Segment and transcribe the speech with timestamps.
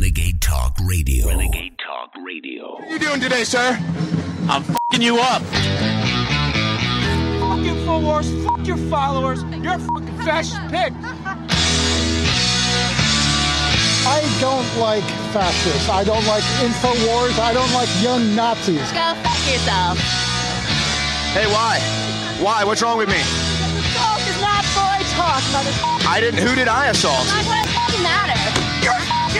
[0.00, 1.28] Renegade Talk Radio.
[1.28, 2.72] Renegade Talk Radio.
[2.72, 3.78] What are you doing today, sir?
[4.48, 5.42] I'm fucking you up.
[7.42, 10.94] Fuck Infowars, fuck your followers, you're a fucking fascist pig.
[14.08, 15.04] I don't like
[15.36, 15.90] fascists.
[15.90, 17.38] I don't like InfoWars.
[17.38, 18.80] I don't like young Nazis.
[18.92, 19.98] Go fuck yourself.
[21.36, 21.78] Hey, why?
[22.42, 22.64] Why?
[22.64, 23.20] What's wrong with me?
[23.92, 26.06] Talk is not boy talk, motherfucker.
[26.08, 26.40] I didn't.
[26.40, 27.28] Who did I assault?
[27.28, 28.69] Like, what does fucking matter?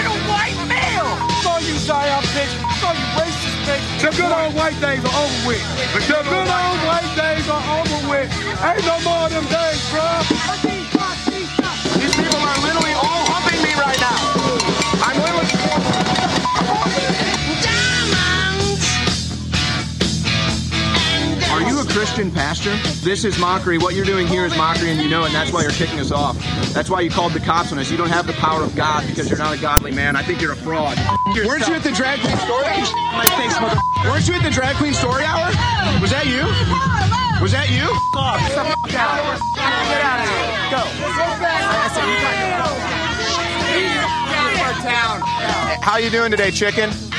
[0.01, 1.13] You're a white male.
[1.45, 3.85] Fuck you Zion bitch, fuck you racist bitch.
[4.01, 5.61] The good old white days are over with.
[5.93, 8.29] The good old white days are over with.
[8.65, 10.25] Ain't no more of them days, bruh.
[12.01, 14.30] These people are literally all humping me right now.
[21.91, 22.71] Christian pastor?
[23.05, 23.77] This is mockery.
[23.77, 25.99] What you're doing here is mockery, and you know it, and that's why you're kicking
[25.99, 26.39] us off.
[26.73, 27.91] That's why you called the cops on us.
[27.91, 30.15] You don't have the power of God because you're not a godly man.
[30.15, 30.97] I think you're a fraud.
[31.27, 32.65] Weren't you at the drag queen story?
[33.13, 33.81] My face, mother.
[34.05, 35.51] Weren't you at the drag queen story hour?
[36.01, 36.47] Was that you?
[37.43, 37.87] Was that you?
[39.91, 40.47] Get out of here.
[40.71, 40.83] Go.
[45.83, 47.10] How you doing today, chicken?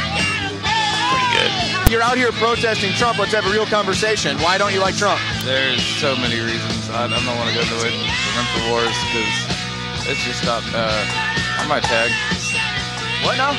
[1.92, 3.20] You're out here protesting Trump.
[3.20, 4.38] Let's have a real conversation.
[4.38, 5.20] Why don't you like Trump?
[5.44, 6.90] There's so many reasons.
[6.90, 7.92] I, I don't want to go into it.
[7.92, 10.64] Remember the wars because it's just not.
[10.74, 12.10] Uh, on my tag.
[13.24, 13.52] What now?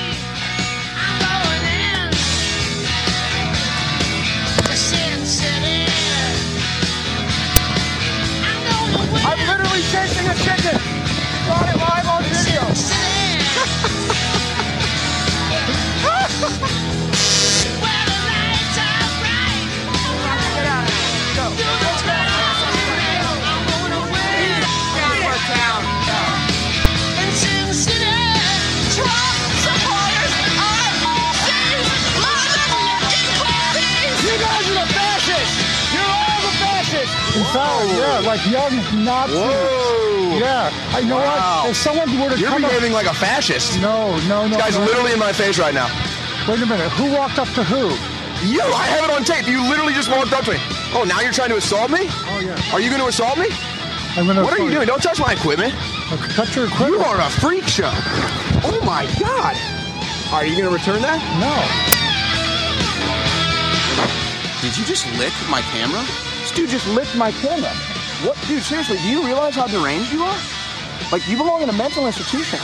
[9.25, 10.80] I'm literally chasing a chicken.
[11.47, 13.12] Got it live on video.
[37.53, 37.99] Fascists.
[37.99, 38.75] Yeah, like young
[39.05, 39.37] Nazis.
[39.39, 40.39] Whoa.
[40.39, 40.71] Yeah.
[40.95, 41.63] I you know Wow.
[41.63, 41.71] what?
[41.71, 43.81] If someone were to come You're come behaving up, like a fascist.
[43.81, 44.49] no, no, no.
[44.49, 44.85] This guy's no.
[44.85, 45.89] literally in my face right now.
[46.49, 46.91] Wait a minute.
[46.99, 47.91] Who walked up to who?
[48.47, 49.47] You, I have it on tape.
[49.47, 50.59] You literally just walked up to me.
[50.95, 52.09] Oh, now you're trying to assault me?
[52.11, 52.59] Oh yeah.
[52.75, 53.47] Are you going to assault me?
[54.17, 54.43] I'm gonna.
[54.43, 54.87] What are you doing?
[54.87, 55.73] Don't touch my equipment.
[56.11, 56.91] Uh, cut your equipment.
[56.91, 57.23] You equipment.
[57.23, 57.91] are a freak show.
[58.67, 59.55] Oh my God.
[60.34, 61.21] Are you going to return that?
[61.39, 61.55] No.
[64.61, 66.03] Did you just lick my camera?
[66.42, 67.70] This dude just licked my camera.
[68.26, 68.64] What, dude?
[68.64, 70.38] Seriously, do you realize how deranged you are?
[71.12, 72.58] Like you belong in a mental institution.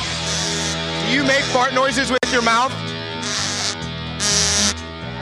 [1.06, 2.72] Do you make fart noises with your mouth?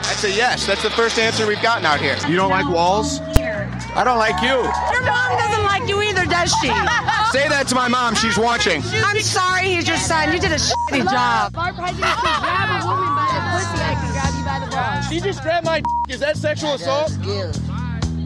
[0.01, 0.65] That's a yes.
[0.65, 2.17] That's the first answer we've gotten out here.
[2.27, 3.21] You don't like walls?
[3.21, 4.57] I don't like you.
[4.57, 6.67] Your mom doesn't like you either, does she?
[7.37, 8.15] Say that to my mom.
[8.15, 8.81] She's watching.
[8.83, 10.33] I'm sorry, he's your son.
[10.33, 11.55] You did a shitty job.
[11.55, 13.83] Our president can grab a woman by the pussy.
[13.85, 15.07] I can grab you by the balls.
[15.09, 15.83] She just grabbed my.
[16.09, 17.11] Is that sexual assault?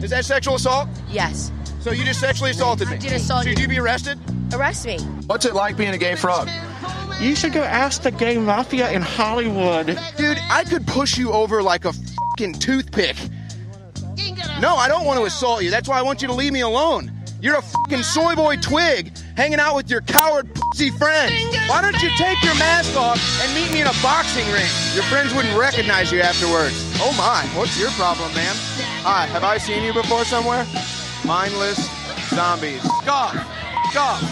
[0.02, 0.88] Is that sexual assault?
[1.08, 1.52] Yes.
[1.80, 2.94] So you just sexually assaulted me?
[2.96, 3.62] I did assault Should you.
[3.62, 4.18] you be arrested?
[4.52, 4.98] Arrest me.
[5.26, 6.48] What's it like being a gay frog?
[7.20, 9.98] You should go ask the gay mafia in Hollywood.
[10.16, 13.16] Dude, I could push you over like a fucking toothpick.
[14.60, 15.70] No, I don't want to assault you.
[15.70, 17.10] That's why I want you to leave me alone.
[17.40, 21.32] You're a fucking soy boy twig hanging out with your coward pussy friends.
[21.68, 24.70] Why don't you take your mask off and meet me in a boxing ring?
[24.94, 26.74] Your friends wouldn't recognize you afterwards.
[27.00, 28.54] Oh my, what's your problem, man?
[29.02, 30.64] Hi, have I seen you before somewhere?
[31.26, 31.90] Mindless
[32.30, 32.78] zombies.
[33.02, 33.34] Scoff.
[33.90, 34.22] Scoff.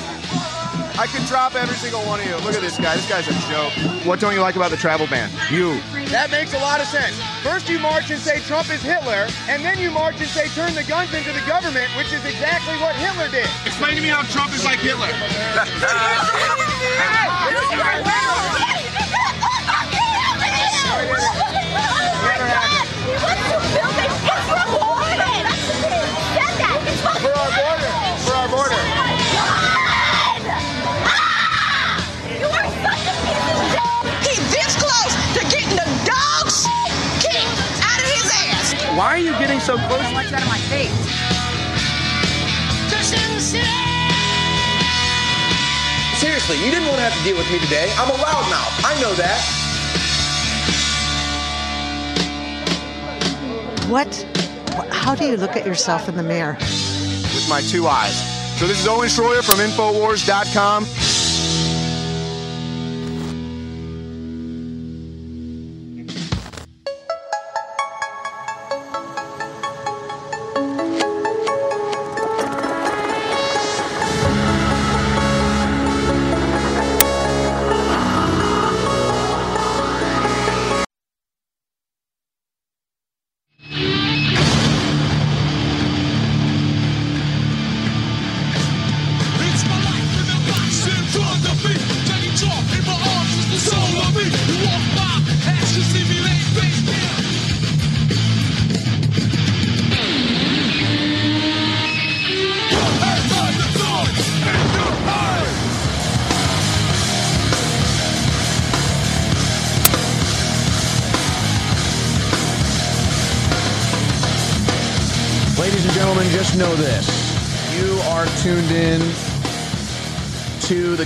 [0.94, 2.38] I could drop every single one of you.
[2.46, 2.94] Look at this guy.
[2.94, 3.74] This guy's a joke.
[4.06, 5.26] What don't you like about the travel ban?
[5.50, 5.74] You.
[6.14, 7.18] That makes a lot of sense.
[7.42, 10.70] First you march and say Trump is Hitler, and then you march and say turn
[10.78, 13.50] the guns into the government, which is exactly what Hitler did.
[13.66, 15.10] Explain to me how Trump is like Hitler.
[39.00, 40.12] Why are you getting so close?
[40.12, 40.92] Like that in my face.
[46.20, 47.90] Seriously, you didn't want to have to deal with me today.
[47.96, 48.84] I'm a loudmouth.
[48.84, 49.40] I know that.
[53.88, 54.26] What?
[54.92, 56.58] How do you look at yourself in the mirror?
[56.60, 58.20] With my two eyes.
[58.58, 60.84] So this is Owen Schroyer from Infowars.com.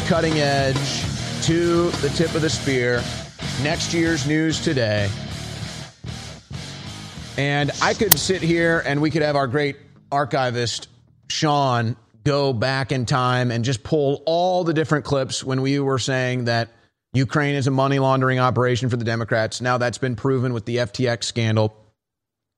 [0.06, 1.03] cutting edge,
[1.45, 3.03] to the tip of the spear.
[3.62, 5.09] Next year's news today.
[7.39, 9.77] And I could sit here and we could have our great
[10.12, 10.89] archivist,
[11.29, 15.99] Sean, go back in time and just pull all the different clips when we were
[15.99, 16.69] saying that
[17.15, 19.61] Ukraine is a money laundering operation for the Democrats.
[19.61, 21.75] Now that's been proven with the FTX scandal.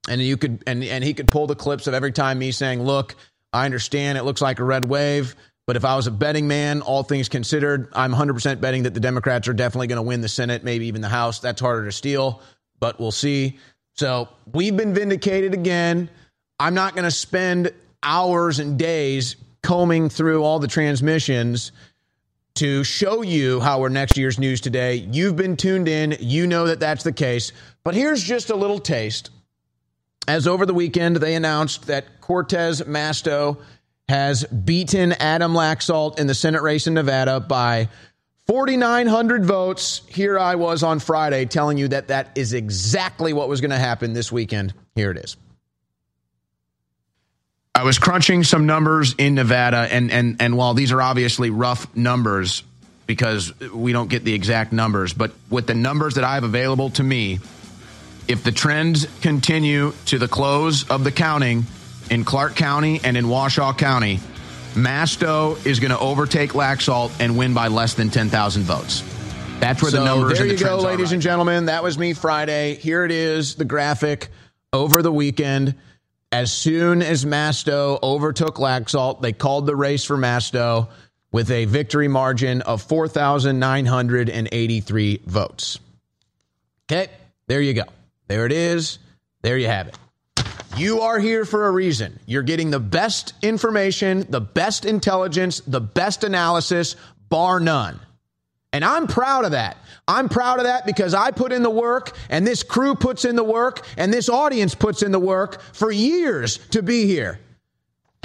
[0.09, 2.83] And you could and, and he could pull the clips of every time me saying,
[2.83, 3.15] look,
[3.53, 5.35] I understand it looks like a red wave,
[5.67, 9.01] but if I was a betting man, all things considered, I'm 100% betting that the
[9.01, 11.41] Democrats are definitely going to win the Senate, maybe even the House.
[11.41, 12.41] That's harder to steal,
[12.79, 13.59] but we'll see.
[13.95, 16.09] So we've been vindicated again.
[16.61, 17.73] I'm not going to spend
[18.03, 21.73] hours and days combing through all the transmissions
[22.55, 24.95] to show you how we're next year's news today.
[24.95, 26.17] You've been tuned in.
[26.21, 27.53] You know that that's the case.
[27.83, 29.31] But here's just a little taste.
[30.29, 33.59] As over the weekend, they announced that Cortez Masto
[34.09, 37.89] has beaten Adam Laxalt in the Senate race in Nevada by
[38.47, 40.03] 4,900 votes.
[40.07, 43.79] Here I was on Friday telling you that that is exactly what was going to
[43.79, 44.73] happen this weekend.
[44.95, 45.37] Here it is.
[47.75, 51.95] I was crunching some numbers in Nevada, and and and while these are obviously rough
[51.95, 52.63] numbers
[53.07, 56.89] because we don't get the exact numbers, but with the numbers that I have available
[56.91, 57.39] to me,
[58.29, 61.67] if the trends continue to the close of the counting
[62.11, 64.21] in Clark County and in Washoe County,
[64.75, 69.03] Masto is going to overtake Laxalt and win by less than 10,000 votes.
[69.59, 71.65] That's where So the numbers there the you go, ladies right and gentlemen.
[71.67, 72.75] That was me Friday.
[72.75, 74.29] Here it is, the graphic
[74.73, 75.75] over the weekend.
[76.31, 80.89] As soon as Masto overtook Laxalt, they called the race for Masto
[81.33, 85.79] with a victory margin of 4,983 votes.
[86.91, 87.09] Okay,
[87.47, 87.85] there you go.
[88.29, 88.99] There it is.
[89.43, 89.97] There you have it.
[90.77, 92.21] You are here for a reason.
[92.27, 96.97] You're getting the best information, the best intelligence, the best analysis,
[97.31, 97.99] bar none.
[98.75, 99.79] And I'm proud of that.
[100.07, 103.37] I'm proud of that because I put in the work and this crew puts in
[103.37, 107.41] the work and this audience puts in the work for years to be here.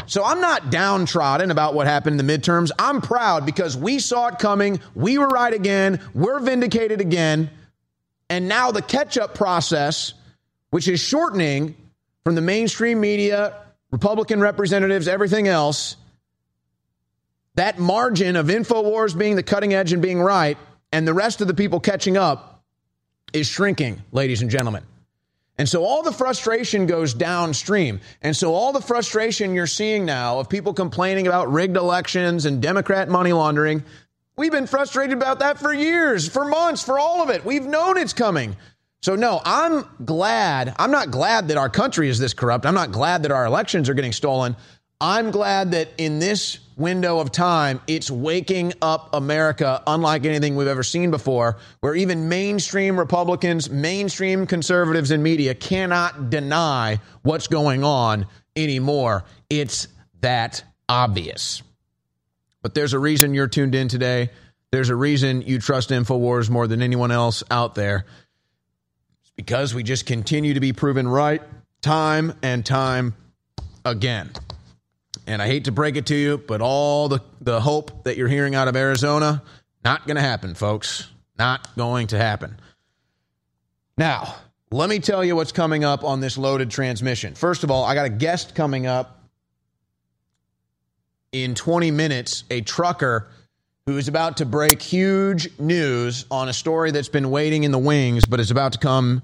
[0.07, 2.69] So I'm not downtrodden about what happened in the midterms.
[2.77, 4.81] I'm proud because we saw it coming.
[4.94, 6.01] We were right again.
[6.13, 7.50] We're vindicated again.
[8.30, 10.13] And now the catch up process,
[10.69, 11.77] which is shortening
[12.23, 13.56] from the mainstream media,
[13.91, 15.97] Republican representatives, everything else,
[17.56, 20.57] that margin of InfoWars being the cutting edge and being right,
[20.91, 22.63] and the rest of the people catching up
[23.33, 24.83] is shrinking, ladies and gentlemen.
[25.57, 28.00] And so all the frustration goes downstream.
[28.21, 32.62] And so all the frustration you're seeing now of people complaining about rigged elections and
[32.62, 33.83] Democrat money laundering,
[34.38, 37.45] we've been frustrated about that for years, for months, for all of it.
[37.45, 38.55] We've known it's coming.
[39.01, 40.75] So, no, I'm glad.
[40.77, 42.65] I'm not glad that our country is this corrupt.
[42.65, 44.55] I'm not glad that our elections are getting stolen.
[45.00, 50.67] I'm glad that in this window of time, it's waking up America unlike anything we've
[50.67, 57.84] ever seen before, where even mainstream Republicans, mainstream conservatives in media cannot deny what's going
[57.84, 59.24] on anymore.
[59.50, 59.88] It's
[60.20, 61.63] that obvious.
[62.62, 64.29] But there's a reason you're tuned in today.
[64.72, 68.05] There's a reason you trust InfoWars more than anyone else out there.
[69.41, 71.41] Because we just continue to be proven right
[71.81, 73.15] time and time
[73.83, 74.29] again.
[75.25, 78.27] And I hate to break it to you, but all the, the hope that you're
[78.27, 79.41] hearing out of Arizona,
[79.83, 81.10] not going to happen, folks.
[81.39, 82.60] Not going to happen.
[83.98, 84.36] Now,
[84.69, 87.33] let me tell you what's coming up on this loaded transmission.
[87.33, 89.27] First of all, I got a guest coming up
[91.31, 93.27] in 20 minutes, a trucker
[93.85, 97.79] who is about to break huge news on a story that's been waiting in the
[97.79, 99.23] wings, but is about to come,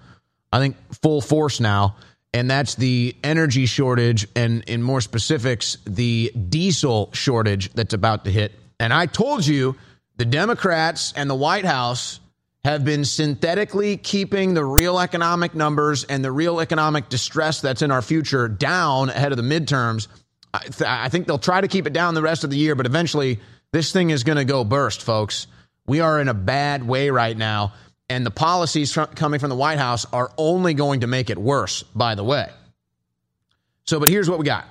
[0.51, 1.95] I think, full force now.
[2.33, 8.31] And that's the energy shortage, and in more specifics, the diesel shortage that's about to
[8.31, 8.51] hit.
[8.79, 9.75] And I told you
[10.17, 12.19] the Democrats and the White House
[12.63, 17.91] have been synthetically keeping the real economic numbers and the real economic distress that's in
[17.91, 20.07] our future down ahead of the midterms.
[20.53, 22.75] I, th- I think they'll try to keep it down the rest of the year,
[22.75, 23.39] but eventually
[23.71, 25.47] this thing is going to go burst, folks.
[25.86, 27.74] We are in a bad way right now,
[28.09, 31.38] and the policies fr- coming from the White House are only going to make it
[31.38, 32.50] worse, by the way.
[33.86, 34.65] So, but here's what we got.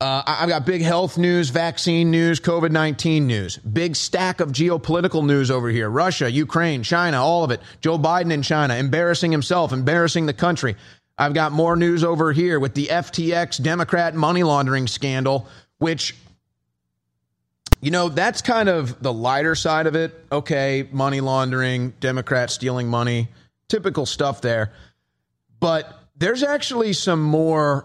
[0.00, 3.56] Uh, I've got big health news, vaccine news, COVID 19 news.
[3.58, 7.60] Big stack of geopolitical news over here Russia, Ukraine, China, all of it.
[7.80, 10.76] Joe Biden in China, embarrassing himself, embarrassing the country.
[11.16, 15.46] I've got more news over here with the FTX Democrat money laundering scandal,
[15.78, 16.16] which,
[17.84, 20.18] you know, that's kind of the lighter side of it.
[20.32, 23.28] Okay, money laundering, Democrats stealing money,
[23.68, 24.72] typical stuff there.
[25.60, 27.84] But there's actually some more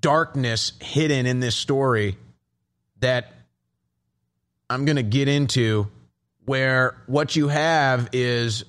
[0.00, 2.18] darkness hidden in this story
[3.00, 3.32] that
[4.68, 5.88] I'm going to get into
[6.44, 8.64] where what you have is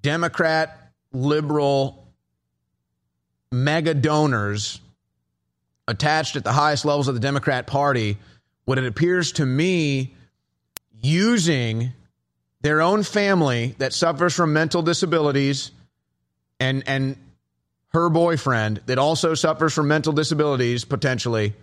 [0.00, 2.06] Democrat, liberal,
[3.50, 4.80] mega donors
[5.88, 8.16] attached at the highest levels of the Democrat Party,
[8.64, 10.14] what it appears to me,
[11.02, 11.92] using
[12.62, 15.70] their own family that suffers from mental disabilities
[16.58, 17.16] and and
[17.92, 21.54] her boyfriend that also suffers from mental disabilities potentially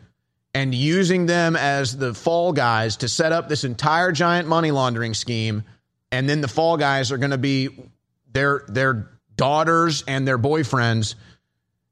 [0.53, 5.13] and using them as the fall guys to set up this entire giant money laundering
[5.13, 5.63] scheme.
[6.12, 7.70] And then the fall guys are going to be
[8.31, 11.15] their their daughters and their boyfriends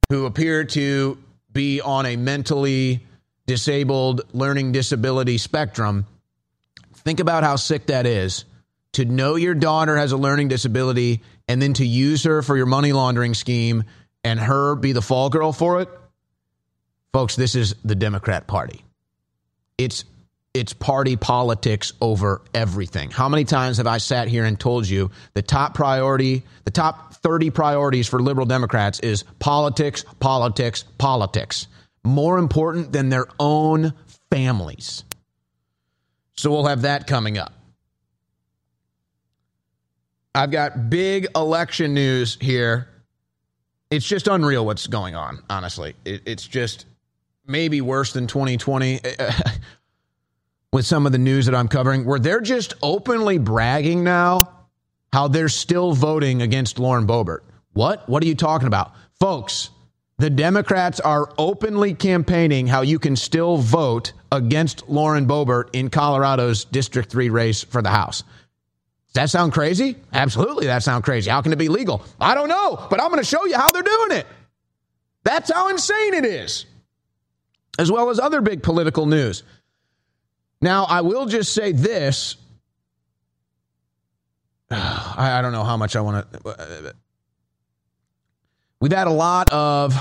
[0.09, 1.17] who appear to
[1.51, 3.05] be on a mentally
[3.49, 6.05] disabled learning disability spectrum
[6.93, 8.45] think about how sick that is.
[8.93, 12.67] To know your daughter has a learning disability and then to use her for your
[12.67, 13.85] money laundering scheme
[14.23, 15.89] and her be the fall girl for it
[17.11, 18.85] folks this is the democrat party.
[19.79, 20.05] It's
[20.53, 23.09] it's party politics over everything.
[23.09, 27.15] How many times have i sat here and told you the top priority the top
[27.15, 31.67] 30 priorities for liberal democrats is politics politics politics
[32.03, 33.93] more important than their own
[34.29, 35.03] families
[36.35, 37.53] so we'll have that coming up
[40.35, 42.87] I've got big election news here.
[43.89, 45.95] It's just unreal what's going on, honestly.
[46.05, 46.85] It, it's just
[47.45, 48.99] maybe worse than 2020
[50.71, 54.51] with some of the news that I'm covering, where they're just openly bragging now
[55.11, 57.39] how they're still voting against Lauren Boebert.
[57.73, 58.07] What?
[58.07, 58.93] What are you talking about?
[59.19, 59.71] Folks,
[60.19, 66.65] the Democrats are openly campaigning how you can still vote against Lauren Boebert in Colorado's
[66.65, 68.23] District 3 race for the House.
[69.07, 69.95] Does that sound crazy?
[70.13, 71.31] Absolutely, that sounds crazy.
[71.31, 72.03] How can it be legal?
[72.19, 74.27] I don't know, but I'm going to show you how they're doing it.
[75.23, 76.65] That's how insane it is,
[77.79, 79.43] as well as other big political news.
[80.61, 82.35] Now, I will just say this.
[84.69, 86.95] I, I don't know how much I want to.
[88.81, 89.93] We've had a lot of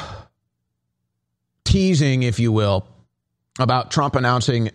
[1.65, 2.87] teasing, if you will,
[3.59, 4.71] about Trump announcing,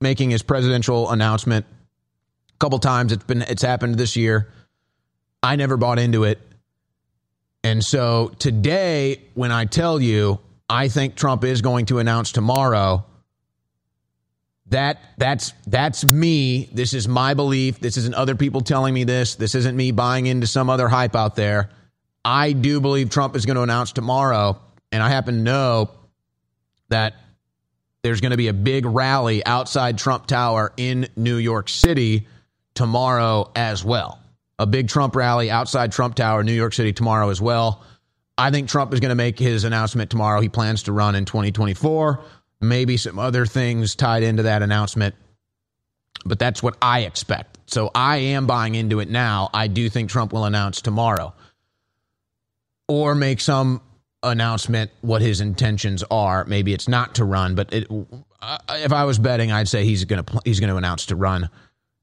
[0.00, 1.66] making his presidential announcement
[2.58, 4.48] a couple times it's been it's happened this year.
[5.42, 6.40] I never bought into it.
[7.62, 13.04] And so today when I tell you I think Trump is going to announce tomorrow
[14.70, 16.68] that that's that's me.
[16.72, 17.78] This is my belief.
[17.78, 19.36] This isn't other people telling me this.
[19.36, 21.70] This isn't me buying into some other hype out there.
[22.28, 24.60] I do believe Trump is going to announce tomorrow
[24.92, 25.88] and I happen to know
[26.90, 27.14] that
[28.02, 32.28] there's going to be a big rally outside Trump Tower in New York City
[32.74, 34.20] tomorrow as well.
[34.58, 37.82] A big Trump rally outside Trump Tower, New York City tomorrow as well.
[38.36, 40.42] I think Trump is going to make his announcement tomorrow.
[40.42, 42.22] He plans to run in 2024.
[42.60, 45.14] Maybe some other things tied into that announcement,
[46.26, 47.56] but that's what I expect.
[47.70, 49.48] So I am buying into it now.
[49.54, 51.32] I do think Trump will announce tomorrow
[52.88, 53.80] or make some
[54.22, 56.44] announcement what his intentions are.
[56.46, 57.86] Maybe it's not to run, but it,
[58.42, 61.16] uh, if I was betting, I'd say he's going to he's going to announce to
[61.16, 61.50] run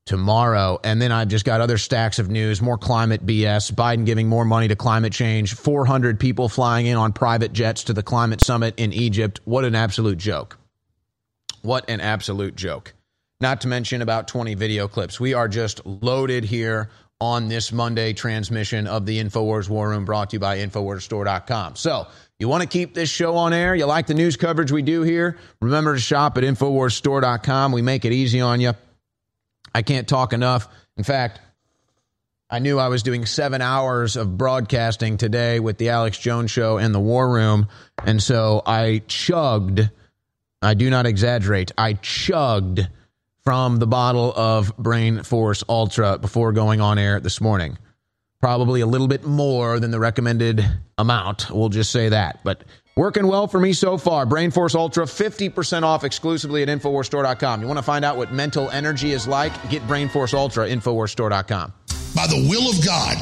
[0.05, 0.79] tomorrow.
[0.83, 4.45] And then I've just got other stacks of news, more climate BS, Biden giving more
[4.45, 8.75] money to climate change, 400 people flying in on private jets to the climate summit
[8.77, 9.39] in Egypt.
[9.45, 10.57] What an absolute joke.
[11.63, 12.93] What an absolute joke.
[13.41, 15.19] Not to mention about 20 video clips.
[15.19, 16.89] We are just loaded here
[17.25, 21.75] on this Monday transmission of the InfoWars War Room brought to you by InfoWarsStore.com.
[21.75, 23.73] So, you want to keep this show on air?
[23.73, 25.37] You like the news coverage we do here?
[25.61, 27.71] Remember to shop at InfoWarsStore.com.
[27.71, 28.73] We make it easy on you.
[29.73, 30.67] I can't talk enough.
[30.97, 31.39] In fact,
[32.49, 36.77] I knew I was doing seven hours of broadcasting today with the Alex Jones show
[36.77, 37.69] and the War Room.
[38.05, 39.89] And so I chugged,
[40.61, 42.87] I do not exaggerate, I chugged
[43.45, 47.77] from the bottle of Brain Force Ultra before going on air this morning.
[48.41, 50.65] Probably a little bit more than the recommended
[50.97, 51.49] amount.
[51.49, 52.41] We'll just say that.
[52.43, 52.63] But
[52.97, 54.25] Working well for me so far.
[54.25, 57.61] Brain Force Ultra, 50% off exclusively at InfoWarsStore.com.
[57.61, 59.51] You want to find out what mental energy is like?
[59.69, 61.73] Get Brain Force Ultra, InfoWarsStore.com.
[62.15, 63.17] By the will of God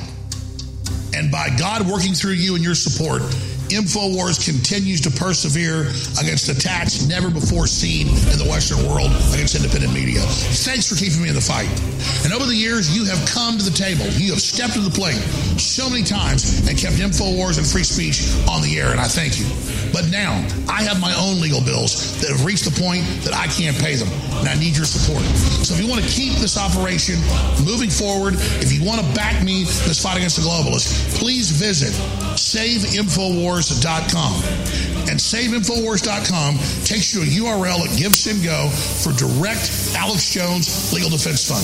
[1.15, 3.23] and by God working through you and your support,
[3.69, 5.87] InfoWars continues to persevere
[6.19, 10.19] against attacks never before seen in the Western world against independent media.
[10.65, 11.71] Thanks for keeping me in the fight.
[12.23, 14.05] And over the years, you have come to the table.
[14.19, 15.19] You have stepped to the plate
[15.59, 19.39] so many times and kept InfoWars and free speech on the air, and I thank
[19.39, 19.47] you.
[19.93, 20.33] But now,
[20.67, 23.95] I have my own legal bills that have reached the point that I can't pay
[23.95, 24.09] them,
[24.41, 25.23] and I need your support.
[25.63, 27.21] So if you want to keep this operation
[27.63, 31.51] moving forward, if you want to back me in this fight against the globalists, please
[31.51, 31.93] visit
[32.33, 34.33] SaveInfoWars wars.com
[35.09, 38.71] And SaveInfoWars.com takes you to a URL at GiveSendGo
[39.03, 41.63] for direct Alex Jones Legal Defense Fund.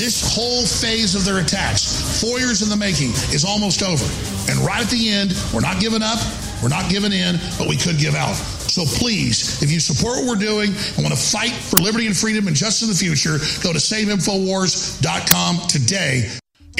[0.00, 4.04] This whole phase of their attacks, four years in the making, is almost over.
[4.50, 6.18] And right at the end, we're not giving up,
[6.62, 8.34] we're not giving in, but we could give out.
[8.34, 12.16] So please, if you support what we're doing and want to fight for liberty and
[12.16, 16.28] freedom and justice in the future, go to SaveInfoWars.com today.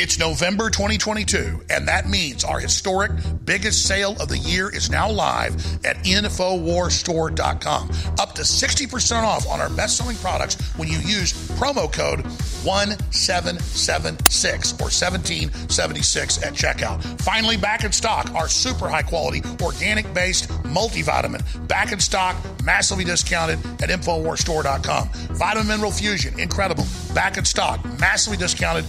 [0.00, 3.10] It's November 2022, and that means our historic
[3.44, 7.90] biggest sale of the year is now live at InfoWarsStore.com.
[8.20, 12.20] Up to 60% off on our best selling products when you use promo code
[12.62, 17.02] 1776 or 1776 at checkout.
[17.22, 21.42] Finally, back in stock, our super high quality organic based multivitamin.
[21.66, 25.08] Back in stock, massively discounted at InfoWarsStore.com.
[25.36, 26.86] Vitamin Mineral Fusion, incredible.
[27.14, 28.84] Back in stock, massively discounted,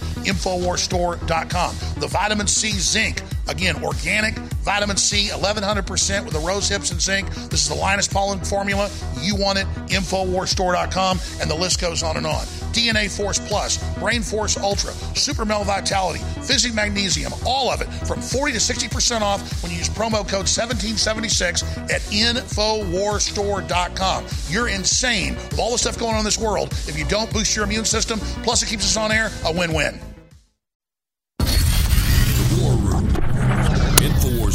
[1.00, 1.74] InfoWarsStore.com.
[2.00, 7.28] The vitamin C zinc, again, organic vitamin C, 1100% with the rose hips and zinc.
[7.50, 8.90] This is the Linus Pauling formula.
[9.20, 12.44] You want it, InfoWarsStore.com, and the list goes on and on.
[12.72, 18.20] DNA Force Plus, Brain Force Ultra, Super Male Vitality, Fizzy Magnesium, all of it from
[18.20, 24.26] 40 to 60% off when you use promo code 1776 at InfoWarsStore.com.
[24.48, 26.68] You're insane with all the stuff going on in this world.
[26.86, 29.72] If you don't boost your immune system, plus it keeps us on air, a win
[29.72, 29.98] win.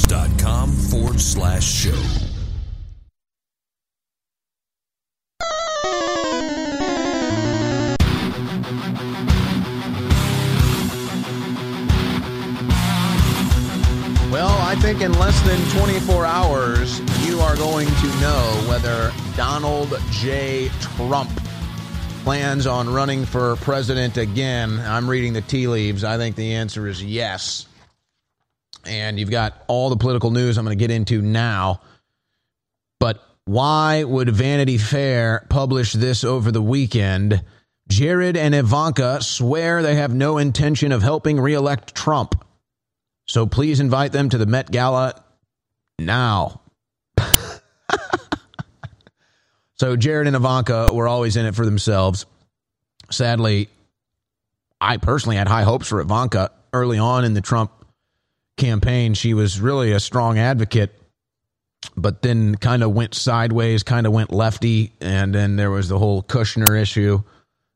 [0.06, 1.92] Infowars.com forward slash show.
[14.32, 19.98] Well, I think in less than 24 hours, you are going to know whether Donald
[20.12, 20.70] J.
[20.82, 21.30] Trump
[22.24, 24.80] plans on running for president again.
[24.82, 26.04] I'm reading the tea leaves.
[26.04, 27.68] I think the answer is yes.
[28.88, 31.82] And you've got all the political news I'm going to get into now.
[33.00, 37.44] But why would Vanity Fair publish this over the weekend?
[37.88, 42.44] Jared and Ivanka swear they have no intention of helping reelect Trump.
[43.28, 45.24] So please invite them to the Met Gala
[46.00, 46.62] now.
[49.76, 52.26] so Jared and Ivanka were always in it for themselves.
[53.12, 53.70] Sadly,
[54.82, 57.72] I personally had high hopes for Ivanka early on in the Trump
[58.58, 59.14] campaign.
[59.14, 60.94] She was really a strong advocate,
[61.96, 66.00] but then kind of went sideways, kind of went lefty, and then there was the
[66.00, 67.22] whole Kushner issue.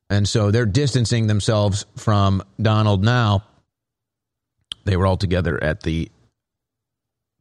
[0.10, 3.44] And so they're distancing themselves from Donald now.
[4.86, 6.10] They were all together at the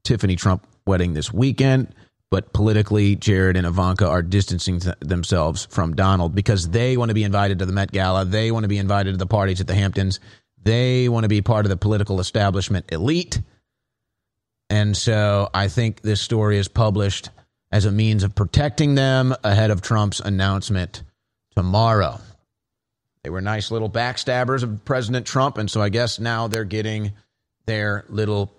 [0.05, 1.95] Tiffany Trump wedding this weekend,
[2.31, 7.15] but politically, Jared and Ivanka are distancing th- themselves from Donald because they want to
[7.15, 8.27] be invited to the Met Gala.
[8.27, 10.21] They want to be invited to the parties at the Hamptons.
[10.63, 13.41] They want to be part of the political establishment elite.
[14.71, 17.31] And so I think this story is published
[17.71, 21.03] as a means of protecting them ahead of Trump's announcement
[21.55, 22.21] tomorrow.
[23.23, 27.13] They were nice little backstabbers of President Trump, and so I guess now they're getting
[27.67, 28.53] their little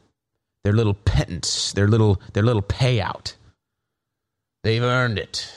[0.64, 3.36] their little pittance, their little their little payout.
[4.64, 5.52] They've earned it.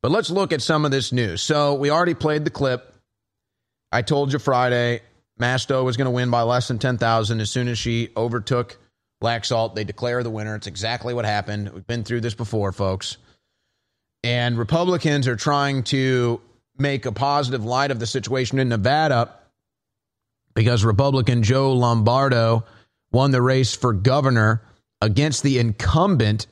[0.00, 1.42] But let's look at some of this news.
[1.42, 2.91] So we already played the clip.
[3.92, 5.02] I told you Friday
[5.40, 8.78] Masto was going to win by less than 10,000 as soon as she overtook
[9.22, 9.74] Laxalt.
[9.74, 10.56] They declare the winner.
[10.56, 11.70] It's exactly what happened.
[11.70, 13.18] We've been through this before, folks.
[14.24, 16.40] And Republicans are trying to
[16.78, 19.34] make a positive light of the situation in Nevada
[20.54, 22.64] because Republican Joe Lombardo
[23.10, 24.62] won the race for governor
[25.00, 26.46] against the incumbent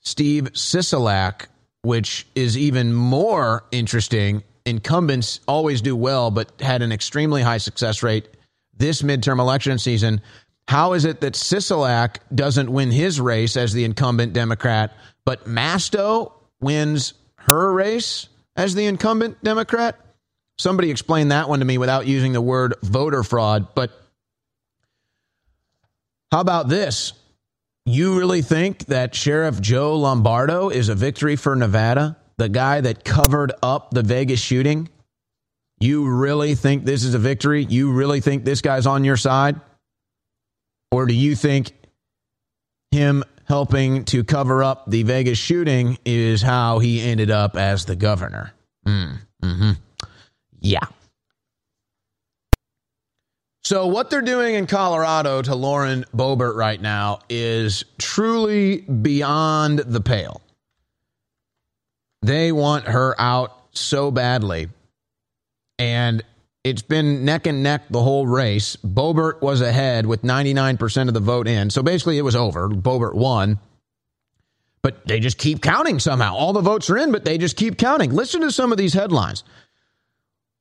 [0.00, 1.46] Steve Sisolak,
[1.82, 4.42] which is even more interesting.
[4.68, 8.28] Incumbents always do well, but had an extremely high success rate
[8.76, 10.20] this midterm election season.
[10.68, 14.92] How is it that Sisolak doesn't win his race as the incumbent Democrat,
[15.24, 19.98] but Masto wins her race as the incumbent Democrat?
[20.58, 23.74] Somebody explain that one to me without using the word voter fraud.
[23.74, 23.90] But
[26.30, 27.14] how about this?
[27.86, 32.18] You really think that Sheriff Joe Lombardo is a victory for Nevada?
[32.38, 34.88] The guy that covered up the Vegas shooting?
[35.80, 37.64] You really think this is a victory?
[37.64, 39.60] You really think this guy's on your side?
[40.90, 41.72] Or do you think
[42.90, 47.96] him helping to cover up the Vegas shooting is how he ended up as the
[47.96, 48.52] governor?
[48.86, 49.70] Mm, hmm
[50.60, 50.86] Yeah.
[53.64, 60.00] So, what they're doing in Colorado to Lauren Boebert right now is truly beyond the
[60.00, 60.40] pale.
[62.22, 64.68] They want her out so badly.
[65.78, 66.24] And
[66.64, 68.76] it's been neck and neck the whole race.
[68.76, 71.70] Boebert was ahead with 99% of the vote in.
[71.70, 72.68] So basically, it was over.
[72.68, 73.58] Boebert won.
[74.82, 76.34] But they just keep counting somehow.
[76.34, 78.12] All the votes are in, but they just keep counting.
[78.12, 79.44] Listen to some of these headlines.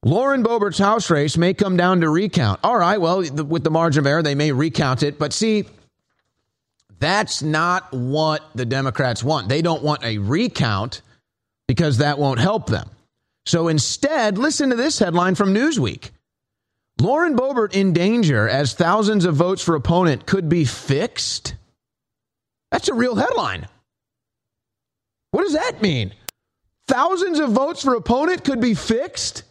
[0.03, 2.59] Lauren Boebert's House race may come down to recount.
[2.63, 5.19] All right, well, with the margin of error, they may recount it.
[5.19, 5.65] But see,
[6.99, 9.49] that's not what the Democrats want.
[9.49, 11.01] They don't want a recount
[11.67, 12.89] because that won't help them.
[13.45, 16.11] So instead, listen to this headline from Newsweek.
[16.99, 21.55] Lauren Boebert in danger as thousands of votes for opponent could be fixed.
[22.71, 23.67] That's a real headline.
[25.31, 26.13] What does that mean?
[26.87, 29.43] Thousands of votes for opponent could be fixed?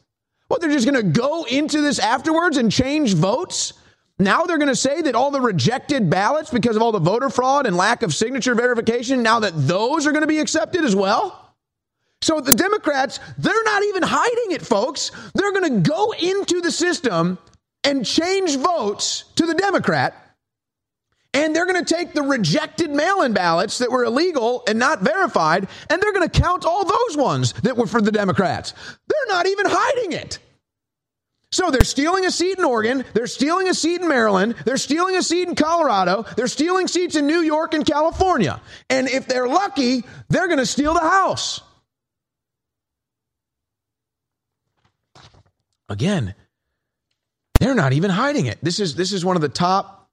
[0.49, 3.75] What, they're just going to go into this afterwards and change votes?
[4.19, 7.29] Now they're going to say that all the rejected ballots because of all the voter
[7.29, 10.97] fraud and lack of signature verification, now that those are going to be accepted as
[10.97, 11.46] well?
[12.23, 15.13] So the Democrats, they're not even hiding it, folks.
[15.35, 17.39] They're going to go into the system
[17.85, 20.15] and change votes to the Democrat.
[21.35, 25.03] And they're going to take the rejected mail in ballots that were illegal and not
[25.03, 28.73] verified, and they're going to count all those ones that were for the Democrats.
[29.07, 30.39] They're not even hiding it.
[31.53, 35.17] So they're stealing a seat in Oregon, they're stealing a seat in Maryland, they're stealing
[35.17, 38.61] a seat in Colorado, they're stealing seats in New York and California.
[38.91, 41.61] And if they're lucky, they're going to steal the House.
[45.89, 46.35] Again,
[47.61, 48.59] they're not even hiding it.
[48.63, 50.09] This is this is one of the top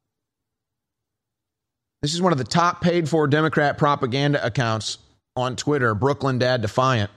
[2.02, 4.98] this is one of the top paid for Democrat propaganda accounts
[5.38, 7.10] on Twitter, Brooklyn Dad Defiant.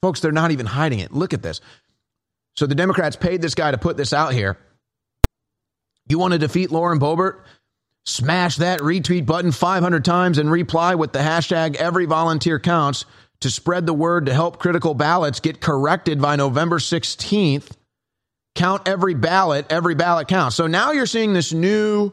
[0.00, 1.12] Folks, they're not even hiding it.
[1.12, 1.60] Look at this.
[2.54, 4.56] So the Democrats paid this guy to put this out here.
[6.08, 7.40] You want to defeat Lauren Boebert?
[8.04, 13.04] Smash that retweet button 500 times and reply with the hashtag every volunteer counts
[13.40, 17.70] to spread the word to help critical ballots get corrected by November 16th.
[18.54, 20.56] Count every ballot, every ballot counts.
[20.56, 22.12] So now you're seeing this new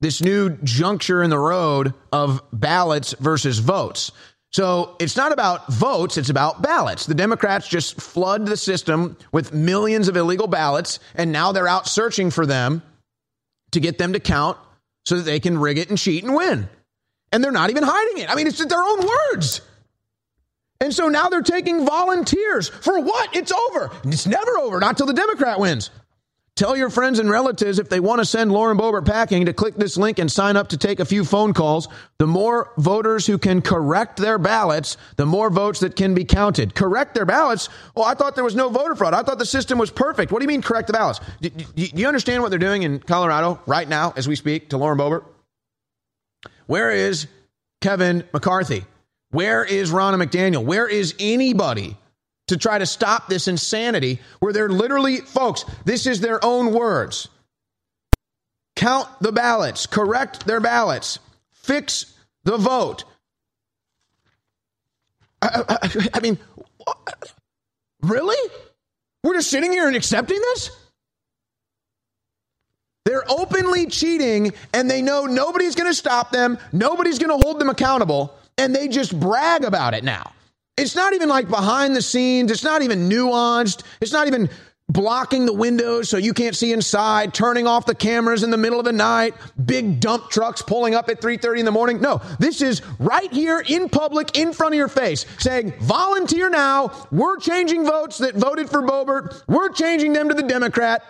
[0.00, 4.12] this new juncture in the road of ballots versus votes.
[4.52, 7.06] So it's not about votes, it's about ballots.
[7.06, 11.86] The Democrats just flood the system with millions of illegal ballots, and now they're out
[11.86, 12.82] searching for them
[13.72, 14.58] to get them to count
[15.04, 16.68] so that they can rig it and cheat and win.
[17.36, 18.30] And they're not even hiding it.
[18.30, 19.60] I mean, it's their own words.
[20.80, 22.70] And so now they're taking volunteers.
[22.70, 23.36] For what?
[23.36, 23.90] It's over.
[24.04, 25.90] It's never over, not till the Democrat wins.
[26.54, 29.74] Tell your friends and relatives if they want to send Lauren Boebert packing to click
[29.74, 31.88] this link and sign up to take a few phone calls.
[32.16, 36.74] The more voters who can correct their ballots, the more votes that can be counted.
[36.74, 37.68] Correct their ballots?
[37.94, 39.12] Well, I thought there was no voter fraud.
[39.12, 40.32] I thought the system was perfect.
[40.32, 41.20] What do you mean correct the ballots?
[41.42, 44.70] Do, do, do you understand what they're doing in Colorado right now as we speak
[44.70, 45.26] to Lauren Boebert?
[46.66, 47.26] Where is
[47.80, 48.84] Kevin McCarthy?
[49.30, 50.64] Where is Ronna McDaniel?
[50.64, 51.96] Where is anybody
[52.48, 57.28] to try to stop this insanity where they're literally, folks, this is their own words.
[58.76, 61.18] Count the ballots, correct their ballots,
[61.52, 63.04] fix the vote.
[65.42, 66.38] I, I, I mean,
[68.02, 68.52] really?
[69.22, 70.70] We're just sitting here and accepting this?
[73.06, 77.60] They're openly cheating and they know nobody's going to stop them, nobody's going to hold
[77.60, 80.32] them accountable, and they just brag about it now.
[80.76, 82.50] It's not even like behind the scenes.
[82.50, 83.84] It's not even nuanced.
[84.00, 84.50] It's not even
[84.88, 88.80] blocking the windows so you can't see inside, turning off the cameras in the middle
[88.80, 92.00] of the night, big dump trucks pulling up at 3:30 in the morning.
[92.00, 96.90] No, this is right here in public in front of your face saying, "Volunteer now.
[97.12, 99.42] We're changing votes that voted for Boebert.
[99.46, 101.04] We're changing them to the Democrat."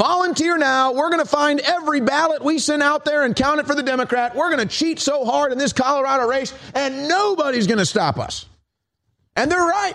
[0.00, 0.94] Volunteer now.
[0.94, 3.82] We're going to find every ballot we send out there and count it for the
[3.82, 4.34] Democrat.
[4.34, 8.18] We're going to cheat so hard in this Colorado race, and nobody's going to stop
[8.18, 8.46] us.
[9.36, 9.92] And they're right.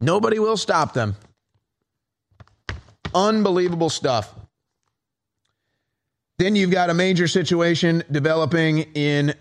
[0.00, 1.16] Nobody will stop them.
[3.12, 4.32] Unbelievable stuff.
[6.38, 9.34] Then you've got a major situation developing in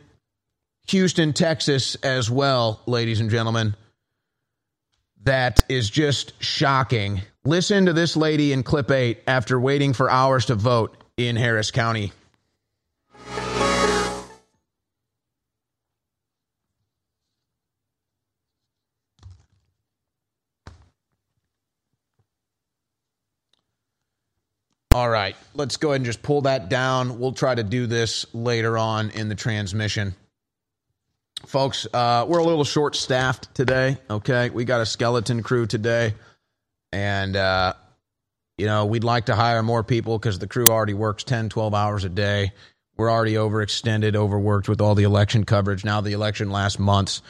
[0.88, 3.76] Houston, Texas, as well, ladies and gentlemen.
[5.22, 7.22] That is just shocking.
[7.44, 11.72] Listen to this lady in clip eight after waiting for hours to vote in Harris
[11.72, 12.12] County.
[24.94, 27.18] All right, let's go ahead and just pull that down.
[27.18, 30.14] We'll try to do this later on in the transmission.
[31.48, 34.52] Folks, uh, we're a little short staffed today, okay?
[34.52, 36.14] We got a skeleton crew today.
[36.92, 37.74] And, uh,
[38.58, 41.74] you know, we'd like to hire more people because the crew already works 10, 12
[41.74, 42.52] hours a day.
[42.98, 45.84] We're already overextended, overworked with all the election coverage.
[45.84, 47.22] Now the election lasts months.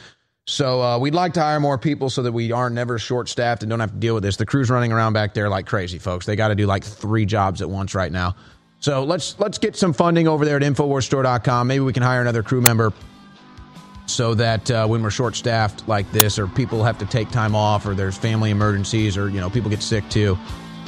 [0.46, 3.62] So uh, we'd like to hire more people so that we are never short staffed
[3.62, 4.36] and don't have to deal with this.
[4.36, 6.26] The crew's running around back there like crazy, folks.
[6.26, 8.34] They got to do like three jobs at once right now.
[8.80, 11.68] So let's let's get some funding over there at InfoWarsStore.com.
[11.68, 12.92] Maybe we can hire another crew member
[14.06, 17.54] so that uh, when we're short staffed like this, or people have to take time
[17.54, 20.38] off, or there's family emergencies, or you know people get sick too.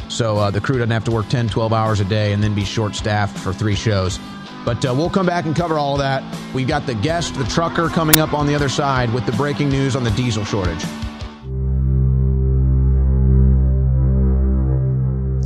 [0.09, 2.55] So uh, the crew doesn't have to work 10, 12 hours a day and then
[2.55, 4.19] be short staffed for three shows.
[4.65, 6.23] But uh, we'll come back and cover all of that.
[6.55, 9.71] We've got the guest, the trucker, coming up on the other side with the breaking
[9.71, 10.85] news on the diesel shortage.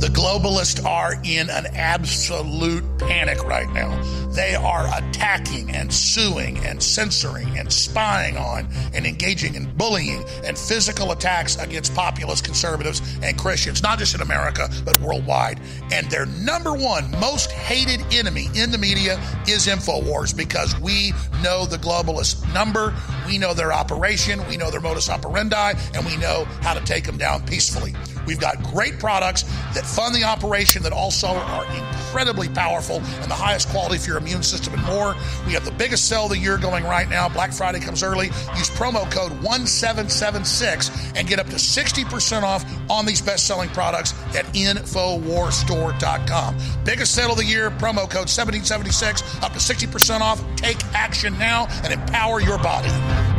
[0.09, 4.01] The globalists are in an absolute panic right now.
[4.31, 10.57] They are attacking and suing and censoring and spying on and engaging in bullying and
[10.57, 15.59] physical attacks against populist conservatives and Christians, not just in America, but worldwide.
[15.91, 21.65] And their number one most hated enemy in the media is InfoWars because we know
[21.65, 22.95] the globalist number,
[23.27, 27.03] we know their operation, we know their modus operandi, and we know how to take
[27.03, 27.93] them down peacefully.
[28.25, 29.41] We've got great products
[29.73, 34.17] that fund the operation that also are incredibly powerful and the highest quality for your
[34.17, 35.13] immune system and more.
[35.45, 37.27] We have the biggest sale of the year going right now.
[37.27, 38.27] Black Friday comes early.
[38.27, 44.13] Use promo code 1776 and get up to 60% off on these best selling products
[44.37, 46.57] at InfoWarsStore.com.
[46.85, 50.41] Biggest sale of the year, promo code 1776, up to 60% off.
[50.55, 53.38] Take action now and empower your body.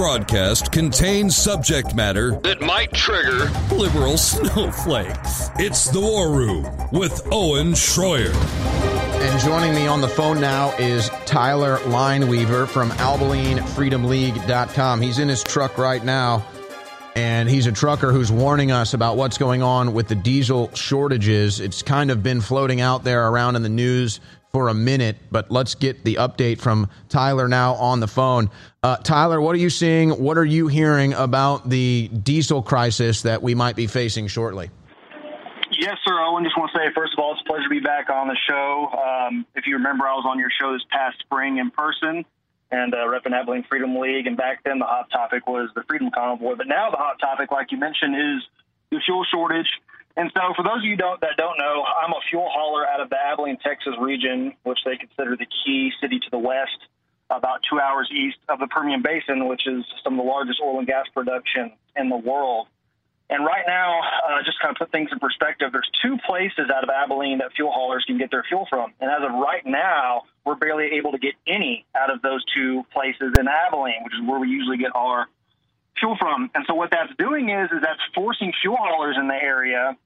[0.00, 5.50] Broadcast contains subject matter that might trigger liberal snowflakes.
[5.58, 8.32] It's the War Room with Owen Schroyer.
[9.20, 15.02] And joining me on the phone now is Tyler Lineweaver from AbileneFreedomLeague.com.
[15.02, 16.46] He's in his truck right now,
[17.14, 21.60] and he's a trucker who's warning us about what's going on with the diesel shortages.
[21.60, 24.18] It's kind of been floating out there around in the news
[24.52, 28.50] for a minute, but let's get the update from Tyler now on the phone.
[28.82, 30.10] Uh, Tyler, what are you seeing?
[30.10, 34.70] What are you hearing about the diesel crisis that we might be facing shortly?
[35.78, 36.20] Yes, sir.
[36.20, 38.26] Owen, just want to say, first of all, it's a pleasure to be back on
[38.26, 38.90] the show.
[38.92, 42.24] Um, if you remember, I was on your show this past spring in person
[42.72, 44.26] and uh, repping Abilene Freedom League.
[44.26, 46.56] And back then, the hot topic was the Freedom Convoy.
[46.56, 48.42] But now, the hot topic, like you mentioned, is
[48.90, 49.70] the fuel shortage.
[50.16, 53.00] And so, for those of you don't, that don't know, I'm a fuel hauler out
[53.00, 56.76] of the Abilene, Texas region, which they consider the key city to the west,
[57.30, 60.78] about two hours east of the Permian Basin, which is some of the largest oil
[60.78, 62.66] and gas production in the world.
[63.30, 66.82] And right now, uh, just kind of put things in perspective, there's two places out
[66.82, 68.92] of Abilene that fuel haulers can get their fuel from.
[69.00, 72.84] And as of right now, we're barely able to get any out of those two
[72.92, 75.28] places in Abilene, which is where we usually get our
[76.00, 76.50] fuel from.
[76.54, 79.96] And so what that's doing is, is that's forcing fuel haulers in the area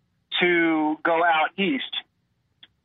[0.41, 1.95] to go out east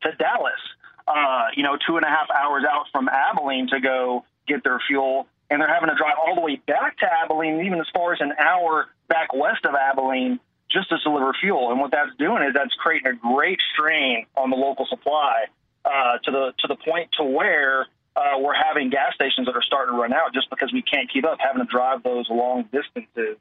[0.02, 0.60] to Dallas,
[1.06, 4.80] uh, you know, two and a half hours out from Abilene to go get their
[4.86, 5.26] fuel.
[5.50, 8.20] And they're having to drive all the way back to Abilene, even as far as
[8.20, 10.38] an hour back west of Abilene,
[10.70, 11.72] just to deliver fuel.
[11.72, 15.46] And what that's doing is that's creating a great strain on the local supply
[15.84, 19.62] uh, to the to the point to where uh, we're having gas stations that are
[19.62, 22.68] starting to run out just because we can't keep up having to drive those long
[22.72, 23.38] distances.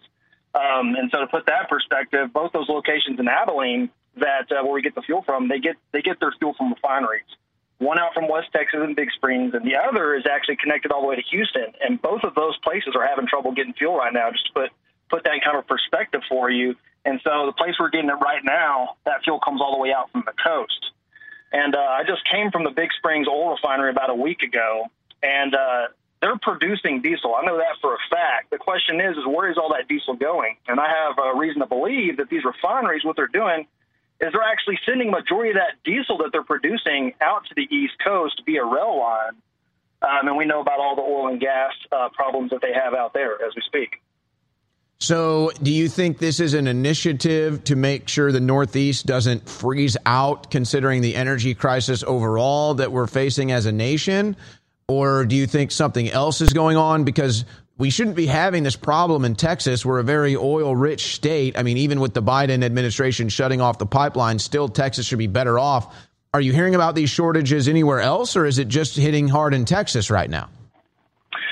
[0.53, 4.73] Um, and so to put that perspective, both those locations in Abilene that uh, where
[4.73, 7.29] we get the fuel from, they get they get their fuel from refineries.
[7.77, 11.01] One out from West Texas and Big Springs, and the other is actually connected all
[11.01, 11.71] the way to Houston.
[11.82, 14.32] And both of those places are having trouble getting fuel right now.
[14.32, 14.69] Just to put
[15.10, 16.75] put that in kind of perspective for you.
[17.05, 19.93] And so the place we're getting it right now, that fuel comes all the way
[19.93, 20.91] out from the coast.
[21.51, 24.88] And uh, I just came from the Big Springs oil refinery about a week ago,
[25.23, 25.88] and uh,
[26.21, 27.33] they're producing diesel.
[27.35, 28.51] I know that for a fact.
[28.51, 30.57] The question is, is where is all that diesel going?
[30.67, 33.67] And I have a reason to believe that these refineries, what they're doing,
[34.19, 37.93] is they're actually sending majority of that diesel that they're producing out to the East
[38.03, 39.35] Coast via rail line.
[40.01, 42.93] Um, and we know about all the oil and gas uh, problems that they have
[42.93, 44.01] out there as we speak.
[45.01, 49.95] So, do you think this is an initiative to make sure the Northeast doesn't freeze
[50.05, 54.35] out, considering the energy crisis overall that we're facing as a nation?
[54.89, 57.05] Or do you think something else is going on?
[57.05, 57.45] Because
[57.77, 59.85] we shouldn't be having this problem in Texas.
[59.85, 61.57] We're a very oil rich state.
[61.57, 65.27] I mean, even with the Biden administration shutting off the pipeline, still Texas should be
[65.27, 65.95] better off.
[66.33, 69.63] Are you hearing about these shortages anywhere else, or is it just hitting hard in
[69.63, 70.49] Texas right now?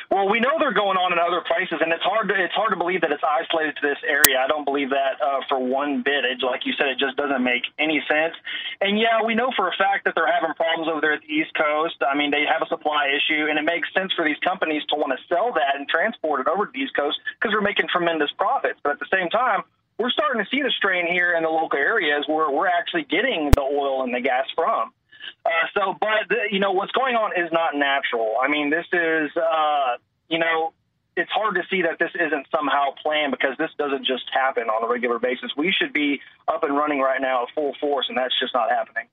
[0.09, 2.71] Well, we know they're going on in other places, and it's hard to it's hard
[2.71, 4.39] to believe that it's isolated to this area.
[4.39, 6.23] I don't believe that uh, for one bit.
[6.23, 8.33] It, like you said, it just doesn't make any sense.
[8.79, 11.33] And yeah, we know for a fact that they're having problems over there at the
[11.33, 11.99] East Coast.
[11.99, 14.95] I mean, they have a supply issue, and it makes sense for these companies to
[14.95, 17.91] want to sell that and transport it over to the East Coast because they're making
[17.91, 18.79] tremendous profits.
[18.81, 19.67] But at the same time,
[19.99, 23.51] we're starting to see the strain here in the local areas where we're actually getting
[23.51, 24.93] the oil and the gas from.
[25.47, 28.35] Uh, so, but the, you know what's going on is not natural.
[28.41, 29.95] I mean, this is uh,
[30.27, 30.73] you know
[31.15, 34.83] it's hard to see that this isn't somehow planned because this doesn't just happen on
[34.83, 35.51] a regular basis.
[35.55, 38.69] We should be up and running right now at full force, and that's just not
[38.69, 39.05] happening.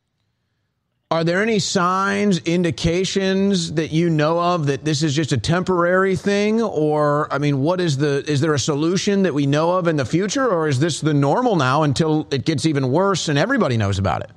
[1.10, 6.16] Are there any signs, indications that you know of that this is just a temporary
[6.16, 8.28] thing, or I mean, what is the?
[8.28, 11.14] Is there a solution that we know of in the future, or is this the
[11.14, 14.30] normal now until it gets even worse and everybody knows about it?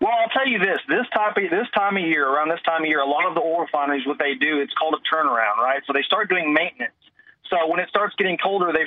[0.00, 2.82] Well, I'll tell you this: this time, of this time of year, around this time
[2.82, 5.56] of year, a lot of the oil refineries, what they do, it's called a turnaround,
[5.58, 5.82] right?
[5.86, 6.92] So they start doing maintenance.
[7.48, 8.86] So when it starts getting colder, they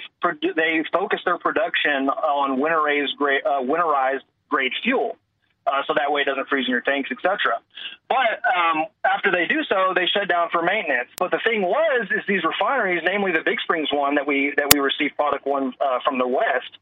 [0.56, 5.18] they focus their production on winterized grade, uh, winterized grade fuel
[5.70, 7.60] uh, so that way it doesn't freeze in your tanks, etc.
[8.08, 11.10] But um, after they do so, they shut down for maintenance.
[11.18, 14.74] But the thing was, is these refineries, namely the Big Springs one that we that
[14.74, 16.78] we received product one uh, from the West,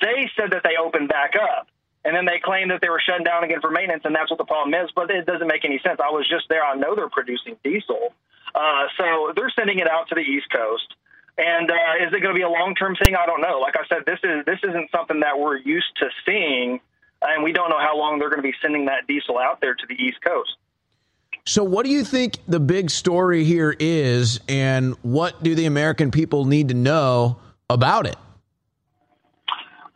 [0.00, 1.68] they said that they opened back up.
[2.04, 4.38] And then they claimed that they were shutting down again for maintenance, and that's what
[4.38, 4.90] the problem is.
[4.94, 6.00] But it doesn't make any sense.
[6.02, 6.64] I was just there.
[6.64, 8.14] I know they're producing diesel.
[8.54, 10.94] Uh, so they're sending it out to the East Coast.
[11.36, 13.14] And uh, is it going to be a long term thing?
[13.14, 13.58] I don't know.
[13.60, 16.80] Like I said, this is this isn't something that we're used to seeing
[17.22, 19.74] and we don't know how long they're going to be sending that diesel out there
[19.74, 20.56] to the East Coast.
[21.44, 26.10] So, what do you think the big story here is, and what do the American
[26.10, 27.38] people need to know
[27.70, 28.16] about it?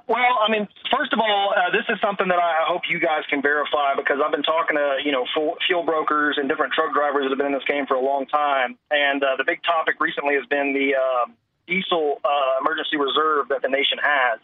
[0.08, 3.22] Well, I mean, first of all, uh, this is something that I hope you guys
[3.30, 5.26] can verify because I've been talking to you know
[5.66, 8.26] fuel brokers and different truck drivers that have been in this game for a long
[8.26, 11.30] time, and uh, the big topic recently has been the uh,
[11.66, 12.20] diesel
[12.60, 14.40] emergency reserve that the nation has.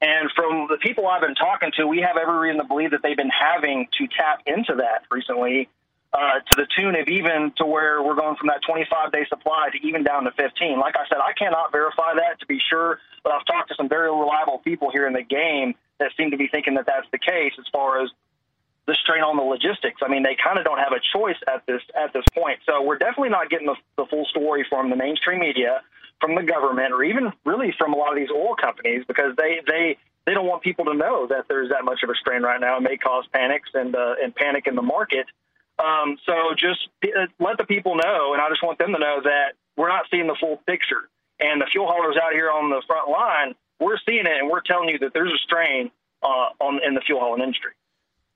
[0.00, 3.00] And from the people I've been talking to, we have every reason to believe that
[3.02, 5.68] they've been having to tap into that recently,
[6.14, 9.68] uh, to the tune of even to where we're going from that 25 day supply
[9.72, 10.78] to even down to 15.
[10.78, 13.88] Like I said, I cannot verify that to be sure, but I've talked to some
[13.88, 17.18] very reliable people here in the game that seem to be thinking that that's the
[17.18, 18.10] case as far as
[18.86, 20.02] the strain on the logistics.
[20.04, 22.60] I mean, they kind of don't have a choice at this at this point.
[22.66, 25.82] So we're definitely not getting the, the full story from the mainstream media
[26.20, 29.60] from the government or even really from a lot of these oil companies because they
[29.66, 32.60] they they don't want people to know that there's that much of a strain right
[32.60, 32.76] now.
[32.76, 35.26] It may cause panics and uh, and panic in the market.
[35.78, 39.20] Um, so just uh, let the people know, and I just want them to know
[39.24, 41.08] that we're not seeing the full picture.
[41.40, 44.60] And the fuel haulers out here on the front line, we're seeing it, and we're
[44.60, 45.90] telling you that there's a strain
[46.22, 47.72] uh, on in the fuel hauling industry.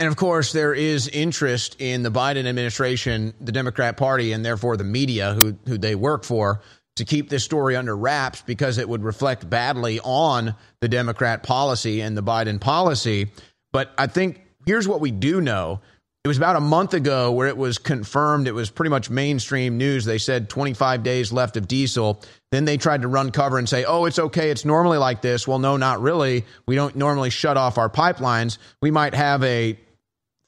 [0.00, 4.76] And of course, there is interest in the Biden administration, the Democrat Party, and therefore
[4.76, 6.60] the media who who they work for
[6.96, 12.00] to keep this story under wraps because it would reflect badly on the Democrat policy
[12.00, 13.30] and the Biden policy.
[13.72, 15.80] But I think here's what we do know.
[16.28, 18.48] It was about a month ago where it was confirmed.
[18.48, 20.04] It was pretty much mainstream news.
[20.04, 22.20] They said 25 days left of diesel.
[22.52, 24.50] Then they tried to run cover and say, oh, it's okay.
[24.50, 25.48] It's normally like this.
[25.48, 26.44] Well, no, not really.
[26.66, 28.58] We don't normally shut off our pipelines.
[28.82, 29.78] We might have a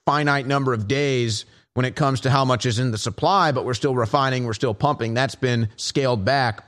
[0.04, 3.64] finite number of days when it comes to how much is in the supply, but
[3.64, 5.14] we're still refining, we're still pumping.
[5.14, 6.62] That's been scaled back.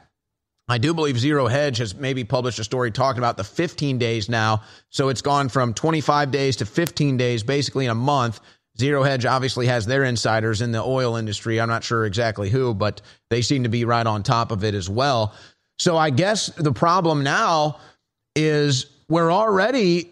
[0.68, 4.31] I do believe Zero Hedge has maybe published a story talking about the 15 days
[4.31, 4.62] now.
[4.88, 8.40] So it's gone from 25 days to 15 days, basically in a month.
[8.83, 11.61] Zero Hedge obviously has their insiders in the oil industry.
[11.61, 14.75] I'm not sure exactly who, but they seem to be right on top of it
[14.75, 15.35] as well.
[15.79, 17.79] So I guess the problem now
[18.35, 20.11] is we're already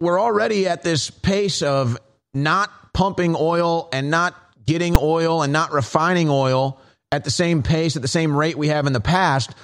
[0.00, 1.96] we're already at this pace of
[2.34, 4.34] not pumping oil and not
[4.66, 6.80] getting oil and not refining oil
[7.12, 9.54] at the same pace, at the same rate we have in the past.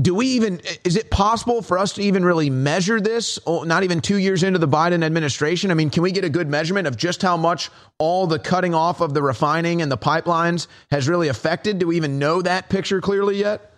[0.00, 3.36] Do we even, is it possible for us to even really measure this?
[3.44, 5.72] Oh, not even two years into the Biden administration?
[5.72, 7.68] I mean, can we get a good measurement of just how much
[7.98, 11.80] all the cutting off of the refining and the pipelines has really affected?
[11.80, 13.74] Do we even know that picture clearly yet?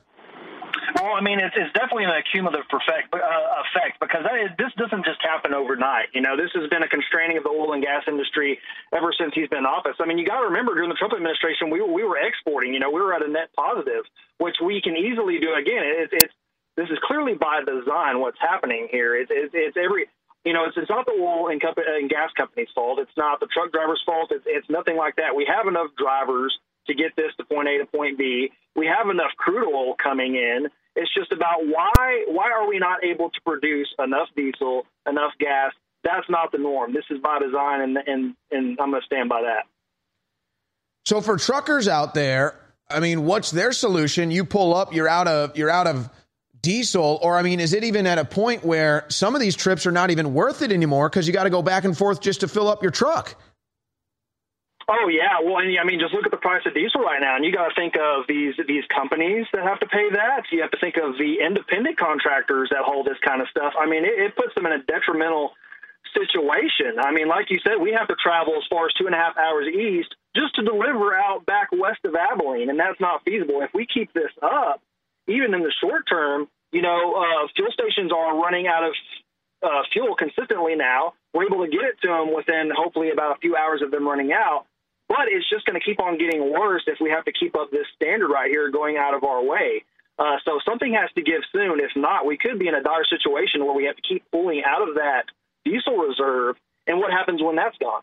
[1.00, 5.06] Well, I mean, it's, it's definitely an accumulative effect, uh, effect because that, this doesn't
[5.06, 6.12] just happen overnight.
[6.12, 8.60] You know, this has been a constraining of the oil and gas industry
[8.92, 9.96] ever since he's been in office.
[9.98, 12.74] I mean, you got to remember during the Trump administration, we we were exporting.
[12.74, 14.04] You know, we were at a net positive,
[14.40, 15.84] which we can easily do again.
[15.84, 16.34] It, it's
[16.76, 19.14] this is clearly by design what's happening here.
[19.14, 20.06] It's, it's, it's every
[20.44, 22.98] you know, it's, it's not the oil and, company, and gas company's fault.
[22.98, 24.32] It's not the truck driver's fault.
[24.32, 25.36] It's, it's nothing like that.
[25.36, 28.50] We have enough drivers to get this to point A to point B.
[28.74, 30.68] We have enough crude oil coming in.
[30.96, 35.72] It's just about why why are we not able to produce enough diesel, enough gas?
[36.02, 36.94] That's not the norm.
[36.94, 39.66] This is by design, and and and I'm going to stand by that.
[41.04, 42.58] So for truckers out there,
[42.90, 44.30] I mean, what's their solution?
[44.30, 46.10] You pull up, you're out of you're out of
[46.60, 49.86] diesel, or I mean, is it even at a point where some of these trips
[49.86, 52.40] are not even worth it anymore because you got to go back and forth just
[52.40, 53.36] to fill up your truck?
[54.88, 57.36] Oh yeah, well, and I mean, just look at the price of diesel right now,
[57.36, 60.50] and you got to think of these these companies that have to pay that.
[60.50, 63.74] You have to think of the independent contractors that hold this kind of stuff.
[63.78, 65.54] I mean, it, it puts them in a detrimental
[66.10, 66.98] situation.
[66.98, 69.18] I mean, like you said, we have to travel as far as two and a
[69.18, 73.62] half hours east just to deliver out back west of Abilene, and that's not feasible.
[73.62, 74.80] If we keep this up,
[75.26, 78.92] even in the short term, you know, uh, fuel stations are running out of
[79.62, 81.14] uh, fuel consistently now.
[81.34, 84.06] We're able to get it to them within hopefully about a few hours of them
[84.06, 84.66] running out.
[85.08, 87.70] But it's just going to keep on getting worse if we have to keep up
[87.70, 89.84] this standard right here going out of our way.
[90.18, 91.80] Uh, so something has to give soon.
[91.80, 94.62] If not, we could be in a dire situation where we have to keep pulling
[94.64, 95.24] out of that
[95.64, 96.56] diesel reserve.
[96.86, 98.02] And what happens when that's gone?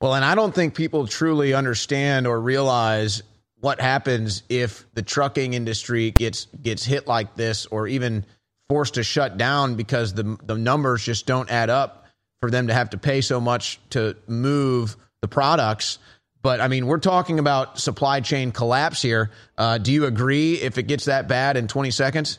[0.00, 3.22] Well, and I don't think people truly understand or realize
[3.60, 8.26] what happens if the trucking industry gets gets hit like this, or even
[8.68, 12.06] forced to shut down because the the numbers just don't add up
[12.40, 15.98] for them to have to pay so much to move the products.
[16.42, 19.30] But I mean, we're talking about supply chain collapse here.
[19.56, 22.38] Uh, do you agree if it gets that bad in 20 seconds?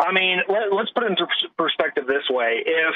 [0.00, 2.62] I mean, let, us put it into perspective this way.
[2.64, 2.94] If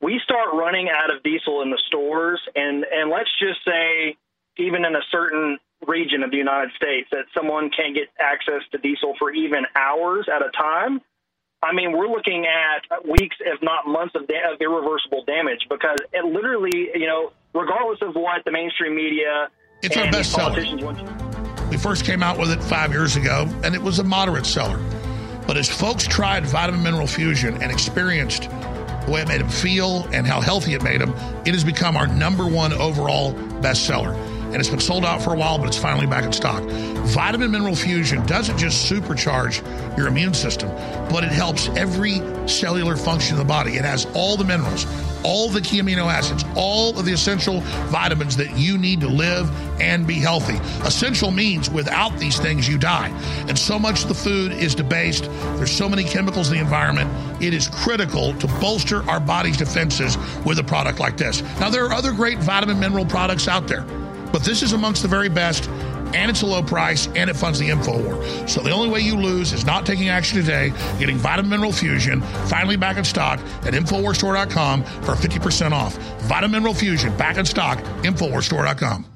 [0.00, 4.16] we start running out of diesel in the stores, and, and let's just say,
[4.56, 8.78] even in a certain region of the United States, that someone can't get access to
[8.78, 11.00] diesel for even hours at a time,
[11.62, 15.98] I mean, we're looking at weeks, if not months, of, da- of irreversible damage because
[16.12, 19.48] it literally, you know, regardless of what the mainstream media
[19.82, 20.62] it's our best seller.
[21.70, 24.78] We first came out with it five years ago, and it was a moderate seller.
[25.46, 28.44] But as folks tried Vitamin Mineral Fusion and experienced
[29.10, 31.10] way it made him feel and how healthy it made him,
[31.44, 35.36] it has become our number one overall bestseller and it's been sold out for a
[35.36, 36.62] while, but it's finally back in stock.
[36.62, 39.64] Vitamin Mineral Fusion doesn't just supercharge
[39.96, 40.68] your immune system,
[41.08, 43.76] but it helps every cellular function of the body.
[43.76, 44.86] It has all the minerals,
[45.22, 49.50] all the key amino acids, all of the essential vitamins that you need to live
[49.80, 50.56] and be healthy.
[50.86, 53.08] Essential means without these things, you die.
[53.48, 55.24] And so much of the food is debased.
[55.56, 57.10] There's so many chemicals in the environment.
[57.42, 61.42] It is critical to bolster our body's defenses with a product like this.
[61.58, 63.84] Now, there are other great vitamin mineral products out there.
[64.32, 65.68] But this is amongst the very best,
[66.14, 68.48] and it's a low price, and it funds the InfoWar.
[68.48, 72.20] So the only way you lose is not taking action today, getting Vitamin Mineral Fusion
[72.46, 75.96] finally back in stock at InfoWarsStore.com for 50% off.
[76.22, 79.06] Vitamin Mineral Fusion back in stock, InfoWarsStore.com.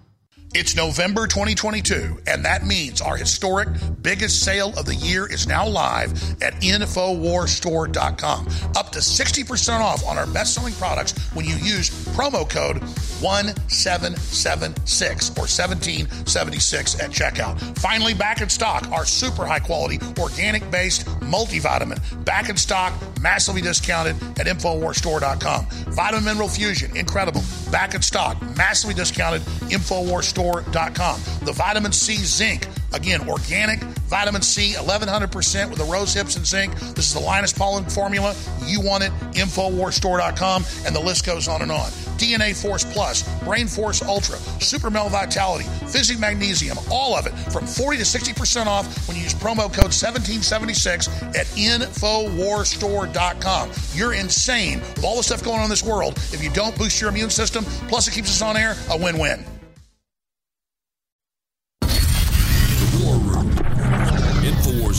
[0.57, 3.69] It's November 2022, and that means our historic
[4.03, 8.47] biggest sale of the year is now live at InfoWarStore.com.
[8.77, 12.81] Up to 60% off on our best selling products when you use promo code
[13.25, 17.59] 1776 or 1776 at checkout.
[17.79, 21.99] Finally, back in stock, our super high quality organic based multivitamin.
[22.25, 25.67] Back in stock, massively discounted at InfoWarsStore.com.
[25.95, 27.43] Vitamin Mineral Fusion, incredible.
[27.71, 31.21] Back in stock, massively discounted, InfoWarsStore.com.
[31.47, 33.81] The vitamin C zinc, again, organic
[34.15, 36.73] vitamin C, 1100% with the rose hips and zinc.
[36.95, 38.33] This is the Linus Pauling formula.
[38.65, 41.91] You want it, InfoWarsStore.com, and the list goes on and on.
[42.17, 47.67] DNA Force Plus, Brain Force Ultra, Super Male Vitality, Fizzy Magnesium, all of it from
[47.67, 53.71] 40 to 60% off when you use promo code 1776 at InfoWarsStore.com.
[53.95, 56.19] You're insane with all the stuff going on in this world.
[56.33, 59.19] If you don't boost your immune system, plus it keeps us on air, a win
[59.19, 59.45] win.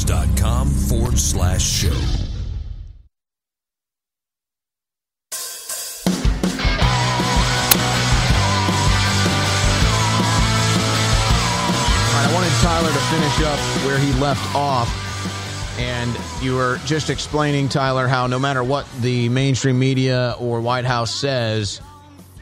[0.06, 1.90] Infowars.com forward slash show.
[12.18, 15.02] I wanted Tyler to finish up where he left off.
[15.78, 20.86] And you were just explaining, Tyler, how no matter what the mainstream media or White
[20.86, 21.82] House says,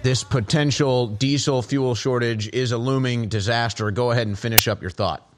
[0.03, 3.89] this potential diesel fuel shortage is a looming disaster.
[3.89, 5.32] Go ahead and finish up your thought.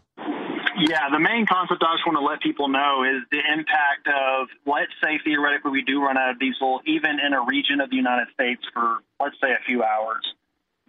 [0.77, 4.47] Yeah, the main concept I just want to let people know is the impact of,
[4.65, 7.95] let's say theoretically we do run out of diesel, even in a region of the
[7.95, 10.25] United States for, let's say, a few hours.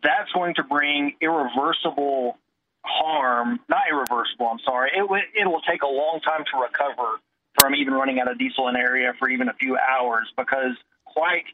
[0.02, 2.36] That's going to bring irreversible
[2.82, 4.90] harm, not irreversible, I'm sorry.
[4.92, 7.20] It, it will take a long time to recover
[7.58, 10.76] from even running out of diesel in an area for even a few hours because
[11.04, 11.44] quite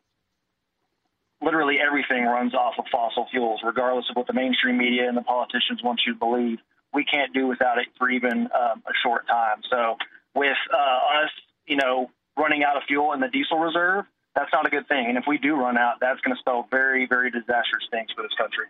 [1.43, 5.23] literally everything runs off of fossil fuels, regardless of what the mainstream media and the
[5.23, 6.59] politicians want you to believe.
[6.93, 9.63] We can't do without it for even um, a short time.
[9.71, 9.97] So,
[10.35, 11.31] with uh, us,
[11.67, 15.07] you know, running out of fuel in the diesel reserve, that's not a good thing.
[15.09, 18.23] And if we do run out, that's going to spell very, very disastrous things for
[18.23, 18.67] this country.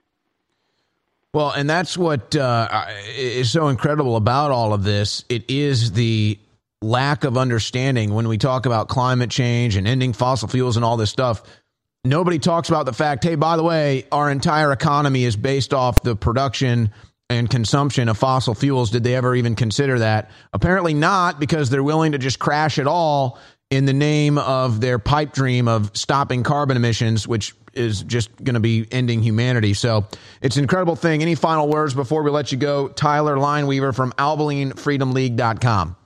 [1.32, 5.24] Well, and that's what uh, is so incredible about all of this.
[5.28, 6.38] It is the
[6.82, 10.96] lack of understanding when we talk about climate change and ending fossil fuels and all
[10.96, 11.42] this stuff.
[12.04, 16.02] nobody talks about the fact, hey, by the way, our entire economy is based off
[16.02, 16.90] the production
[17.38, 18.90] and consumption of fossil fuels.
[18.90, 20.30] Did they ever even consider that?
[20.52, 23.38] Apparently not, because they're willing to just crash it all
[23.70, 28.54] in the name of their pipe dream of stopping carbon emissions, which is just going
[28.54, 29.72] to be ending humanity.
[29.74, 30.06] So
[30.42, 31.22] it's an incredible thing.
[31.22, 32.88] Any final words before we let you go?
[32.88, 35.96] Tyler Lineweaver from AbileneFreedomLeague.com.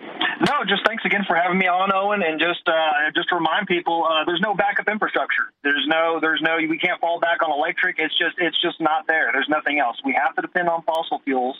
[0.00, 0.95] No, just again
[1.26, 4.54] for having me on, Owen, and just uh, just to remind people, uh, there's no
[4.54, 5.52] backup infrastructure.
[5.62, 7.96] There's no, there's no, we can't fall back on electric.
[7.98, 9.30] It's just, it's just not there.
[9.32, 9.96] There's nothing else.
[10.04, 11.56] We have to depend on fossil fuels,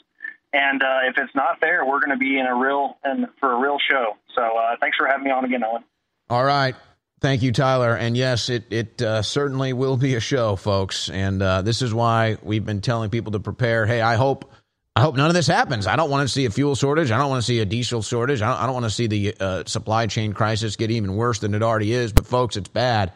[0.52, 3.52] and uh, if it's not there, we're going to be in a real and for
[3.52, 4.16] a real show.
[4.34, 5.84] So uh, thanks for having me on again, Owen.
[6.28, 6.74] All right.
[7.20, 7.94] Thank you, Tyler.
[7.96, 11.08] And yes, it it uh, certainly will be a show, folks.
[11.08, 13.86] And uh, this is why we've been telling people to prepare.
[13.86, 14.52] Hey, I hope
[14.96, 15.86] I hope none of this happens.
[15.86, 17.10] I don't want to see a fuel shortage.
[17.10, 18.40] I don't want to see a diesel shortage.
[18.40, 21.38] I don't, I don't want to see the uh, supply chain crisis get even worse
[21.38, 22.14] than it already is.
[22.14, 23.12] But folks, it's bad.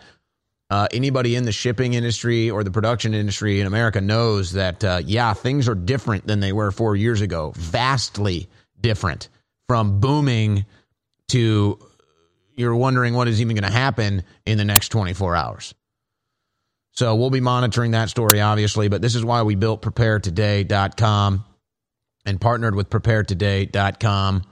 [0.69, 5.01] Uh, anybody in the shipping industry or the production industry in America knows that uh,
[5.07, 7.55] yeah, things are different than they were four years ago.
[7.57, 8.47] Vastly
[8.79, 9.31] different
[9.67, 10.67] from booming
[11.29, 11.79] to
[12.57, 15.75] you're wondering what is even going to happen in the next 24 hours.
[16.93, 21.47] So we'll be monitoring that story, obviously, but this is why we built preparetoday.com
[22.25, 24.43] and partnered with preparetoday.com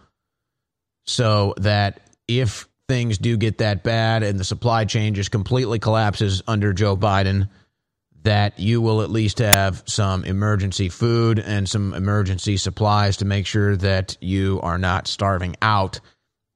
[1.06, 6.42] so that if things do get that bad and the supply chain just completely collapses
[6.46, 7.48] under Joe Biden,
[8.24, 13.46] that you will at least have some emergency food and some emergency supplies to make
[13.46, 16.00] sure that you are not starving out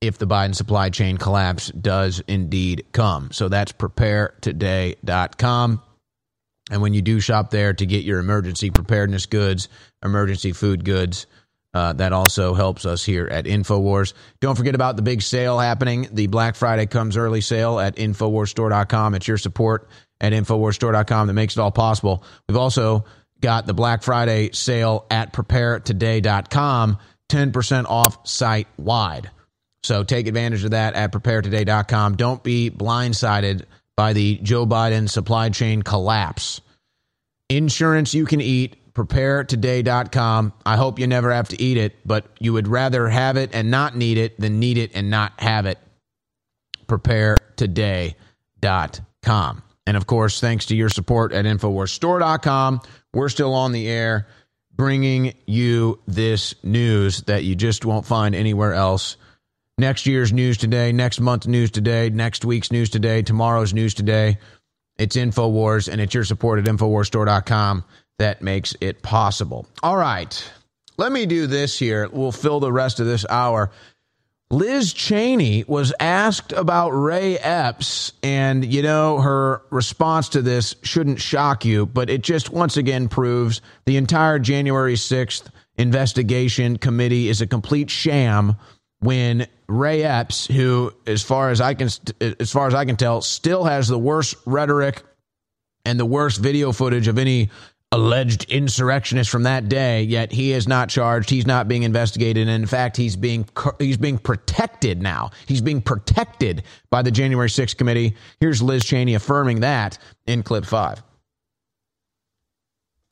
[0.01, 3.31] if the Biden supply chain collapse does indeed come.
[3.31, 5.83] So that's preparetoday.com.
[6.73, 9.69] And when you do shop there to get your emergency preparedness goods,
[10.03, 11.27] emergency food goods,
[11.75, 14.15] uh, that also helps us here at InfoWars.
[14.41, 16.09] Don't forget about the big sale happening.
[16.11, 19.15] The Black Friday comes early sale at InfoWarsStore.com.
[19.15, 19.89] It's your support
[20.21, 22.25] at InfoWarsStore.com that makes it all possible.
[22.49, 23.05] We've also
[23.41, 26.99] got the Black Friday sale at PrepareToday.com,
[27.31, 29.31] 10% off site wide.
[29.83, 32.17] So take advantage of that at preparetoday.com.
[32.17, 33.65] Don't be blindsided
[33.97, 36.61] by the Joe Biden supply chain collapse.
[37.49, 40.53] Insurance you can eat, preparetoday.com.
[40.65, 43.71] I hope you never have to eat it, but you would rather have it and
[43.71, 45.79] not need it than need it and not have it.
[46.87, 49.63] Preparetoday.com.
[49.87, 52.81] And of course, thanks to your support at InfoWarsStore.com,
[53.13, 54.29] we're still on the air
[54.75, 59.17] bringing you this news that you just won't find anywhere else
[59.83, 64.39] next year's news today, next month's news today, next week's news today, tomorrow's news today.
[64.97, 67.85] It's InfoWars, and it's your support at InfoWarsStore.com
[68.19, 69.67] that makes it possible.
[69.83, 70.51] All right.
[70.99, 72.09] Let me do this here.
[72.09, 73.73] We'll fill the rest of this hour.
[74.51, 81.21] Liz Cheney was asked about Ray Epps, and you know, her response to this shouldn't
[81.21, 87.41] shock you, but it just once again proves the entire January 6th investigation committee is
[87.41, 88.55] a complete sham
[89.03, 91.89] when Ray Epps, who, as far as I can,
[92.41, 95.03] as far as I can tell, still has the worst rhetoric
[95.85, 97.51] and the worst video footage of any
[97.91, 100.03] alleged insurrectionist from that day.
[100.03, 101.31] Yet he is not charged.
[101.31, 102.49] He's not being investigated.
[102.49, 103.49] And in fact, he's being
[103.79, 105.31] he's being protected now.
[105.47, 108.17] He's being protected by the January 6th committee.
[108.41, 111.03] Here's Liz Cheney affirming that in clip five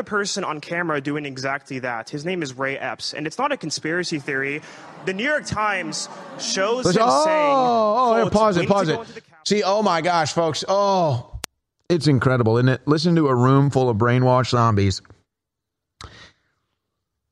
[0.01, 2.11] a person on camera doing exactly that.
[2.11, 4.63] His name is Ray Epps, and it's not a conspiracy theory.
[5.05, 6.09] The New York Times
[6.41, 8.99] shows him oh, saying, "Oh, oh pause it, pause it."
[9.47, 11.41] See, oh my gosh, folks, oh,
[11.89, 12.81] it's incredible, isn't it?
[12.87, 15.03] Listen to a room full of brainwashed zombies,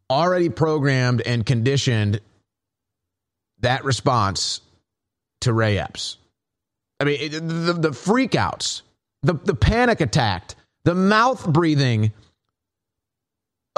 [0.08, 2.20] already programmed and conditioned
[3.60, 4.60] that response
[5.40, 6.18] to Ray Epps.
[7.00, 8.82] I mean, it, the, the freakouts,
[9.22, 10.54] the, the panic attack,
[10.84, 12.12] the mouth breathing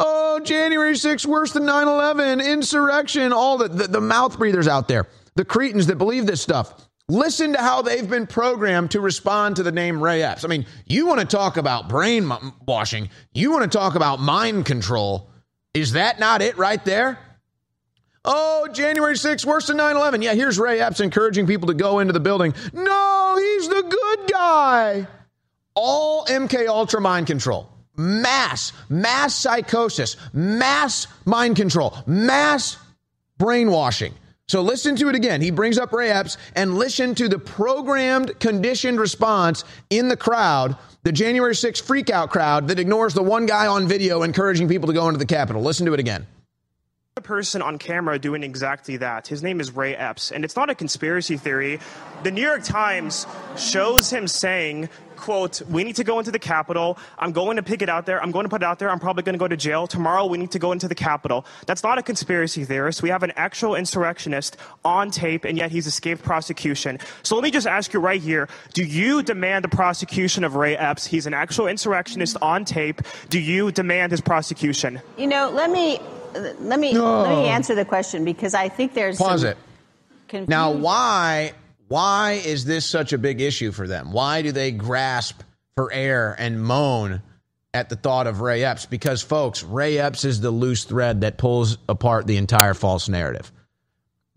[0.02, 4.88] Oh, January 6th, worse than 9 11, insurrection, all the, the, the mouth breathers out
[4.88, 6.88] there, the cretins that believe this stuff.
[7.10, 10.42] Listen to how they've been programmed to respond to the name Ray Epps.
[10.42, 15.28] I mean, you want to talk about brainwashing, you want to talk about mind control.
[15.74, 17.18] Is that not it right there?
[18.24, 20.22] Oh, January 6th, worse than 9 11.
[20.22, 22.54] Yeah, here's Ray Epps encouraging people to go into the building.
[22.72, 25.06] No, he's the good guy.
[25.74, 27.70] All MK Ultra mind control
[28.00, 32.78] mass, mass psychosis, mass mind control, mass
[33.38, 34.14] brainwashing.
[34.48, 35.40] So listen to it again.
[35.40, 40.76] He brings up Ray Epps and listen to the programmed, conditioned response in the crowd,
[41.04, 44.92] the January 6th freakout crowd that ignores the one guy on video encouraging people to
[44.92, 45.62] go into the Capitol.
[45.62, 46.26] Listen to it again
[47.20, 49.26] person on camera doing exactly that.
[49.26, 51.78] His name is Ray Epps, and it's not a conspiracy theory.
[52.22, 53.26] The New York Times
[53.56, 54.88] shows him saying,
[55.20, 56.98] quote, we need to go into the Capitol.
[57.18, 58.20] I'm going to pick it out there.
[58.22, 58.90] I'm going to put it out there.
[58.90, 59.86] I'm probably going to go to jail.
[59.86, 61.44] Tomorrow we need to go into the Capitol.
[61.66, 63.02] That's not a conspiracy theorist.
[63.02, 66.98] We have an actual insurrectionist on tape, and yet he's escaped prosecution.
[67.22, 68.48] So let me just ask you right here.
[68.72, 71.06] Do you demand the prosecution of Ray Epps?
[71.06, 73.02] He's an actual insurrectionist on tape.
[73.28, 75.00] Do you demand his prosecution?
[75.16, 76.00] You know, let me
[76.34, 77.22] let me No.
[77.22, 79.56] let me answer the question because I think there's Pause some it.
[80.28, 80.50] confusion.
[80.50, 81.52] Now, why
[81.90, 84.12] why is this such a big issue for them?
[84.12, 85.42] Why do they grasp
[85.74, 87.20] for air and moan
[87.74, 88.86] at the thought of Ray Epps?
[88.86, 93.50] Because, folks, Ray Epps is the loose thread that pulls apart the entire false narrative.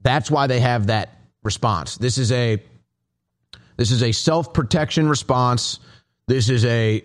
[0.01, 1.95] That's why they have that response.
[1.97, 2.59] This is a
[3.77, 5.79] this is a self-protection response.
[6.25, 7.03] This is a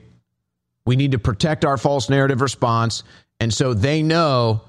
[0.87, 3.03] we need to protect our false narrative response.
[3.39, 4.63] And so they know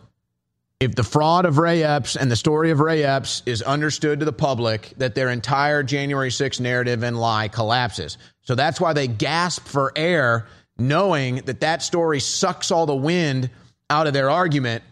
[0.80, 4.26] if the fraud of Ray Epps and the story of Ray Epps is understood to
[4.26, 8.18] the public, that their entire January 6th narrative and lie collapses.
[8.44, 13.50] So that's why they gasp for air, knowing that that story sucks all the wind
[13.90, 14.84] out of their argument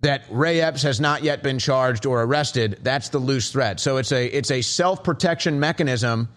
[0.00, 2.78] that Ray Epps has not yet been charged or arrested.
[2.82, 3.80] That's the loose thread.
[3.80, 6.28] So it's a it's a self protection mechanism.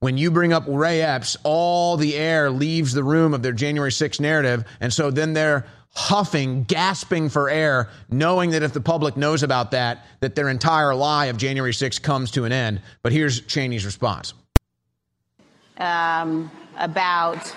[0.00, 3.92] When you bring up Ray Epps, all the air leaves the room of their January
[3.92, 5.64] 6th narrative, and so then they're
[5.94, 10.94] huffing, gasping for air, knowing that if the public knows about that, that their entire
[10.94, 12.80] lie of January 6th comes to an end.
[13.02, 14.34] But here's Cheney's response.
[15.78, 17.54] um, about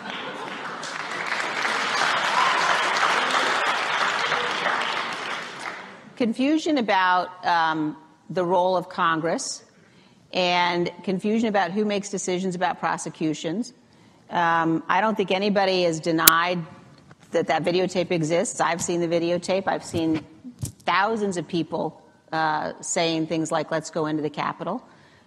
[6.15, 7.95] confusion about um,
[8.29, 9.63] the role of Congress
[10.33, 13.73] and confusion about who makes decisions about prosecutions.
[14.29, 16.59] Um, I don't think anybody has denied
[17.31, 18.59] that that videotape exists.
[18.61, 19.67] I've seen the videotape.
[19.67, 20.25] I've seen
[20.85, 22.01] thousands of people
[22.31, 24.83] uh, saying things like, let's go into the Capitol.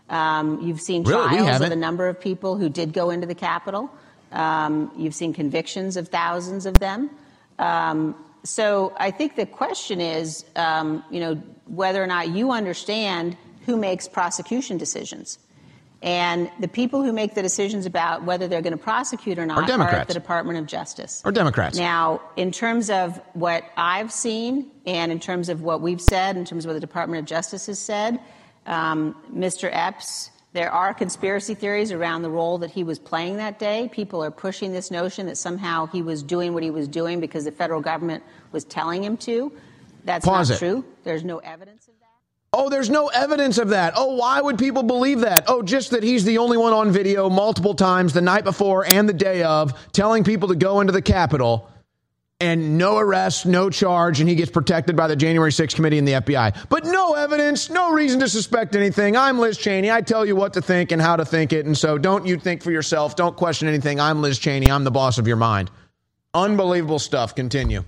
[0.08, 1.28] Um, you've seen Really?
[1.28, 3.90] Trials of a number of people who did go into the Capitol.
[4.32, 7.10] Um, you've seen convictions of thousands of them.
[7.58, 11.34] Um, so I think the question is, um, you know,
[11.66, 13.36] whether or not you understand
[13.66, 15.38] who makes prosecution decisions.
[16.02, 19.58] And the people who make the decisions about whether they're going to prosecute or not
[19.58, 20.08] are, at Democrats.
[20.08, 21.20] the Department of Justice.
[21.26, 21.76] Or Democrats.
[21.76, 26.46] Now, in terms of what I've seen and in terms of what we've said, in
[26.46, 28.18] terms of what the Department of Justice has said,
[28.64, 29.68] um, Mr.
[29.70, 33.90] Epps, there are conspiracy theories around the role that he was playing that day.
[33.92, 37.44] People are pushing this notion that somehow he was doing what he was doing because
[37.44, 39.52] the federal government was telling him to.
[40.04, 40.58] That's Pause not it.
[40.58, 40.84] true.
[41.04, 41.89] There's no evidence.
[42.52, 43.92] Oh, there's no evidence of that.
[43.96, 45.44] Oh, why would people believe that?
[45.46, 49.08] Oh, just that he's the only one on video multiple times the night before and
[49.08, 51.70] the day of telling people to go into the Capitol
[52.40, 56.08] and no arrest, no charge, and he gets protected by the January 6th committee and
[56.08, 56.68] the FBI.
[56.68, 59.16] But no evidence, no reason to suspect anything.
[59.16, 59.90] I'm Liz Cheney.
[59.90, 61.66] I tell you what to think and how to think it.
[61.66, 63.14] And so don't you think for yourself.
[63.14, 64.00] Don't question anything.
[64.00, 64.70] I'm Liz Cheney.
[64.70, 65.70] I'm the boss of your mind.
[66.34, 67.34] Unbelievable stuff.
[67.36, 67.84] Continue.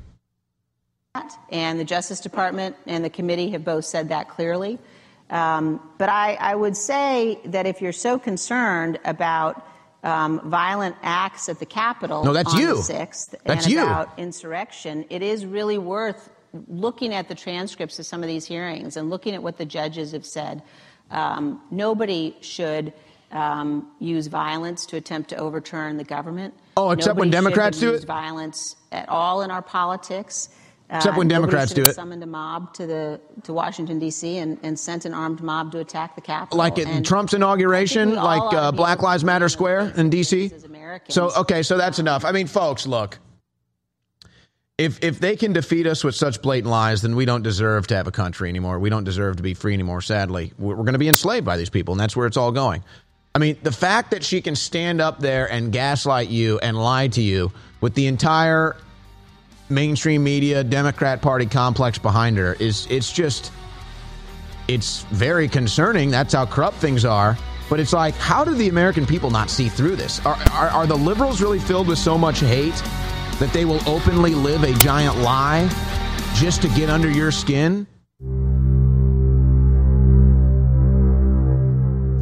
[1.52, 4.78] And the Justice Department and the committee have both said that clearly.
[5.30, 9.64] Um, but I, I would say that if you're so concerned about
[10.02, 12.66] um, violent acts at the Capitol No, that's on you.
[12.68, 13.82] the 6th That's and you.
[13.82, 16.28] about insurrection, it is really worth
[16.68, 20.12] looking at the transcripts of some of these hearings and looking at what the judges
[20.12, 20.62] have said.
[21.10, 22.92] Um, nobody should
[23.30, 26.52] um, use violence to attempt to overturn the government.
[26.76, 28.04] Oh, except when Nobody should Democrats do it?
[28.04, 30.50] violence at all in our politics.
[30.96, 31.94] Except when nobody Democrats do it.
[31.94, 34.38] Summoned a mob to the to Washington D.C.
[34.38, 36.58] and, and sent an armed mob to attack the Capitol.
[36.58, 40.52] like at And Trump's inauguration, like uh, Black Lives Matter Square in D.C.
[41.08, 42.24] So okay, so that's enough.
[42.24, 43.18] I mean, folks, look.
[44.76, 47.96] If if they can defeat us with such blatant lies, then we don't deserve to
[47.96, 48.78] have a country anymore.
[48.78, 50.00] We don't deserve to be free anymore.
[50.00, 52.52] Sadly, we're, we're going to be enslaved by these people, and that's where it's all
[52.52, 52.82] going.
[53.34, 57.08] I mean, the fact that she can stand up there and gaslight you and lie
[57.08, 58.76] to you with the entire
[59.72, 63.52] mainstream media Democrat Party complex behind her is it's just
[64.68, 66.10] it's very concerning.
[66.10, 67.36] That's how corrupt things are.
[67.68, 70.24] But it's like, how do the American people not see through this?
[70.26, 72.74] Are, are, are the liberals really filled with so much hate
[73.38, 75.68] that they will openly live a giant lie
[76.34, 77.86] just to get under your skin?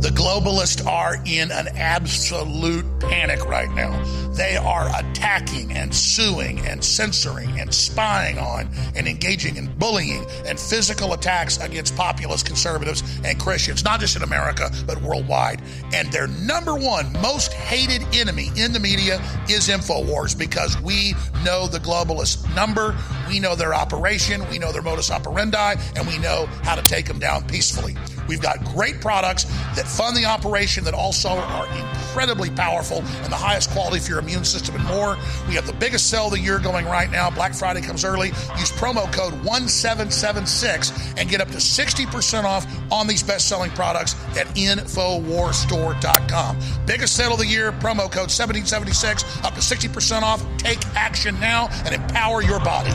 [0.01, 4.03] The globalists are in an absolute panic right now.
[4.33, 10.59] They are attacking and suing and censoring and spying on and engaging in bullying and
[10.59, 15.61] physical attacks against populist conservatives and Christians, not just in America, but worldwide.
[15.93, 19.21] And their number one most hated enemy in the media
[19.51, 22.97] is InfoWars because we know the globalist number,
[23.29, 27.05] we know their operation, we know their modus operandi, and we know how to take
[27.05, 27.97] them down peacefully.
[28.31, 29.45] We've got great products
[29.75, 34.19] that fund the operation that also are incredibly powerful and the highest quality for your
[34.21, 35.17] immune system and more.
[35.49, 37.31] We have the biggest sale of the year going right now.
[37.31, 38.29] Black Friday comes early.
[38.29, 44.15] Use promo code 1776 and get up to 60% off on these best selling products
[44.37, 46.59] at InfoWarsStore.com.
[46.87, 50.45] Biggest sale of the year, promo code 1776, up to 60% off.
[50.57, 52.91] Take action now and empower your body.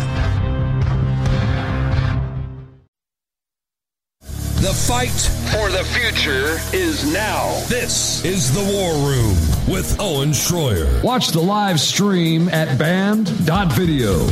[4.66, 5.11] The fight
[5.51, 7.53] for the future is now.
[7.68, 9.38] This is the War Room
[9.72, 11.03] with Owen Schroyer.
[11.03, 14.26] Watch the live stream at band.video.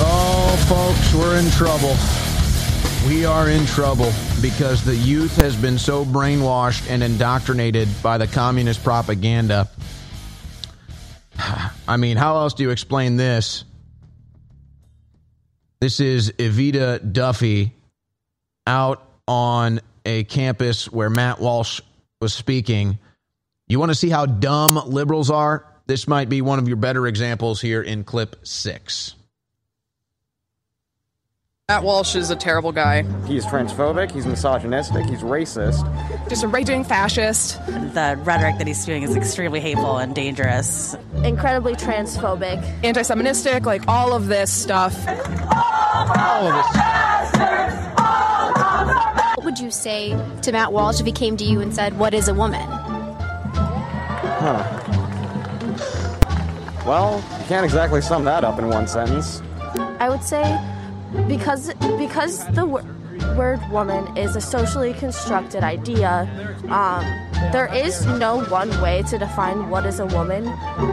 [0.00, 1.98] Oh, folks, we're in trouble.
[3.06, 4.10] We are in trouble
[4.40, 9.68] because the youth has been so brainwashed and indoctrinated by the communist propaganda.
[11.88, 13.64] I mean, how else do you explain this?
[15.80, 17.74] This is Evita Duffy
[18.66, 21.80] out on a campus where Matt Walsh
[22.20, 22.98] was speaking.
[23.68, 25.66] You want to see how dumb liberals are?
[25.86, 29.14] This might be one of your better examples here in clip six.
[31.70, 33.04] Matt Walsh is a terrible guy.
[33.26, 35.80] He's transphobic, he's misogynistic, he's racist.
[36.28, 37.56] Just a raging fascist.
[37.66, 40.94] The rhetoric that he's spewing is extremely hateful and dangerous.
[41.24, 42.62] Incredibly transphobic.
[42.84, 44.94] Anti Semitic, like all of this stuff.
[45.08, 46.66] All of this.
[49.36, 50.10] What would you say
[50.42, 52.68] to Matt Walsh if he came to you and said, What is a woman?
[54.36, 54.62] Huh.
[56.84, 59.40] Well, you can't exactly sum that up in one sentence.
[59.98, 60.42] I would say
[61.28, 62.84] because because the wor-
[63.36, 66.28] word woman is a socially constructed idea
[66.68, 67.04] um,
[67.52, 70.46] there is no one way to define what is a woman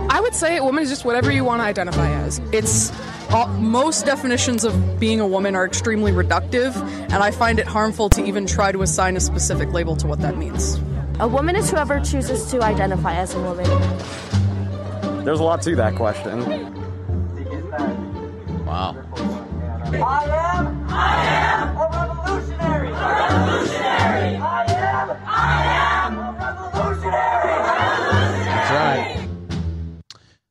[0.10, 2.40] I would say a woman is just whatever you want to identify as.
[2.52, 2.92] It's
[3.32, 8.10] all, most definitions of being a woman are extremely reductive, and I find it harmful
[8.10, 10.80] to even try to assign a specific label to what that means.
[11.20, 13.66] a woman is whoever chooses to identify as a woman
[15.24, 16.40] There's a lot to that question.
[18.66, 18.96] Wow.
[19.94, 22.88] I am, I am a revolutionary.
[22.88, 24.36] A revolutionary.
[24.38, 25.64] I am, I
[26.06, 27.52] am a revolutionary.
[28.46, 29.28] That's right.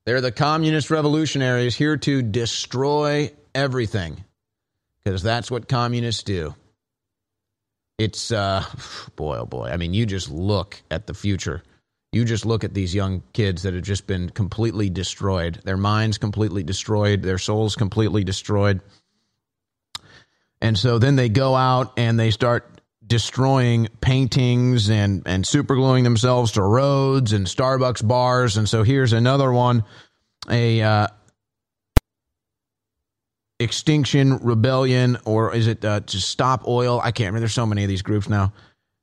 [0.04, 4.24] They're the communist revolutionaries here to destroy everything
[5.02, 6.54] because that's what communists do.
[7.98, 8.64] It's, uh,
[9.16, 9.70] boy, oh boy.
[9.70, 11.62] I mean, you just look at the future.
[12.12, 16.18] You just look at these young kids that have just been completely destroyed, their minds
[16.18, 18.80] completely destroyed, their souls completely destroyed.
[20.60, 26.52] And so then they go out and they start destroying paintings and, and supergluing themselves
[26.52, 28.56] to roads and Starbucks bars.
[28.56, 29.84] And so here's another one
[30.48, 31.06] a uh,
[33.58, 36.98] Extinction Rebellion, or is it uh, to Stop Oil?
[37.02, 37.40] I can't remember.
[37.40, 38.54] There's so many of these groups now,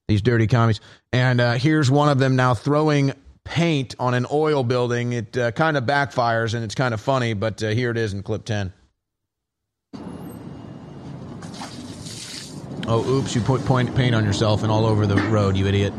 [0.07, 0.81] these dirty commies.
[1.13, 5.13] And uh, here's one of them now throwing paint on an oil building.
[5.13, 8.13] It uh, kind of backfires and it's kind of funny, but uh, here it is
[8.13, 8.73] in clip 10.
[12.89, 15.93] Oh, oops, you put point, paint on yourself and all over the road, you idiot.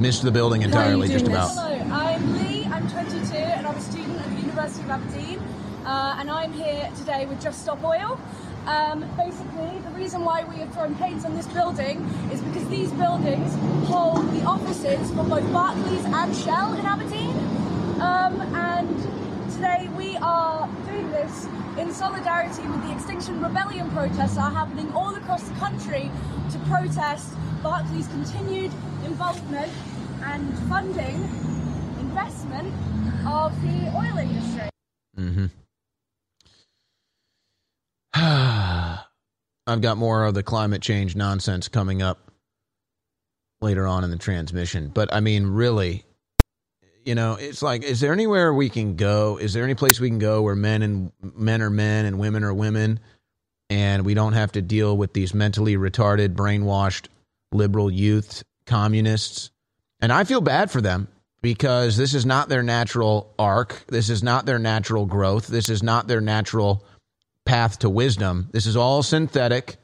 [0.00, 1.50] Missed the building entirely, just about.
[1.50, 5.38] Hello, I'm Lee, I'm 22 and I'm a student at the University of Aberdeen
[5.86, 8.20] uh, and I'm here today with Just Stop Oil.
[8.66, 12.90] Um, basically, the reason why we have thrown paint on this building is because these
[12.94, 13.54] buildings
[13.86, 17.30] hold the offices for both Barclays and Shell in Aberdeen.
[18.00, 21.46] Um, and today we are doing this
[21.78, 26.10] in solidarity with the Extinction Rebellion protests that are happening all across the country
[26.50, 28.72] to protest Barclays' continued
[29.04, 29.72] involvement
[30.22, 31.14] and funding,
[32.00, 32.74] investment
[33.26, 34.70] of the oil industry.
[35.16, 35.46] Mm-hmm.
[39.66, 42.32] I've got more of the climate change nonsense coming up
[43.60, 44.88] later on in the transmission.
[44.88, 46.04] But I mean, really,
[47.08, 49.38] you know, it's like, is there anywhere we can go?
[49.38, 52.44] Is there any place we can go where men and men are men and women
[52.44, 53.00] are women,
[53.70, 57.06] and we don't have to deal with these mentally retarded, brainwashed
[57.50, 59.50] liberal youth communists?
[60.00, 61.08] And I feel bad for them.
[61.42, 63.84] because this is not their natural arc.
[63.88, 65.46] This is not their natural growth.
[65.46, 66.84] This is not their natural
[67.44, 68.48] path to wisdom.
[68.52, 69.76] This is all synthetic.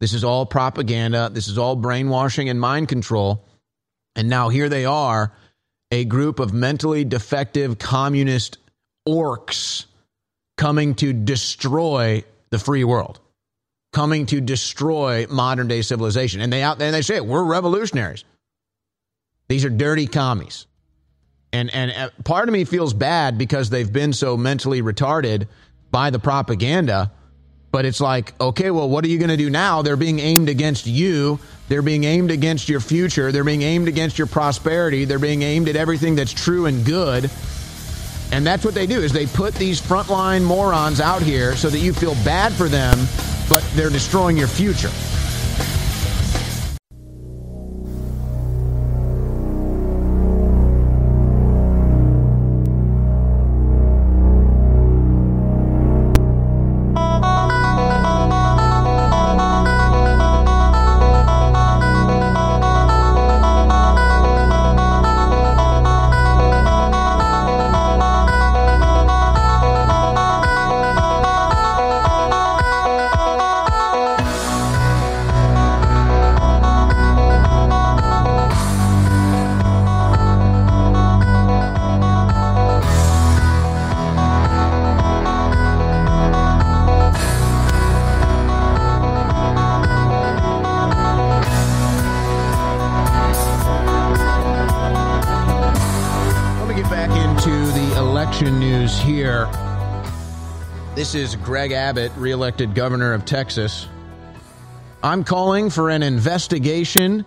[0.00, 1.30] This is all propaganda.
[1.32, 3.44] This is all brainwashing and mind control.
[4.14, 5.32] And now here they are,
[5.92, 8.56] a group of mentally defective communist
[9.06, 9.84] orcs
[10.56, 13.20] coming to destroy the free world,
[13.92, 16.40] coming to destroy modern day civilization.
[16.40, 18.24] And they out there they say we're revolutionaries.
[19.48, 20.66] These are dirty commies.
[21.52, 25.46] And and uh, part of me feels bad because they've been so mentally retarded
[25.90, 27.12] by the propaganda.
[27.72, 29.80] But it's like, okay, well, what are you going to do now?
[29.82, 31.40] They're being aimed against you.
[31.68, 33.32] They're being aimed against your future.
[33.32, 35.06] They're being aimed against your prosperity.
[35.06, 37.30] They're being aimed at everything that's true and good.
[38.30, 41.78] And that's what they do is they put these frontline morons out here so that
[41.78, 42.98] you feel bad for them,
[43.48, 44.90] but they're destroying your future.
[101.62, 103.86] Greg Abbott, reelected governor of Texas.
[105.00, 107.24] I'm calling for an investigation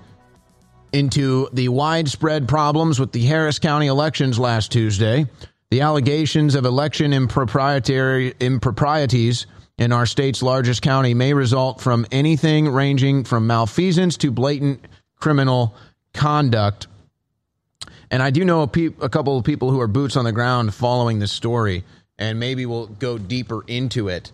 [0.92, 5.28] into the widespread problems with the Harris County elections last Tuesday.
[5.72, 8.28] The allegations of election improprieties
[9.78, 14.84] in our state's largest county may result from anything ranging from malfeasance to blatant
[15.18, 15.74] criminal
[16.14, 16.88] conduct.
[18.12, 20.34] And I do know a, peop a couple of people who are boots on the
[20.34, 21.86] ground following this story,
[22.18, 24.32] and maybe we'll go deeper into it.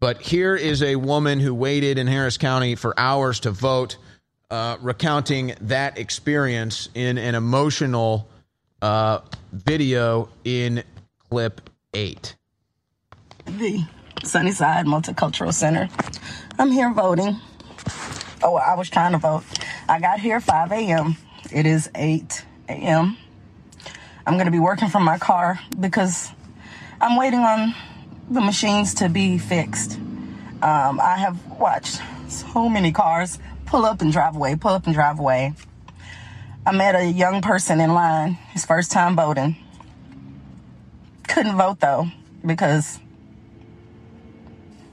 [0.00, 3.96] But here is a woman who waited in Harris County for hours to vote,
[4.50, 8.28] uh, recounting that experience in an emotional
[8.82, 9.20] uh,
[9.52, 10.82] video in
[11.30, 12.36] clip eight.
[13.46, 13.84] the
[14.22, 15.88] Sunnyside Multicultural Center.
[16.58, 17.36] I'm here voting.
[18.42, 19.44] Oh, I was trying to vote.
[19.88, 21.16] I got here 5 a.m.
[21.52, 23.16] It is 8 a.m.
[24.26, 26.30] I'm going to be working from my car because
[27.04, 27.74] I'm waiting on
[28.30, 29.98] the machines to be fixed.
[30.62, 34.94] Um, I have watched so many cars pull up and drive away, pull up and
[34.94, 35.52] drive away.
[36.64, 39.54] I met a young person in line, his first time voting.
[41.28, 42.06] Couldn't vote though
[42.42, 42.98] because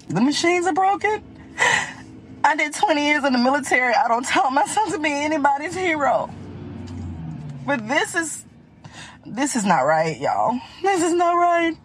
[0.10, 1.24] the machines are broken.
[2.44, 3.94] I did 20 years in the military.
[3.94, 6.30] I don't tell myself to be anybody's hero.
[7.66, 8.44] But this is
[9.26, 10.60] this is not right, y'all.
[10.82, 11.78] This is not right.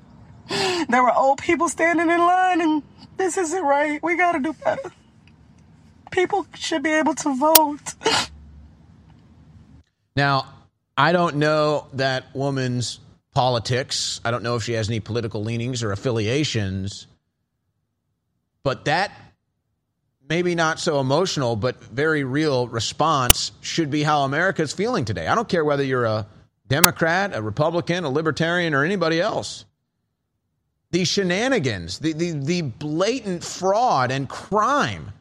[0.48, 2.82] There were old people standing in line and
[3.16, 4.02] this isn't right.
[4.02, 4.92] We got to do better.
[6.10, 7.94] People should be able to vote.
[10.14, 10.46] Now,
[10.96, 13.00] I don't know that woman's
[13.34, 14.20] politics.
[14.24, 17.06] I don't know if she has any political leanings or affiliations.
[18.62, 19.12] But that
[20.26, 25.26] maybe not so emotional, but very real response should be how America's feeling today.
[25.26, 26.26] I don't care whether you're a
[26.66, 29.65] Democrat, a Republican, a Libertarian, or anybody else.
[30.96, 35.12] The shenanigans, the, the, the blatant fraud and crime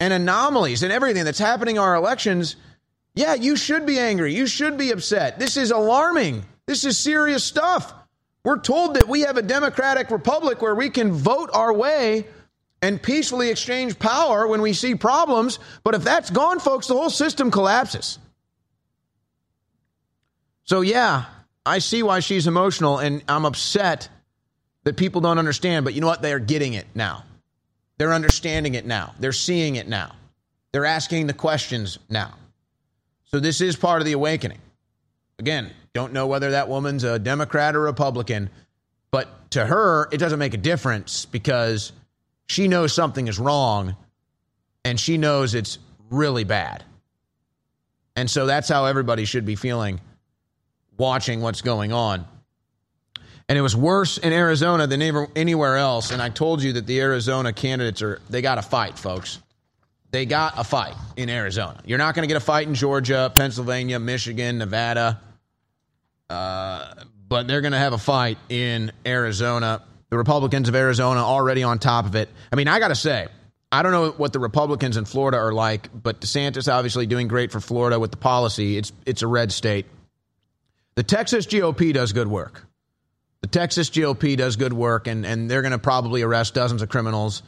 [0.00, 2.56] and anomalies and everything that's happening in our elections,
[3.14, 4.34] yeah, you should be angry.
[4.34, 5.38] You should be upset.
[5.38, 6.46] This is alarming.
[6.64, 7.92] This is serious stuff.
[8.42, 12.26] We're told that we have a democratic republic where we can vote our way
[12.80, 15.58] and peacefully exchange power when we see problems.
[15.82, 18.18] But if that's gone, folks, the whole system collapses.
[20.64, 21.26] So, yeah,
[21.66, 24.08] I see why she's emotional, and I'm upset
[24.84, 25.84] that people don't understand.
[25.84, 26.22] But you know what?
[26.22, 27.24] They are getting it now.
[27.98, 29.14] They're understanding it now.
[29.18, 30.14] They're seeing it now.
[30.72, 32.34] They're asking the questions now.
[33.26, 34.58] So, this is part of the awakening.
[35.38, 38.50] Again, don't know whether that woman's a Democrat or Republican,
[39.10, 41.92] but to her, it doesn't make a difference because
[42.46, 43.96] she knows something is wrong
[44.84, 45.78] and she knows it's
[46.10, 46.84] really bad.
[48.16, 50.00] And so that's how everybody should be feeling
[50.96, 52.26] watching what's going on.
[53.48, 55.02] And it was worse in Arizona than
[55.36, 56.10] anywhere else.
[56.10, 59.38] And I told you that the Arizona candidates are, they got a fight, folks.
[60.14, 61.80] they got a fight in Arizona.
[61.84, 65.20] You're not going to get a fight in Georgia, Pennsylvania, Michigan, Nevada,
[66.30, 66.94] uh,
[67.28, 69.82] but they're going to have a fight in Arizona.
[70.10, 72.28] The Republicans of Arizona already on top of it.
[72.52, 73.26] I mean, I got to say,
[73.72, 77.50] I don't know what the Republicans in Florida are like, but DeSantis obviously doing great
[77.50, 78.78] for Florida with the policy.
[78.78, 79.86] It's it's a red state.
[80.96, 82.66] The Texas GOP does good work.
[83.40, 86.88] The Texas GOP does good work, and, and they're going to probably arrest dozens of
[86.88, 87.42] criminals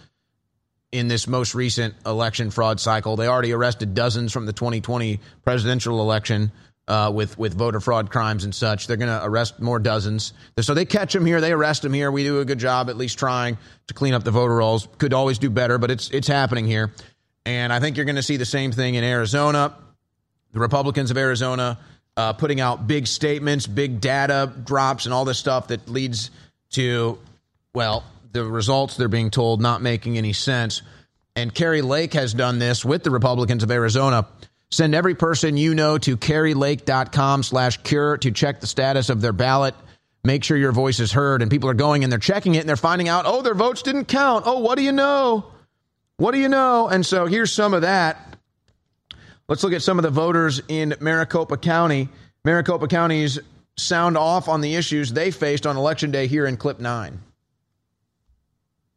[0.92, 3.16] in this most recent election fraud cycle.
[3.16, 6.52] They already arrested dozens from the 2020 presidential election
[6.88, 8.86] uh, with with voter fraud crimes and such.
[8.86, 10.32] They're going to arrest more dozens.
[10.60, 12.10] So they catch them here, they arrest them here.
[12.10, 14.88] We do a good job, at least trying to clean up the voter rolls.
[14.98, 16.92] Could always do better, but it's it's happening here.
[17.44, 19.76] And I think you're going to see the same thing in Arizona.
[20.52, 21.78] The Republicans of Arizona
[22.16, 26.30] uh, putting out big statements, big data drops, and all this stuff that leads
[26.70, 27.18] to,
[27.74, 30.82] well, the results they're being told not making any sense.
[31.34, 34.26] And Kari Lake has done this with the Republicans of Arizona.
[34.70, 39.32] Send every person you know to karilake.com slash cure to check the status of their
[39.32, 39.74] ballot.
[40.24, 41.40] Make sure your voice is heard.
[41.40, 43.82] And people are going and they're checking it and they're finding out, oh, their votes
[43.82, 44.44] didn't count.
[44.46, 45.46] Oh, what do you know?
[46.16, 46.88] What do you know?
[46.88, 48.35] And so here's some of that.
[49.48, 52.08] Let's look at some of the voters in Maricopa County.
[52.44, 53.38] Maricopa County's
[53.76, 57.20] sound off on the issues they faced on election day here in clip nine.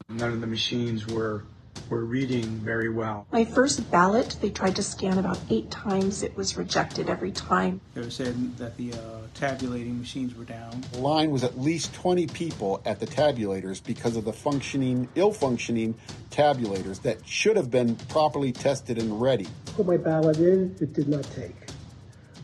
[0.07, 1.43] None of the machines were
[1.89, 3.25] were reading very well.
[3.31, 6.23] My first ballot, they tried to scan about eight times.
[6.23, 7.81] It was rejected every time.
[7.93, 8.97] They were saying that the uh,
[9.33, 10.83] tabulating machines were down.
[10.91, 15.31] The line was at least 20 people at the tabulators because of the functioning, ill
[15.31, 15.95] functioning
[16.31, 19.47] tabulators that should have been properly tested and ready.
[19.75, 21.55] Put my ballot in, it did not take.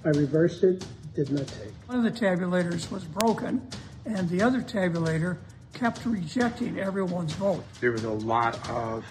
[0.03, 1.73] I reversed it, it did not take.
[1.87, 3.67] One of the tabulators was broken,
[4.05, 5.37] and the other tabulator
[5.73, 7.63] kept rejecting everyone's vote.
[7.81, 9.05] There was a lot of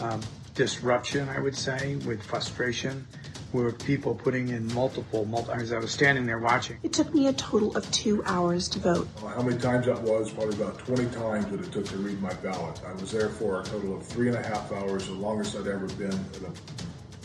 [0.00, 0.20] um,
[0.54, 3.06] disruption, I would say, with frustration,
[3.52, 6.78] where people putting in multiple, multiple, as I was standing there watching.
[6.82, 9.08] It took me a total of two hours to vote.
[9.20, 10.30] How many times that was?
[10.30, 12.80] Probably about 20 times that it took to read my ballot.
[12.86, 15.66] I was there for a total of three and a half hours, the longest I'd
[15.66, 16.52] ever been at a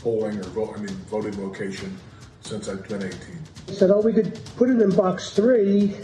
[0.01, 1.97] polling or vote, I mean, voting location
[2.41, 3.19] since I've been 18.
[3.67, 5.95] He said, oh, we could put it in box three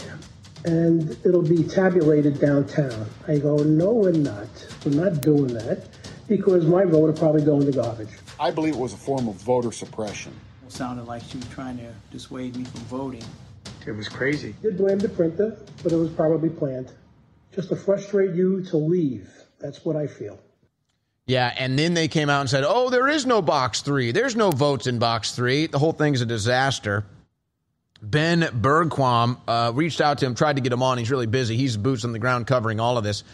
[0.64, 3.06] and it'll be tabulated downtown.
[3.26, 4.48] I go, no, we're not.
[4.84, 5.89] We're not doing that
[6.30, 8.08] because my vote would probably go in the garbage.
[8.38, 10.32] I believe it was a form of voter suppression.
[10.64, 13.24] It sounded like she was trying to dissuade me from voting.
[13.84, 14.54] It was crazy.
[14.62, 16.92] Did blame the printer, but it was probably planned.
[17.52, 19.28] Just to frustrate you to leave.
[19.58, 20.38] That's what I feel.
[21.26, 24.12] Yeah, and then they came out and said, oh, there is no box three.
[24.12, 25.66] There's no votes in box three.
[25.66, 27.04] The whole thing's a disaster.
[28.00, 30.96] Ben Bergquam uh, reached out to him, tried to get him on.
[30.96, 31.56] He's really busy.
[31.56, 33.24] He's boots on the ground covering all of this.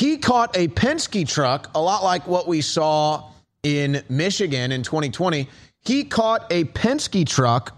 [0.00, 3.32] He caught a Penske truck, a lot like what we saw
[3.62, 5.46] in Michigan in 2020.
[5.82, 7.76] He caught a Penske truck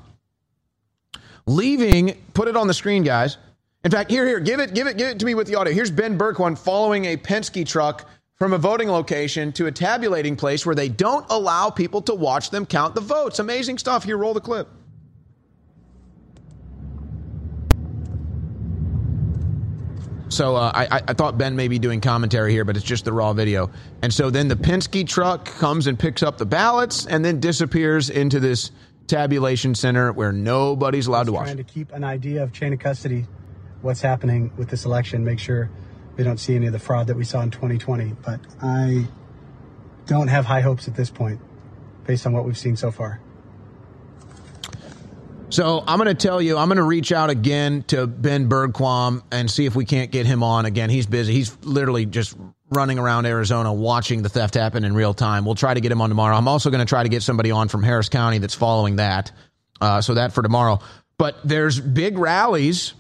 [1.47, 3.39] leaving, put it on the screen, guys.
[3.85, 5.73] In fact, here, here, give it, give it, give it to me with the audio.
[5.73, 10.65] Here's Ben Bergquam following a Penske truck from a voting location to a tabulating place
[10.65, 13.41] where they don't allow people to watch them count the votes.
[13.41, 14.05] Amazing stuff.
[14.05, 14.69] Here, roll the clip.
[20.33, 23.13] So uh, I, I thought Ben may be doing commentary here, but it's just the
[23.13, 23.71] raw video.
[24.01, 28.09] And so then the Penske truck comes and picks up the ballots and then disappears
[28.09, 28.71] into this
[29.09, 31.45] tabulation center where nobody's allowed to watch.
[31.45, 33.27] Trying to keep an idea of chain of custody,
[33.83, 35.71] what's happening with this election, make sure
[36.17, 38.17] we don't see any of the fraud that we saw in 2020.
[38.25, 39.07] But I
[40.07, 41.41] don't have high hopes at this point,
[42.07, 43.21] based on what we've seen so far.
[45.53, 49.23] So I'm going to tell you, I'm going to reach out again to Ben Bergquam
[49.31, 50.89] and see if we can't get him on again.
[50.89, 51.35] He's busy.
[51.35, 52.35] He's literally just
[52.71, 55.45] running around Arizona watching the theft happen in real time.
[55.45, 56.39] We'll try to get him on tomorrow.
[56.39, 59.31] I'm also going to try to get somebody on from Harris County that's following that.
[59.79, 60.79] Uh, so that for tomorrow.
[61.19, 62.95] But there's big rallies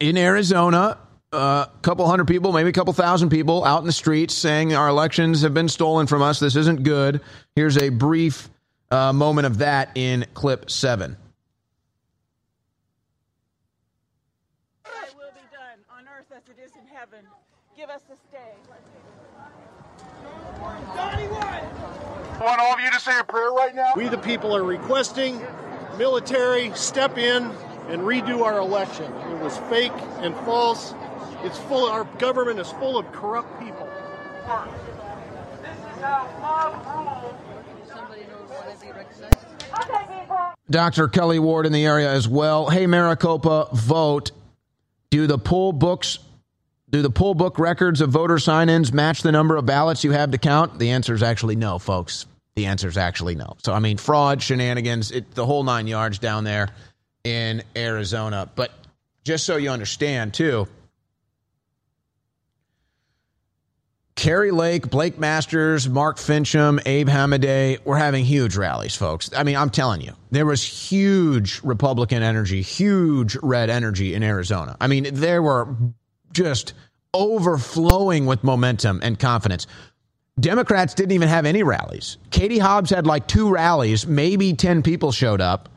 [0.00, 0.96] in Arizona.
[1.30, 4.74] A uh, couple hundred people, maybe a couple thousand people out in the streets saying
[4.74, 6.40] our elections have been stolen from us.
[6.40, 7.20] This isn't good.
[7.54, 8.48] Here's a brief
[8.90, 11.16] uh, moment of that in clip seven.
[15.16, 17.24] will be done on earth as it is in heaven.
[17.76, 18.54] Give us this day.
[22.40, 23.92] I want all of you to say a prayer right now.
[23.96, 25.40] We, the people, are requesting
[25.96, 27.50] military step in
[27.88, 29.12] and redo our election.
[29.12, 30.94] It was fake and false.
[31.42, 31.88] It's full.
[31.88, 33.88] Our government is full of corrupt people.
[35.62, 37.17] This is how mob rule.
[40.70, 41.08] Dr.
[41.08, 42.68] Kelli Ward in the area as well.
[42.68, 44.32] Hey, Maricopa, vote.
[45.10, 46.18] Do the poll books
[46.90, 50.12] Do the poll book records of voter sign ins match the number of ballots you
[50.12, 50.78] have to count?
[50.78, 52.26] The answer is actually no, folks.
[52.56, 53.56] The answer is actually no.
[53.62, 56.68] So, I mean, fraud, shenanigans, it, the whole nine yards down there
[57.24, 58.50] in Arizona.
[58.54, 58.72] But
[59.24, 60.66] just so you understand, too,
[64.18, 69.30] Kari Lake, Blake Masters, Mark Finchem, Abe Hamadeh were having huge rallies, folks.
[69.34, 74.76] I mean, I'm telling you, there was huge Republican energy, huge red energy in Arizona.
[74.80, 75.68] I mean, there were
[76.32, 76.72] just
[77.14, 79.68] overflowing with momentum and confidence.
[80.40, 82.16] Democrats didn't even have any rallies.
[82.30, 85.68] Katie Hobbs had like two rallies, maybe 10 people showed up,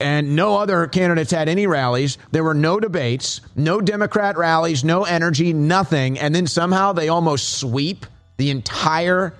[0.00, 2.18] and no other candidates had any rallies.
[2.30, 6.18] There were no debates, no Democrat rallies, no energy, nothing.
[6.18, 9.34] And then somehow they almost sweep the entire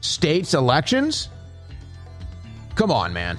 [0.00, 1.28] state's elections?
[2.76, 3.38] Come on, man.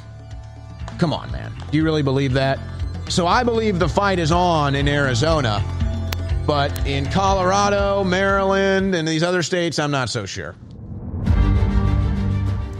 [1.00, 1.54] Come on, man.
[1.72, 2.60] Do you really believe that?
[3.08, 5.64] So I believe the fight is on in Arizona.
[6.46, 10.56] But in Colorado, Maryland, and these other states, I'm not so sure.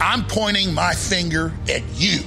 [0.00, 2.20] I'm pointing my finger at you.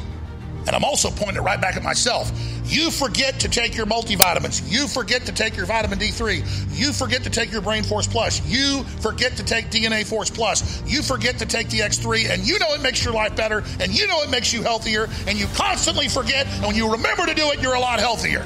[0.68, 2.32] And I'm also pointing it right back at myself.
[2.66, 4.70] You forget to take your multivitamins.
[4.70, 6.76] You forget to take your vitamin D3.
[6.76, 8.42] You forget to take your Brain Force Plus.
[8.48, 10.82] You forget to take DNA Force Plus.
[10.88, 12.30] You forget to take the X3.
[12.30, 13.64] And you know it makes your life better.
[13.80, 15.08] And you know it makes you healthier.
[15.28, 16.48] And you constantly forget.
[16.48, 18.46] And when you remember to do it, you're a lot healthier.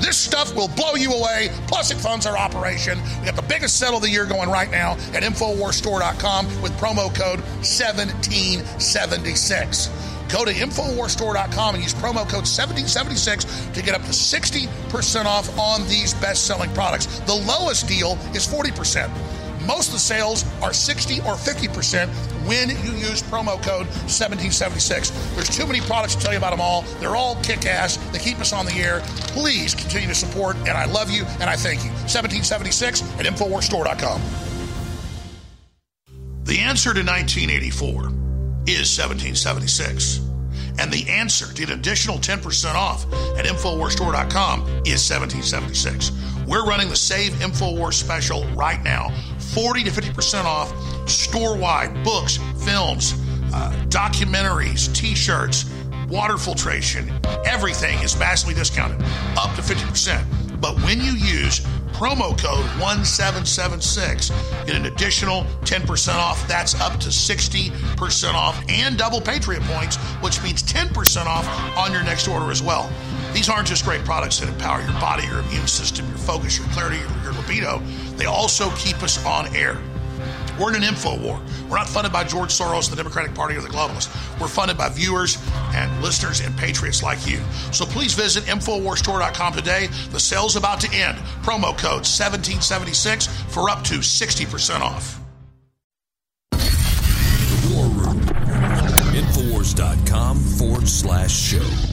[0.00, 1.50] This stuff will blow you away.
[1.66, 2.98] Plus, it funds our operation.
[3.20, 7.14] We got the biggest sale of the year going right now at InfoWarsStore.com with promo
[7.14, 9.90] code 1776.
[10.32, 15.86] Go to InfoWarsStore.com and use promo code 1776 to get up to 60% off on
[15.88, 17.06] these best selling products.
[17.20, 19.10] The lowest deal is 40%.
[19.66, 22.08] Most of the sales are 60 or 50%
[22.46, 25.10] when you use promo code 1776.
[25.34, 26.82] There's too many products to tell you about them all.
[26.98, 27.96] They're all kick ass.
[28.12, 29.00] They keep us on the air.
[29.34, 31.90] Please continue to support, and I love you and I thank you.
[31.90, 34.22] 1776 at InfoWarsStore.com.
[36.44, 38.29] The answer to 1984
[38.66, 40.20] is 1776.
[40.78, 43.04] And the answer to an additional 10% off
[43.36, 46.12] at InfoWarsStore.com is 1776.
[46.46, 49.14] We're running the Save InfoWars special right now
[49.54, 50.72] 40 to 50% off
[51.08, 53.14] store wide books, films,
[53.52, 55.70] uh, documentaries, t shirts,
[56.08, 57.12] water filtration.
[57.44, 59.00] Everything is vastly discounted,
[59.36, 60.24] up to 50%.
[60.60, 61.60] But when you use
[61.92, 64.30] promo code 1776,
[64.66, 66.46] get an additional 10% off.
[66.48, 71.46] That's up to 60% off and double Patriot points, which means 10% off
[71.76, 72.90] on your next order as well.
[73.32, 76.66] These aren't just great products that empower your body, your immune system, your focus, your
[76.68, 77.78] clarity, your, your libido.
[78.16, 79.78] They also keep us on air.
[80.60, 81.40] We're in an info war.
[81.70, 84.10] We're not funded by George Soros, the Democratic Party, or the globalists.
[84.38, 85.38] We're funded by viewers
[85.74, 87.38] and listeners and patriots like you.
[87.72, 89.88] So please visit InfoWarsStore.com today.
[90.10, 91.16] The sale's about to end.
[91.42, 95.18] Promo code 1776 for up to 60% off.
[96.50, 98.20] The War Room.
[99.14, 101.89] Infowars.com forward slash show.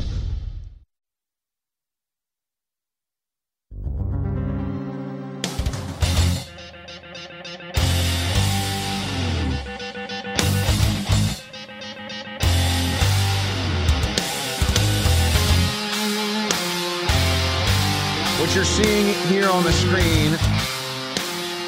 [19.27, 20.33] Here on the screen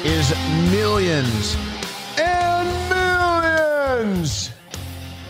[0.02, 0.30] is
[0.70, 1.56] millions
[2.18, 4.50] and millions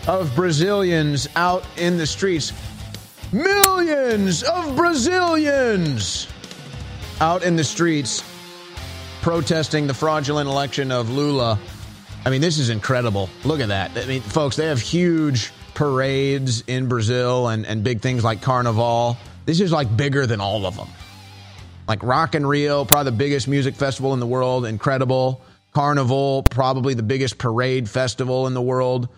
[0.07, 2.53] of Brazilians out in the streets.
[3.33, 6.29] Millions of Brazilians
[7.19, 8.23] out in the streets
[9.21, 11.59] protesting the fraudulent election of Lula.
[12.25, 13.29] I mean, this is incredible.
[13.43, 13.91] Look at that.
[13.97, 19.17] I mean, folks, they have huge parades in Brazil and, and big things like Carnival.
[19.45, 20.87] This is like bigger than all of them
[21.91, 25.41] like Rock in Rio, probably the biggest music festival in the world, incredible.
[25.73, 29.09] Carnival, probably the biggest parade festival in the world.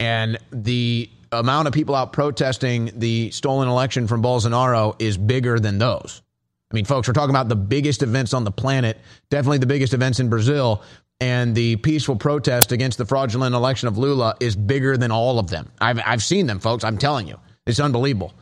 [0.00, 5.76] And the amount of people out protesting the stolen election from Bolsonaro is bigger than
[5.76, 6.22] those.
[6.70, 8.98] I mean, folks, we're talking about the biggest events on the planet,
[9.28, 10.82] definitely the biggest events in Brazil.
[11.20, 15.48] And the peaceful protest against the fraudulent election of Lula is bigger than all of
[15.48, 15.70] them.
[15.82, 16.82] I've, I've seen them, folks.
[16.82, 18.32] I'm telling you, it's unbelievable.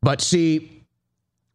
[0.00, 0.71] But see,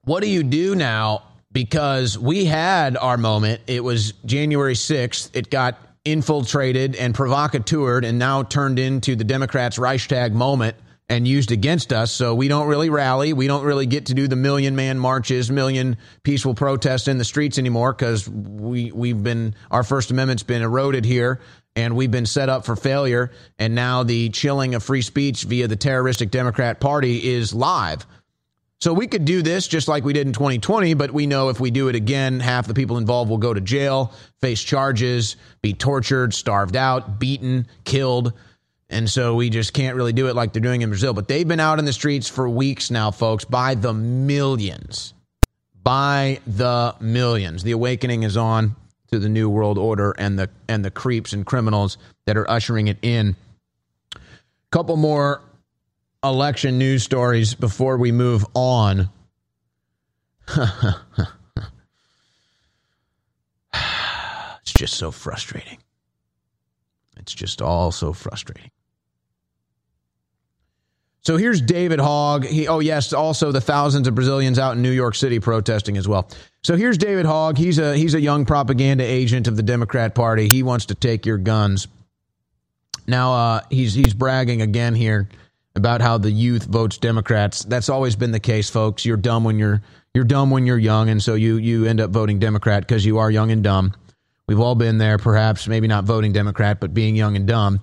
[0.08, 1.24] what do you do now?
[1.52, 3.62] Because we had our moment.
[3.68, 5.32] It was January 6th.
[5.34, 10.78] It got infiltrated and provocateured and now turned into the Democrats' Reichstag moment
[11.10, 12.10] and used against us.
[12.10, 13.34] So we don't really rally.
[13.34, 17.26] We don't really get to do the million man marches, million peaceful protests in the
[17.26, 21.42] streets anymore because we, we've been, our First Amendment's been eroded here
[21.76, 23.30] and we've been set up for failure.
[23.60, 28.08] And now the chilling of free speech via the terroristic Democrat Party is live.
[28.80, 31.60] So we could do this just like we did in 2020, but we know if
[31.60, 35.74] we do it again, half the people involved will go to jail, face charges, be
[35.74, 38.34] tortured, starved out, beaten, killed.
[38.90, 41.14] And so we just can't really do it like they're doing in Brazil.
[41.14, 45.16] But they've been out in the streets for weeks now, folks, by the millions.
[45.82, 47.64] By the millions.
[47.64, 48.76] The awakening is on
[49.12, 52.88] to the new world order and the and the creeps and criminals that are ushering
[52.88, 53.36] it in.
[54.70, 55.42] Couple more
[56.24, 59.10] election news stories before we move on.
[60.58, 60.64] it's
[64.66, 65.80] just so frustrating.
[67.18, 68.72] It's just all so frustrating.
[71.22, 72.46] So here's David Hogg.
[72.46, 76.08] He, oh yes, also the thousands of Brazilians out in New York City protesting as
[76.08, 76.30] well.
[76.64, 77.58] So here's David Hogg.
[77.58, 80.48] He's a he's a young propaganda agent of the Democrat Party.
[80.48, 81.90] He wants to take your guns.
[83.08, 85.28] Now uh, he's he's bragging again here
[85.78, 87.64] about how the youth votes Democrats.
[87.64, 89.06] That's always been the case, folks.
[89.06, 89.82] You're dumb when you're
[90.14, 93.20] you're dumb when you're young, and so you you end up voting Democrat because you
[93.20, 93.94] are young and dumb.
[94.48, 97.82] We've all been there, perhaps maybe not voting Democrat, but being young and dumb.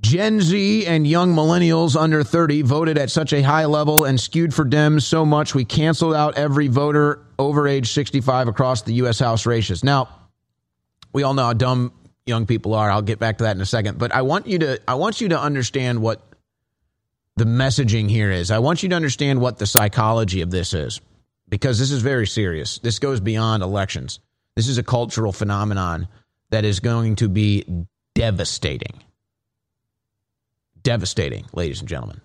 [0.00, 4.52] Gen Z and young millennials under 30 voted at such a high level and skewed
[4.52, 9.20] for Dems so much we canceled out every voter over age 65 across the U.S.
[9.20, 9.84] House races.
[9.84, 10.08] Now,
[11.12, 11.92] we all know how dumb
[12.26, 12.90] young people are.
[12.90, 15.20] I'll get back to that in a second, but I want you to I want
[15.20, 16.20] you to understand what
[17.36, 18.50] the messaging here is.
[18.50, 21.00] I want you to understand what the psychology of this is
[21.48, 22.78] because this is very serious.
[22.78, 24.20] This goes beyond elections.
[24.56, 26.08] This is a cultural phenomenon
[26.50, 27.64] that is going to be
[28.14, 29.02] devastating
[30.82, 32.20] devastating, ladies and gentlemen.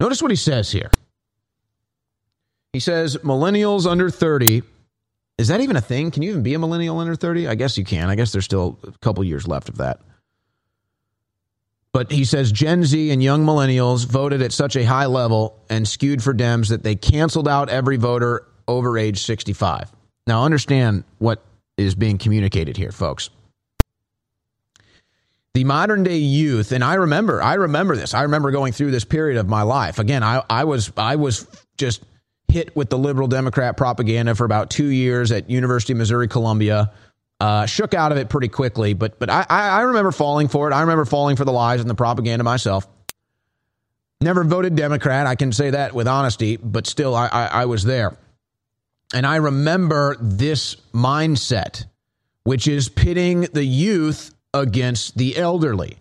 [0.00, 0.90] Notice what he says here.
[2.72, 4.62] He says millennials under 30.
[5.38, 6.10] Is that even a thing?
[6.10, 7.48] Can you even be a millennial under 30?
[7.48, 8.10] I guess you can.
[8.10, 10.00] I guess there's still a couple years left of that.
[11.94, 15.86] But he says Gen Z and young millennials voted at such a high level and
[15.86, 19.92] skewed for Dems that they canceled out every voter over age 65.
[20.26, 21.40] Now, understand what
[21.76, 23.30] is being communicated here, folks.
[25.54, 28.12] The modern day youth and i remember i remember this.
[28.12, 30.00] I remember going through this period of my life.
[30.00, 31.46] Again i, I was i was
[31.78, 32.02] just
[32.48, 36.92] hit with the liberal democrat propaganda for about two years at university of missouri columbia
[37.40, 40.74] uh, shook out of it pretty quickly but but I, I remember falling for it
[40.74, 42.86] i remember falling for the lies and the propaganda myself
[44.20, 47.84] never voted democrat i can say that with honesty but still i, I, I was
[47.84, 48.16] there
[49.12, 51.84] and i remember this mindset
[52.44, 55.96] which is pitting the youth against the elderly.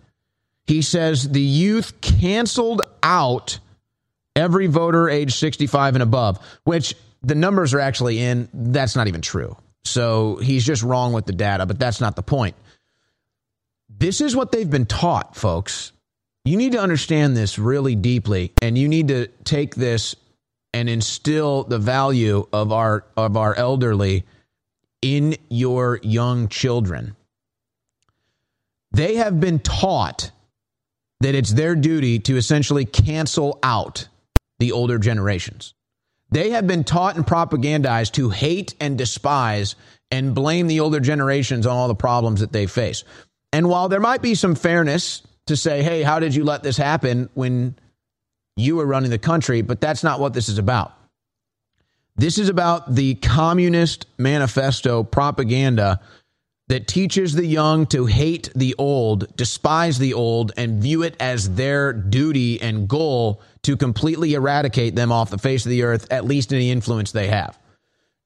[0.68, 3.60] He says the youth canceled out
[4.35, 8.47] every voter age 65 and above, which the numbers are actually in.
[8.53, 9.57] That's not even true.
[9.85, 12.55] So he's just wrong with the data, but that's not the point.
[13.89, 15.91] This is what they've been taught, folks.
[16.45, 20.15] You need to understand this really deeply, and you need to take this
[20.73, 24.26] and instill the value of our of our elderly
[25.01, 27.15] in your young children.
[28.91, 30.31] They have been taught
[31.19, 34.07] that it's their duty to essentially cancel out
[34.60, 35.73] the older generations.
[36.34, 39.76] They have been taught and propagandized to hate and despise
[40.10, 43.03] and blame the older generations on all the problems that they face.
[43.51, 46.76] And while there might be some fairness to say, hey, how did you let this
[46.76, 47.76] happen when
[48.55, 49.61] you were running the country?
[49.61, 50.93] But that's not what this is about.
[52.15, 55.99] This is about the Communist Manifesto propaganda
[56.68, 61.56] that teaches the young to hate the old, despise the old, and view it as
[61.56, 66.26] their duty and goal to completely eradicate them off the face of the earth, at
[66.26, 67.57] least any influence they have.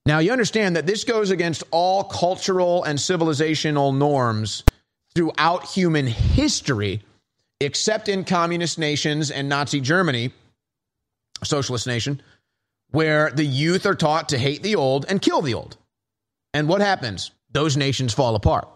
[0.05, 4.64] Now, you understand that this goes against all cultural and civilizational norms
[5.14, 7.01] throughout human history,
[7.59, 10.31] except in communist nations and Nazi Germany,
[11.43, 12.22] socialist nation,
[12.91, 15.76] where the youth are taught to hate the old and kill the old.
[16.53, 17.31] And what happens?
[17.57, 18.67] Those nations fall apart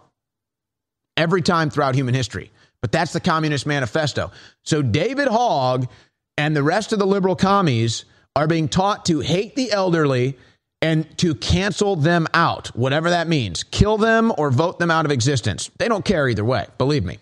[1.16, 2.52] every time throughout human history.
[2.82, 4.32] But that's the Communist Manifesto.
[4.64, 5.88] So David Hogg
[6.36, 8.06] and the rest of the liberal commies
[8.36, 10.36] are being taught to hate the elderly
[10.82, 13.64] and to cancel them out, whatever that means.
[13.64, 15.70] Kill them or vote them out of existence.
[15.78, 17.20] They don't care either way, believe me.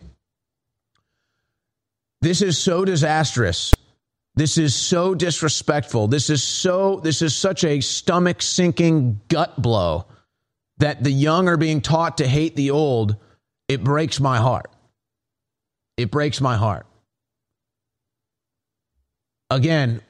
[2.21, 3.75] This is so disastrous.
[4.35, 6.07] This is so disrespectful.
[6.07, 10.05] This is so this is such a stomach sinking gut blow
[10.79, 13.15] that the young are being taught to hate the old,
[13.67, 14.71] it breaks my heart.
[15.97, 16.85] It breaks my heart.
[19.49, 20.01] Again,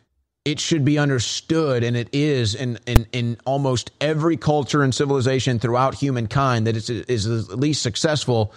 [0.46, 5.60] it should be understood, and it is in, in, in almost every culture and civilization
[5.60, 8.54] throughout humankind that is, is at least successful.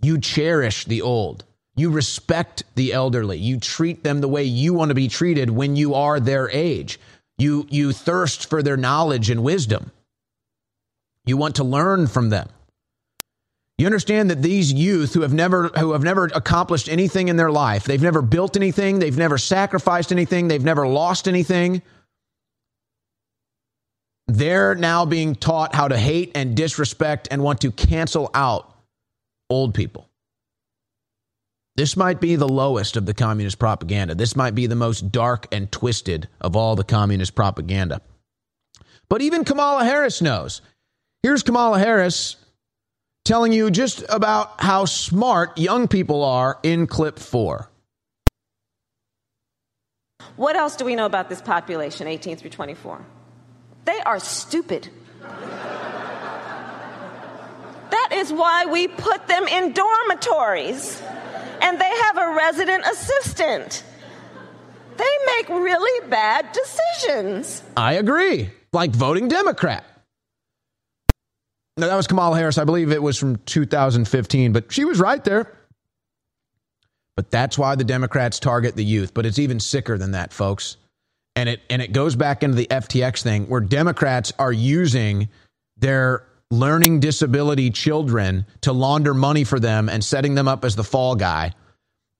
[0.00, 1.44] You cherish the old,
[1.76, 3.38] You respect the elderly.
[3.38, 7.00] You treat them the way you want to be treated when you are their age.
[7.38, 9.90] You, you thirst for their knowledge and wisdom.
[11.24, 12.48] You want to learn from them.
[13.78, 17.50] You understand that these youth who have never who have never accomplished anything in their
[17.50, 21.82] life, they've never built anything, they've never sacrificed anything, they've never lost anything.
[24.28, 28.72] They're now being taught how to hate and disrespect and want to cancel out
[29.50, 30.08] old people.
[31.76, 34.14] This might be the lowest of the communist propaganda.
[34.14, 38.00] This might be the most dark and twisted of all the communist propaganda.
[39.08, 40.62] But even Kamala Harris knows.
[41.24, 42.36] Here's Kamala Harris
[43.24, 47.70] telling you just about how smart young people are in clip four.
[50.36, 53.06] What else do we know about this population, 18 through 24?
[53.86, 54.90] They are stupid.
[57.90, 61.00] that is why we put them in dormitories
[61.62, 63.82] and they have a resident assistant.
[64.98, 67.62] They make really bad decisions.
[67.78, 68.50] I agree.
[68.74, 69.86] Like voting Democrat.
[71.76, 72.58] No, that was Kamala Harris.
[72.58, 75.52] I believe it was from 2015, but she was right there.
[77.16, 79.14] But that's why the Democrats target the youth.
[79.14, 80.76] But it's even sicker than that, folks.
[81.36, 85.28] And it and it goes back into the FTX thing where Democrats are using
[85.76, 90.84] their learning disability children to launder money for them and setting them up as the
[90.84, 91.52] fall guy.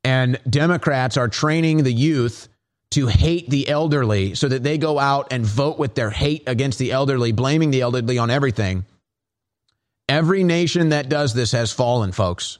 [0.02, 2.48] And Democrats are training the youth
[2.90, 6.78] to hate the elderly so that they go out and vote with their hate against
[6.78, 8.84] the elderly, blaming the elderly on everything.
[10.08, 12.58] Every nation that does this has fallen, folks.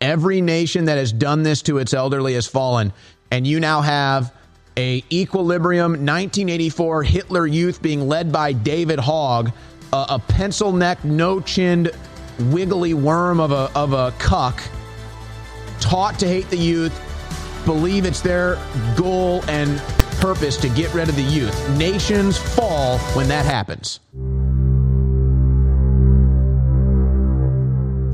[0.00, 2.92] Every nation that has done this to its elderly has fallen.
[3.32, 4.32] And you now have
[4.76, 9.50] a equilibrium 1984 Hitler Youth being led by David Hogg,
[9.92, 11.90] a, a pencil neck, no chinned,
[12.38, 14.62] wiggly worm of a, of a cuck,
[15.80, 16.94] taught to hate the youth,
[17.64, 18.56] believe it's their
[18.96, 19.78] goal and
[20.20, 21.76] purpose to get rid of the youth.
[21.76, 23.98] Nations fall when that happens.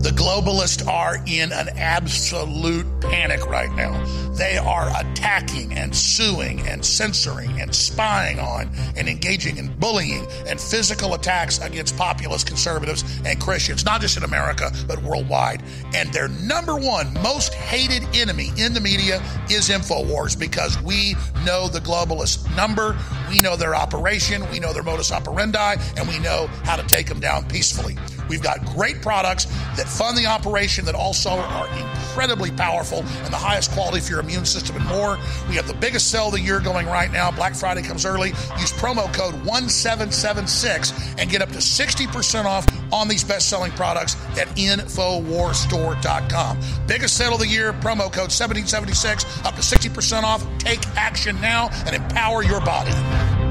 [0.05, 4.05] The globalists are in an absolute panic right now.
[4.35, 10.61] They are attacking and suing and censoring and spying on and engaging in bullying and
[10.61, 15.63] physical attacks against populist conservatives and Christians, not just in America, but worldwide.
[15.95, 21.15] And their number one most hated enemy in the media is InfoWars because we
[21.47, 22.95] know the globalist number,
[23.31, 27.07] we know their operation, we know their modus operandi, and we know how to take
[27.07, 27.97] them down peacefully.
[28.29, 29.45] We've got great products
[29.77, 34.21] that fund the operation that also are incredibly powerful and the highest quality for your
[34.21, 35.19] immune system and more.
[35.49, 37.31] We have the biggest sale of the year going right now.
[37.31, 38.29] Black Friday comes early.
[38.59, 44.15] Use promo code 1776 and get up to 60% off on these best selling products
[44.39, 46.61] at InfoWarsStore.com.
[46.87, 50.47] Biggest sale of the year, promo code 1776, up to 60% off.
[50.59, 53.44] Take action now and empower your body.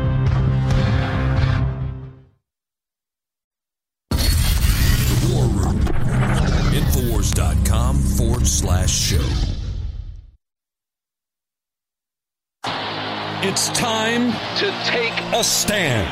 [13.53, 16.09] It's time to take a stand.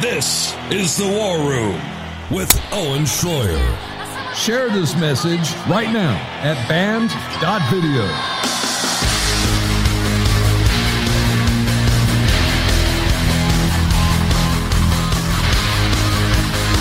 [0.00, 1.80] This is the War Room
[2.30, 3.58] with Owen Shroyer.
[4.36, 6.14] Share this message right now
[6.44, 8.04] at band.video.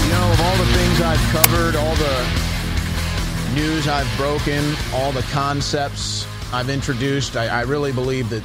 [0.03, 5.26] You know, of all the things I've covered, all the news I've broken, all the
[5.31, 8.44] concepts I've introduced, I, I really believe that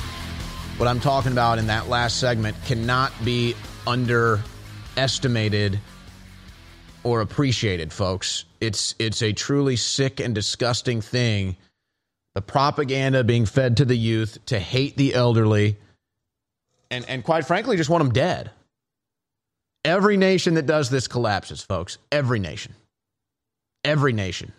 [0.78, 5.80] what I'm talking about in that last segment cannot be underestimated
[7.02, 8.44] or appreciated, folks.
[8.60, 11.56] It's it's a truly sick and disgusting thing.
[12.36, 15.76] The propaganda being fed to the youth to hate the elderly
[16.92, 18.52] and and quite frankly just want them dead.
[19.84, 21.98] Every nation that does this collapses, folks.
[22.12, 22.74] Every nation.
[23.84, 24.52] Every nation.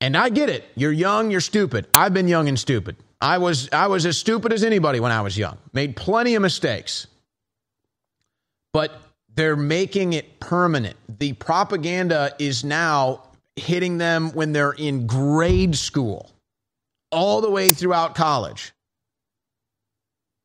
[0.00, 0.64] And I get it.
[0.74, 1.86] You're young, you're stupid.
[1.94, 2.96] I've been young and stupid.
[3.20, 5.58] I was I was as stupid as anybody when I was young.
[5.72, 7.06] Made plenty of mistakes.
[8.72, 9.00] But
[9.34, 10.96] they're making it permanent.
[11.18, 13.22] The propaganda is now
[13.54, 16.30] hitting them when they're in grade school,
[17.10, 18.72] all the way throughout college.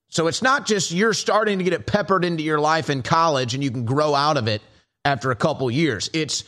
[0.10, 3.54] So it's not just you're starting to get it peppered into your life in college
[3.54, 4.62] and you can grow out of it
[5.06, 6.10] after a couple years.
[6.14, 6.44] It's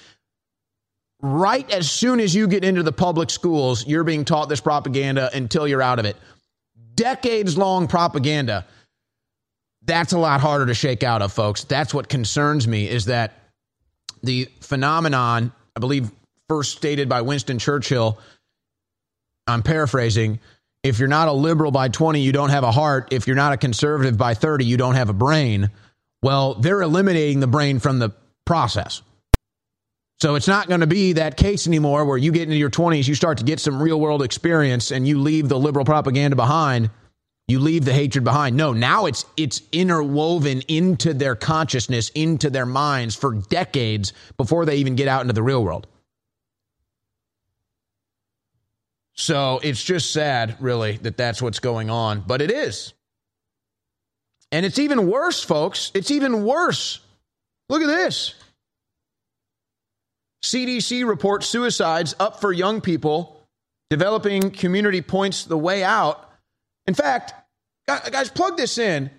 [1.24, 5.30] right as soon as you get into the public schools, you're being taught this propaganda
[5.34, 6.18] until you're out of it.
[6.96, 8.66] Decades long propaganda.
[9.86, 11.64] That's a lot harder to shake out of, folks.
[11.64, 13.40] That's what concerns me is that
[14.22, 16.12] the phenomenon, I believe,
[16.50, 18.20] first stated by Winston Churchill,
[19.48, 20.40] I'm paraphrasing.
[20.84, 23.10] If you're not a liberal by 20, you don't have a heart.
[23.12, 25.72] If you're not a conservative by 30, you don't have a brain.
[26.22, 28.12] Well, they're eliminating the brain from the
[28.46, 29.02] process.
[30.24, 33.10] So it's not going to be that case anymore where you get into your 20s,
[33.10, 36.92] you start to get some real world experience and you leave the liberal propaganda behind.
[37.50, 38.56] You leave the hatred behind.
[38.56, 44.78] No, now it's it's interwoven into their consciousness, into their minds for decades before they
[44.78, 45.88] even get out into the real world.
[49.16, 52.94] So it's just sad, really, that that's what's going on, but it is.
[54.54, 55.92] And it's even worse, folks.
[55.94, 57.02] It's even worse.
[57.68, 58.36] Look at this.
[60.44, 63.40] CDC reports suicides up for young people.
[63.90, 66.30] Developing community points the way out.
[66.88, 67.34] In fact,
[67.88, 69.10] guys, plug this in.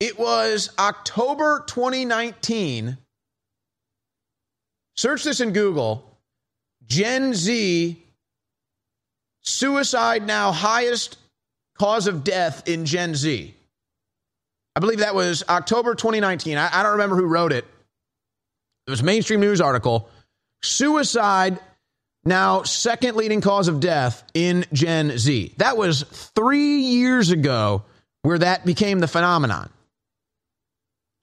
[0.00, 2.98] It was October 2019.
[4.96, 6.18] Search this in Google.
[6.86, 8.02] Gen Z
[9.42, 11.16] suicide now highest
[11.78, 13.54] cause of death in Gen Z.
[14.76, 16.58] I believe that was October 2019.
[16.58, 17.64] I, I don't remember who wrote it.
[18.90, 20.10] It was a mainstream news article.
[20.62, 21.60] Suicide
[22.24, 25.54] now second leading cause of death in Gen Z.
[25.58, 26.02] That was
[26.34, 27.84] three years ago
[28.22, 29.70] where that became the phenomenon.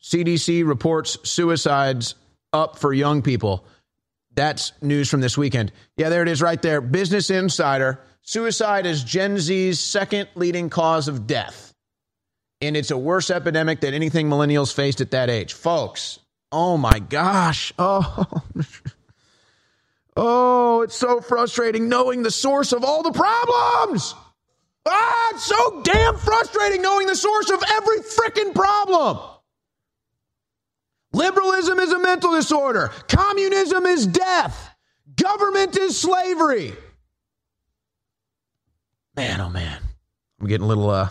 [0.01, 2.15] CDC reports suicides
[2.53, 3.65] up for young people.
[4.33, 5.73] That's news from this weekend.
[5.97, 6.79] Yeah, there it is right there.
[6.79, 7.99] Business Insider.
[8.21, 11.73] Suicide is Gen Z's second leading cause of death.
[12.61, 15.51] And it's a worse epidemic than anything millennials faced at that age.
[15.51, 16.19] Folks,
[16.51, 17.73] oh my gosh.
[17.79, 18.41] Oh.
[20.19, 24.15] Oh, it's so frustrating knowing the source of all the problems.
[24.87, 29.19] Ah, it's so damn frustrating knowing the source of every freaking problem.
[31.13, 32.91] Liberalism is a mental disorder.
[33.07, 34.71] Communism is death.
[35.15, 36.73] Government is slavery.
[39.15, 39.79] Man, oh man.
[40.39, 41.09] I'm getting a little uh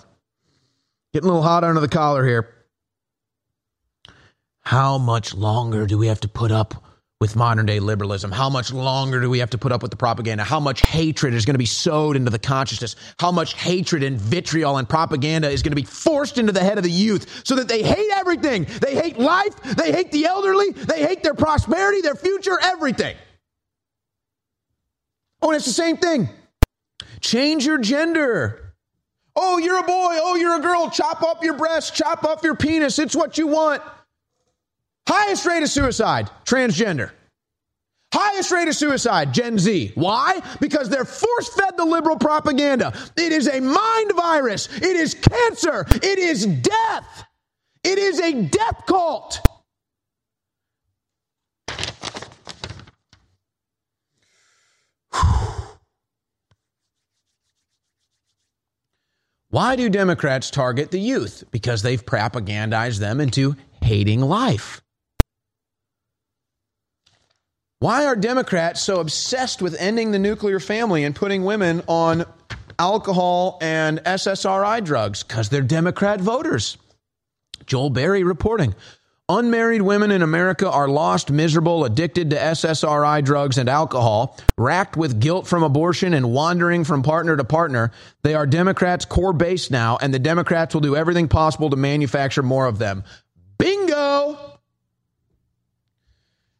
[1.12, 2.55] getting a little hot under the collar here.
[4.66, 6.74] How much longer do we have to put up
[7.20, 8.32] with modern day liberalism?
[8.32, 10.42] How much longer do we have to put up with the propaganda?
[10.42, 12.96] How much hatred is going to be sowed into the consciousness?
[13.20, 16.78] How much hatred and vitriol and propaganda is going to be forced into the head
[16.78, 18.66] of the youth so that they hate everything?
[18.82, 23.14] They hate life, they hate the elderly, they hate their prosperity, their future, everything.
[25.42, 26.28] Oh, and it's the same thing.
[27.20, 28.74] Change your gender.
[29.36, 30.18] Oh, you're a boy.
[30.20, 30.90] Oh, you're a girl.
[30.90, 31.94] Chop off your breast.
[31.94, 32.98] Chop off your penis.
[32.98, 33.80] It's what you want.
[35.08, 37.12] Highest rate of suicide, transgender.
[38.12, 39.92] Highest rate of suicide, Gen Z.
[39.94, 40.40] Why?
[40.60, 42.94] Because they're force fed the liberal propaganda.
[43.16, 44.68] It is a mind virus.
[44.74, 45.84] It is cancer.
[45.90, 47.24] It is death.
[47.84, 49.40] It is a death cult.
[59.50, 61.44] Why do Democrats target the youth?
[61.50, 64.80] Because they've propagandized them into hating life.
[67.78, 72.24] Why are Democrats so obsessed with ending the nuclear family and putting women on
[72.78, 75.22] alcohol and SSRI drugs?
[75.22, 76.78] Because they're Democrat voters.
[77.66, 78.74] Joel Berry reporting.
[79.28, 85.20] Unmarried women in America are lost, miserable, addicted to SSRI drugs and alcohol, racked with
[85.20, 87.92] guilt from abortion and wandering from partner to partner.
[88.22, 92.42] They are Democrats' core base now, and the Democrats will do everything possible to manufacture
[92.42, 93.04] more of them.
[93.58, 94.55] Bingo!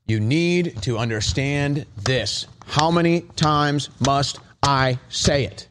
[0.07, 2.47] You need to understand this.
[2.67, 5.69] How many times must I say it?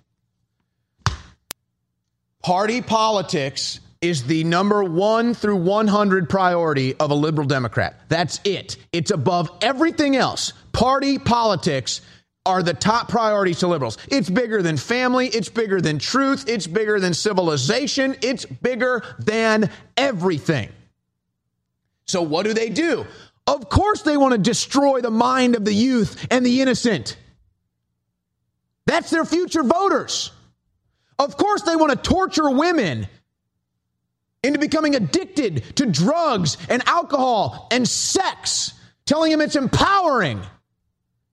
[2.43, 7.99] Party politics is the number one through 100 priority of a liberal Democrat.
[8.09, 8.77] That's it.
[8.91, 10.53] It's above everything else.
[10.73, 12.01] Party politics
[12.45, 13.97] are the top priorities to liberals.
[14.09, 15.27] It's bigger than family.
[15.27, 16.47] It's bigger than truth.
[16.47, 18.15] It's bigger than civilization.
[18.21, 20.69] It's bigger than everything.
[22.05, 23.07] So, what do they do?
[23.47, 27.17] Of course, they want to destroy the mind of the youth and the innocent.
[28.85, 30.31] That's their future voters.
[31.19, 33.07] Of course, they want to torture women
[34.43, 38.73] into becoming addicted to drugs and alcohol and sex,
[39.05, 40.41] telling them it's empowering,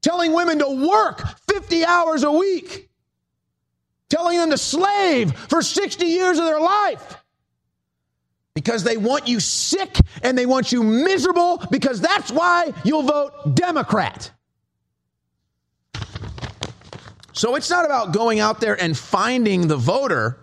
[0.02, 2.90] telling women to work 50 hours a week,
[4.08, 7.21] telling them to slave for 60 years of their life
[8.54, 13.54] because they want you sick and they want you miserable because that's why you'll vote
[13.54, 14.30] Democrat.
[17.32, 20.38] So it's not about going out there and finding the voter,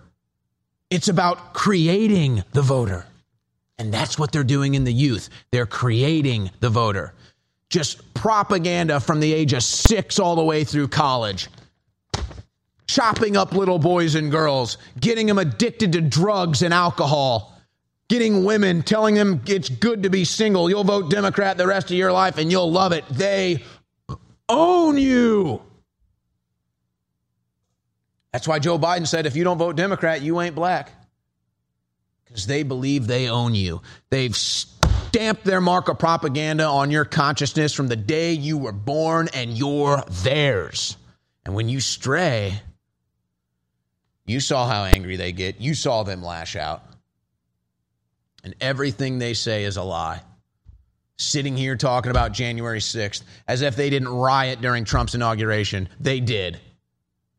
[0.89, 3.05] it's about creating the voter.
[3.77, 5.29] And that's what they're doing in the youth.
[5.51, 7.13] They're creating the voter.
[7.69, 11.47] Just propaganda from the age of six all the way through college.
[12.87, 17.58] chopping up little boys and girls, getting them addicted to drugs and alcohol,
[18.09, 20.69] getting women, telling them it's good to be single.
[20.69, 23.07] You'll vote Democrat the rest of your life and you'll love it.
[23.07, 23.63] They
[24.49, 25.61] own you.
[28.33, 30.91] That's why Joe Biden said if you don't vote Democrat, you ain't black.
[32.25, 33.81] Because they believe they own you.
[34.09, 39.29] They've stamped their mark of propaganda on your consciousness from the day you were born,
[39.33, 40.95] and you're theirs.
[41.43, 42.61] And when you stray,
[44.27, 45.59] you saw how angry they get.
[45.59, 46.83] You saw them lash out.
[48.43, 50.21] And everything they say is a lie.
[51.17, 55.89] Sitting here talking about January 6th as if they didn't riot during Trump's inauguration.
[55.99, 56.59] They did.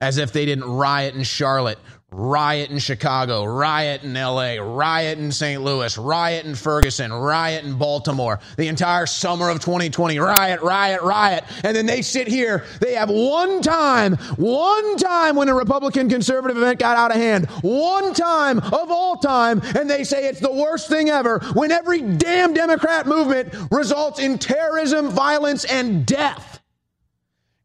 [0.01, 1.79] As if they didn't riot in Charlotte,
[2.13, 5.63] riot in Chicago, riot in LA, riot in St.
[5.63, 11.45] Louis, riot in Ferguson, riot in Baltimore, the entire summer of 2020, riot, riot, riot.
[11.63, 16.57] And then they sit here, they have one time, one time when a Republican conservative
[16.57, 20.53] event got out of hand, one time of all time, and they say it's the
[20.53, 26.61] worst thing ever when every damn Democrat movement results in terrorism, violence, and death.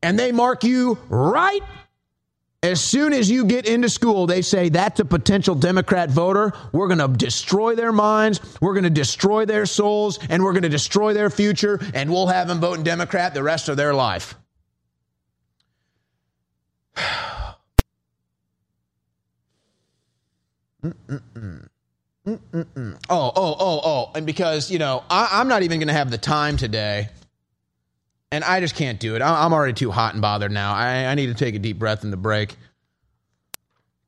[0.04, 1.64] And they mark you right
[2.66, 6.52] as soon as you get into school, they say that's a potential Democrat voter.
[6.72, 8.42] We're going to destroy their minds.
[8.60, 12.28] We're going to destroy their souls and we're going to destroy their future and we'll
[12.28, 14.36] have them voting Democrat the rest of their life.
[20.84, 21.68] Mm-mm-mm.
[22.26, 22.98] Mm-mm-mm.
[23.08, 24.12] Oh, oh, oh, oh.
[24.16, 27.10] And because, you know, I, am not even going to have the time today.
[28.32, 29.22] And I just can't do it.
[29.22, 30.74] I, am already too hot and bothered now.
[30.74, 32.56] I, I need to take a deep breath in the break.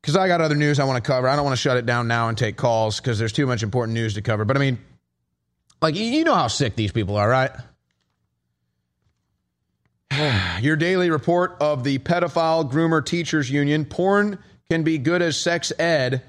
[0.00, 1.28] Because I got other news I want to cover.
[1.28, 3.62] I don't want to shut it down now and take calls because there's too much
[3.62, 4.44] important news to cover.
[4.44, 4.78] But I mean,
[5.80, 7.50] like, you know how sick these people are, right?
[10.60, 13.84] Your daily report of the pedophile groomer teachers union.
[13.84, 14.38] Porn
[14.70, 16.22] can be good as sex ed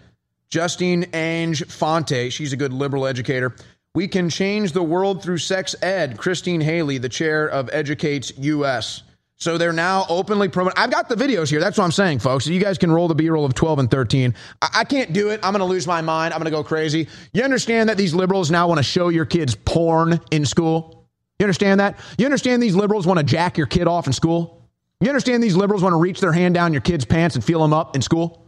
[0.49, 3.56] Justine Ang Fonte, she's a good liberal educator.
[3.99, 6.17] We can change the world through sex ed.
[6.17, 9.03] Christine Haley, the chair of Educates US.
[9.35, 10.77] So they're now openly promoting.
[10.77, 11.59] I've got the videos here.
[11.59, 12.47] That's what I'm saying, folks.
[12.47, 14.35] You guys can roll the B roll of 12 and 13.
[14.61, 15.41] I, I can't do it.
[15.43, 16.34] I'm going to lose my mind.
[16.34, 17.09] I'm going to go crazy.
[17.34, 21.05] You understand that these liberals now want to show your kids porn in school?
[21.38, 21.99] You understand that?
[22.17, 24.65] You understand these liberals want to jack your kid off in school?
[25.01, 27.61] You understand these liberals want to reach their hand down your kid's pants and feel
[27.61, 28.45] them up in school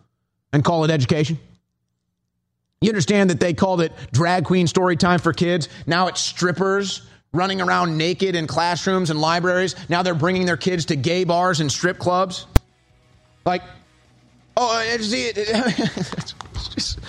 [0.54, 1.40] and call it education?
[2.82, 5.70] You understand that they called it drag queen story time for kids.
[5.86, 9.76] Now it's strippers running around naked in classrooms and libraries.
[9.88, 12.48] Now they're bringing their kids to gay bars and strip clubs.
[13.46, 13.62] Like,
[14.58, 16.34] oh, uh, see, it's
[16.70, 17.00] just,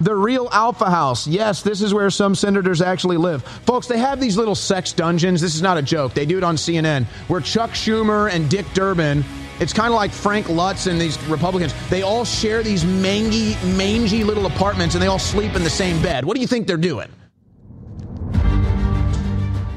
[0.00, 1.26] the real Alpha House.
[1.26, 3.42] Yes, this is where some senators actually live.
[3.42, 5.40] Folks, they have these little sex dungeons.
[5.40, 6.14] This is not a joke.
[6.14, 9.24] They do it on CNN, where Chuck Schumer and Dick Durbin
[9.60, 11.74] it's kind of like Frank Luntz and these Republicans.
[11.90, 16.00] They all share these mangy, mangy little apartments and they all sleep in the same
[16.02, 16.24] bed.
[16.24, 17.08] What do you think they're doing?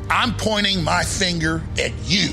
[0.09, 2.29] I'm pointing my finger at you.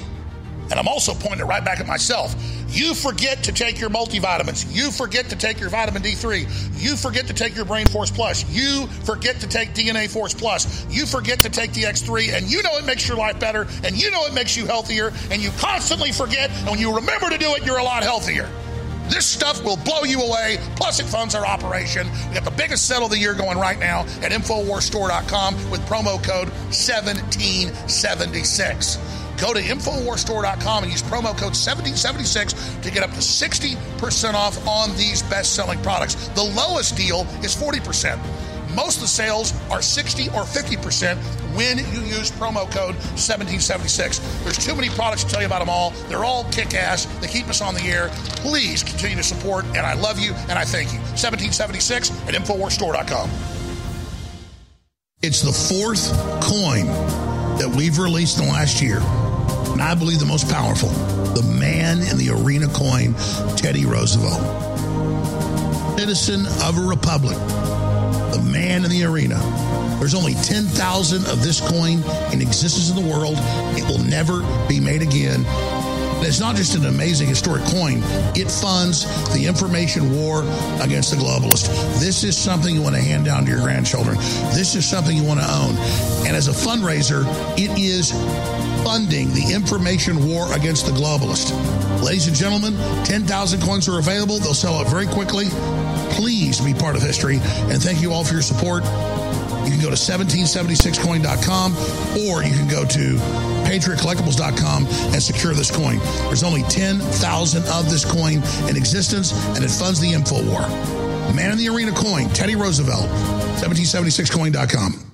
[0.70, 2.36] And I'm also pointing it right back at myself.
[2.70, 4.72] You forget to take your multivitamins.
[4.72, 6.80] You forget to take your vitamin D3.
[6.80, 8.48] You forget to take your Brain Force Plus.
[8.48, 10.86] You forget to take DNA Force Plus.
[10.88, 14.00] You forget to take the X3, and you know it makes your life better, and
[14.00, 17.38] you know it makes you healthier, and you constantly forget, and when you remember to
[17.38, 18.48] do it, you're a lot healthier.
[19.08, 20.58] This stuff will blow you away.
[20.76, 22.08] Plus, it funds our operation.
[22.28, 26.22] We got the biggest sale of the year going right now at InfoWarsStore.com with promo
[26.22, 29.19] code 1776.
[29.40, 32.52] Go to InfoWarsStore.com and use promo code 1776
[32.82, 36.28] to get up to 60% off on these best selling products.
[36.28, 38.20] The lowest deal is 40%.
[38.74, 41.16] Most of the sales are 60 or 50%
[41.56, 44.18] when you use promo code 1776.
[44.44, 45.90] There's too many products to tell you about them all.
[46.08, 47.06] They're all kick ass.
[47.20, 48.10] They keep us on the air.
[48.36, 50.98] Please continue to support, and I love you and I thank you.
[50.98, 53.30] 1776 at InfoWarsStore.com.
[55.22, 56.12] It's the fourth
[56.42, 56.86] coin
[57.58, 59.00] that we've released in the last year
[59.80, 60.90] and I believe the most powerful,
[61.32, 63.14] the man in the arena coin,
[63.56, 64.38] Teddy Roosevelt.
[65.98, 69.38] Citizen of a republic, the man in the arena.
[69.98, 73.36] There's only 10,000 of this coin in existence in the world.
[73.78, 75.46] It will never be made again.
[76.22, 78.02] It's not just an amazing historic coin,
[78.36, 80.42] it funds the information war
[80.82, 81.68] against the globalist.
[81.98, 84.16] This is something you want to hand down to your grandchildren.
[84.52, 85.74] This is something you want to own.
[86.26, 87.24] And as a fundraiser,
[87.58, 88.12] it is
[88.84, 91.52] funding the information war against the globalist.
[92.02, 92.74] Ladies and gentlemen,
[93.04, 94.38] 10,000 coins are available.
[94.38, 95.46] They'll sell out very quickly.
[96.10, 97.38] Please be part of history.
[97.70, 98.84] And thank you all for your support.
[99.64, 101.76] You can go to 1776coin.com
[102.26, 103.16] or you can go to
[103.68, 105.98] PatriotCollectibles.com and secure this coin.
[106.26, 110.62] There's only 10,000 of this coin in existence, and it funds the info war.
[111.34, 113.06] Man in the Arena coin, Teddy Roosevelt,
[113.60, 115.09] 1776coin.com.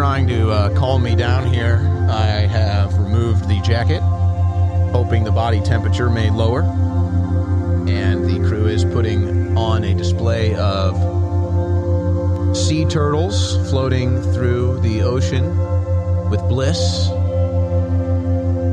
[0.00, 1.76] trying to uh, calm me down here.
[2.08, 4.00] I have removed the jacket,
[4.92, 6.62] hoping the body temperature may lower.
[6.62, 10.96] And the crew is putting on a display of
[12.56, 15.44] sea turtles floating through the ocean
[16.30, 17.10] with bliss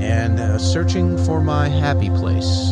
[0.02, 2.72] and uh, searching for my happy place.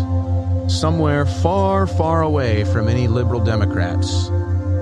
[0.69, 4.29] Somewhere far, far away from any liberal Democrats.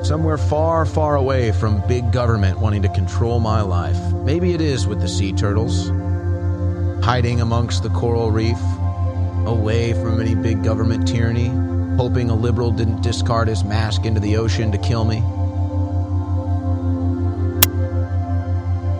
[0.03, 3.97] Somewhere far, far away from big government wanting to control my life.
[4.11, 5.87] Maybe it is with the sea turtles.
[7.05, 8.57] Hiding amongst the coral reef,
[9.45, 11.47] away from any big government tyranny,
[11.95, 15.21] hoping a liberal didn't discard his mask into the ocean to kill me.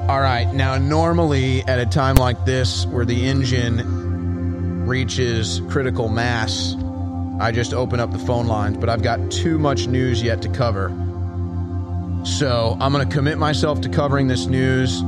[0.07, 6.75] All right, now normally at a time like this where the engine reaches critical mass,
[7.43, 10.47] I just open up the phone lines, but I've got too much news yet to
[10.47, 10.87] cover.
[12.23, 15.01] So I'm going to commit myself to covering this news.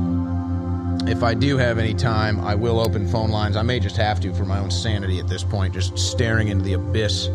[1.08, 3.56] If I do have any time, I will open phone lines.
[3.56, 6.62] I may just have to for my own sanity at this point, just staring into
[6.62, 7.30] the abyss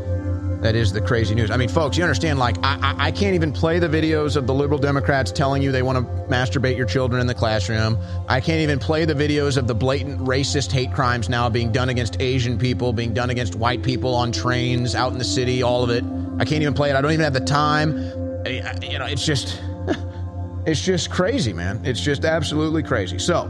[0.61, 1.49] that is the crazy news.
[1.49, 4.53] I mean, folks, you understand, like, I, I, can't even play the videos of the
[4.53, 7.97] liberal Democrats telling you they want to masturbate your children in the classroom.
[8.29, 11.89] I can't even play the videos of the blatant racist hate crimes now being done
[11.89, 15.83] against Asian people, being done against white people on trains, out in the city, all
[15.83, 16.03] of it.
[16.39, 16.95] I can't even play it.
[16.95, 17.97] I don't even have the time.
[18.45, 19.59] You know, it's just,
[20.67, 21.81] it's just crazy, man.
[21.83, 23.17] It's just absolutely crazy.
[23.17, 23.45] So,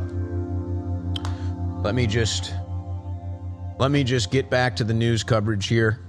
[1.84, 2.54] let me just,
[3.80, 6.00] let me just get back to the news coverage here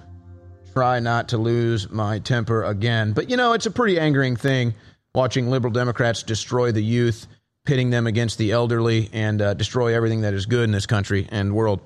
[0.73, 3.13] try not to lose my temper again.
[3.13, 4.75] But you know, it's a pretty angering thing
[5.15, 7.27] watching liberal Democrats destroy the youth,
[7.65, 11.29] pitting them against the elderly, and uh, destroy everything that is good in this country
[11.31, 11.81] and world.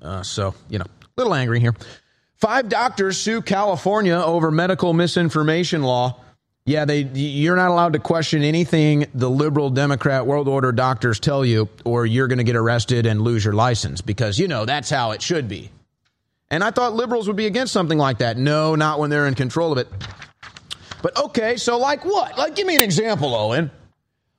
[0.00, 1.74] Uh, so, you know, a little angry here.
[2.36, 6.20] Five doctors sue California over medical misinformation law.
[6.64, 11.44] Yeah, they you're not allowed to question anything the liberal Democrat world order doctors tell
[11.44, 14.88] you, or you're going to get arrested and lose your license because you know that's
[14.88, 15.70] how it should be.
[16.50, 18.36] And I thought liberals would be against something like that.
[18.36, 19.88] No, not when they're in control of it.
[21.02, 22.36] But okay, so like what?
[22.36, 23.70] Like, give me an example, Owen.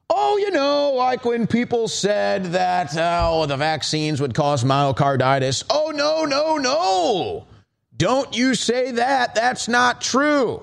[0.10, 5.64] Oh, you know, like when people said that, oh, the vaccines would cause myocarditis.
[5.70, 7.48] Oh, no, no, no.
[7.96, 9.36] Don't you say that.
[9.36, 10.62] That's not true.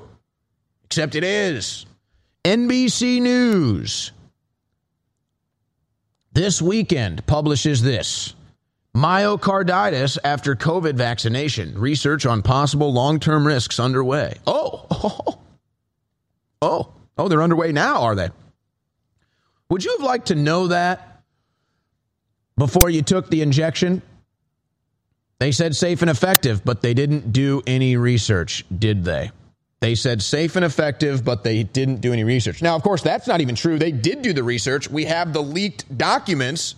[0.84, 1.86] Except it is.
[2.44, 4.12] NBC News
[6.32, 8.34] this weekend publishes this.
[8.96, 11.78] Myocarditis after COVID vaccination.
[11.78, 14.38] Research on possible long term risks underway.
[14.46, 15.38] Oh, oh,
[16.62, 18.30] oh, oh, they're underway now, are they?
[19.70, 21.22] Would you have liked to know that
[22.56, 24.02] before you took the injection?
[25.38, 29.30] They said safe and effective, but they didn't do any research, did they?
[29.80, 32.62] They said safe and effective, but they didn't do any research.
[32.62, 33.78] Now, of course, that's not even true.
[33.78, 34.90] They did do the research.
[34.90, 36.74] We have the leaked documents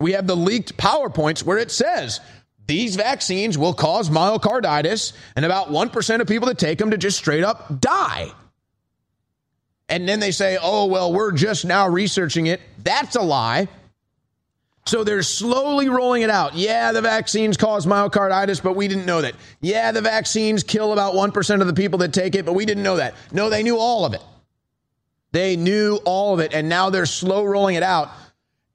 [0.00, 2.20] we have the leaked PowerPoints where it says
[2.66, 7.16] these vaccines will cause myocarditis, and about 1% of people that take them to just
[7.16, 8.30] straight up die.
[9.88, 12.60] And then they say, oh, well, we're just now researching it.
[12.84, 13.68] That's a lie.
[14.84, 16.54] So they're slowly rolling it out.
[16.54, 19.34] Yeah, the vaccines cause myocarditis, but we didn't know that.
[19.62, 22.82] Yeah, the vaccines kill about 1% of the people that take it, but we didn't
[22.82, 23.14] know that.
[23.32, 24.22] No, they knew all of it.
[25.32, 28.10] They knew all of it, and now they're slow rolling it out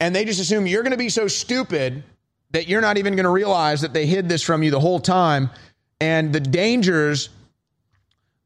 [0.04, 2.04] and they just assume you're going to be so stupid
[2.50, 5.00] that you're not even going to realize that they hid this from you the whole
[5.00, 5.48] time
[5.98, 7.30] and the dangers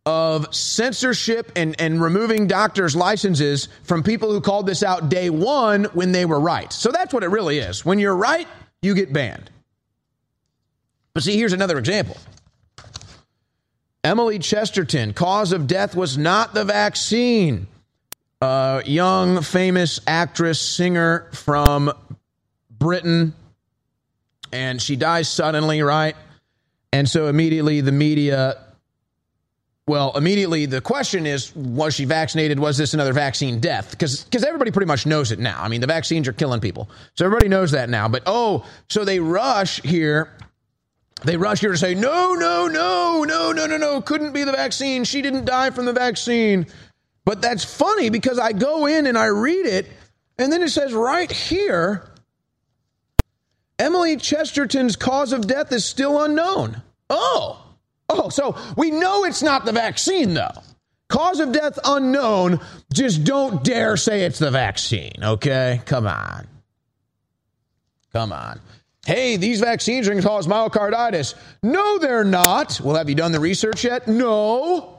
[0.06, 5.82] of censorship and, and removing doctors' licenses from people who called this out day one
[5.94, 6.72] when they were right.
[6.72, 7.84] So that's what it really is.
[7.84, 8.46] When you're right,
[8.80, 9.50] you get banned.
[11.12, 12.16] But see, here's another example.
[14.04, 17.66] Emily Chesterton, cause of death was not the vaccine
[18.40, 21.92] uh, young, famous actress, singer from
[22.70, 23.34] Britain,
[24.52, 26.16] and she dies suddenly, right?
[26.92, 28.64] And so immediately the media,
[29.86, 32.58] well, immediately the question is, was she vaccinated?
[32.58, 33.90] Was this another vaccine death?
[33.90, 35.60] Because because everybody pretty much knows it now.
[35.60, 38.08] I mean, the vaccines are killing people, so everybody knows that now.
[38.08, 40.32] But oh, so they rush here.
[41.24, 44.52] They rush here to say, no, no, no, no, no, no, no, couldn't be the
[44.52, 45.02] vaccine.
[45.02, 46.68] She didn't die from the vaccine.
[47.28, 49.86] But that's funny because I go in and I read it,
[50.38, 52.08] and then it says right here
[53.78, 56.80] Emily Chesterton's cause of death is still unknown.
[57.10, 57.62] Oh,
[58.08, 60.62] oh, so we know it's not the vaccine, though.
[61.10, 62.60] Cause of death unknown.
[62.94, 65.82] Just don't dare say it's the vaccine, okay?
[65.84, 66.46] Come on.
[68.14, 68.58] Come on.
[69.04, 71.34] Hey, these vaccines are going to cause myocarditis.
[71.62, 72.80] No, they're not.
[72.82, 74.08] Well, have you done the research yet?
[74.08, 74.97] No.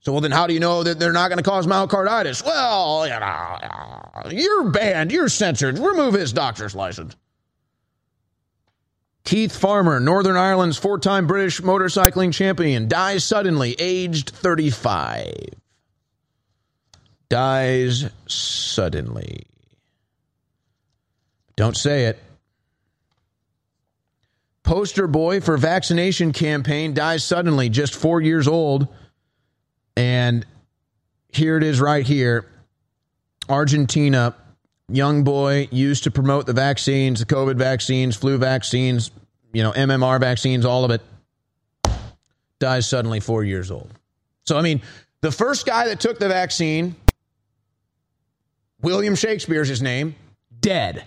[0.00, 2.44] So, well, then how do you know that they're not going to cause myocarditis?
[2.44, 5.12] Well, you know, you're banned.
[5.12, 5.78] You're censored.
[5.78, 7.16] Remove his doctor's license.
[9.24, 15.34] Keith Farmer, Northern Ireland's four time British motorcycling champion, dies suddenly, aged 35.
[17.28, 19.46] Dies suddenly.
[21.56, 22.18] Don't say it.
[24.62, 28.88] Poster boy for vaccination campaign dies suddenly, just four years old.
[29.96, 30.46] And
[31.28, 32.46] here it is right here
[33.48, 34.34] Argentina,
[34.88, 39.10] young boy used to promote the vaccines, the COVID vaccines, flu vaccines,
[39.52, 41.02] you know, MMR vaccines, all of it,
[42.58, 43.90] dies suddenly four years old.
[44.44, 44.82] So, I mean,
[45.20, 46.94] the first guy that took the vaccine,
[48.82, 50.14] William Shakespeare's his name,
[50.60, 51.04] dead.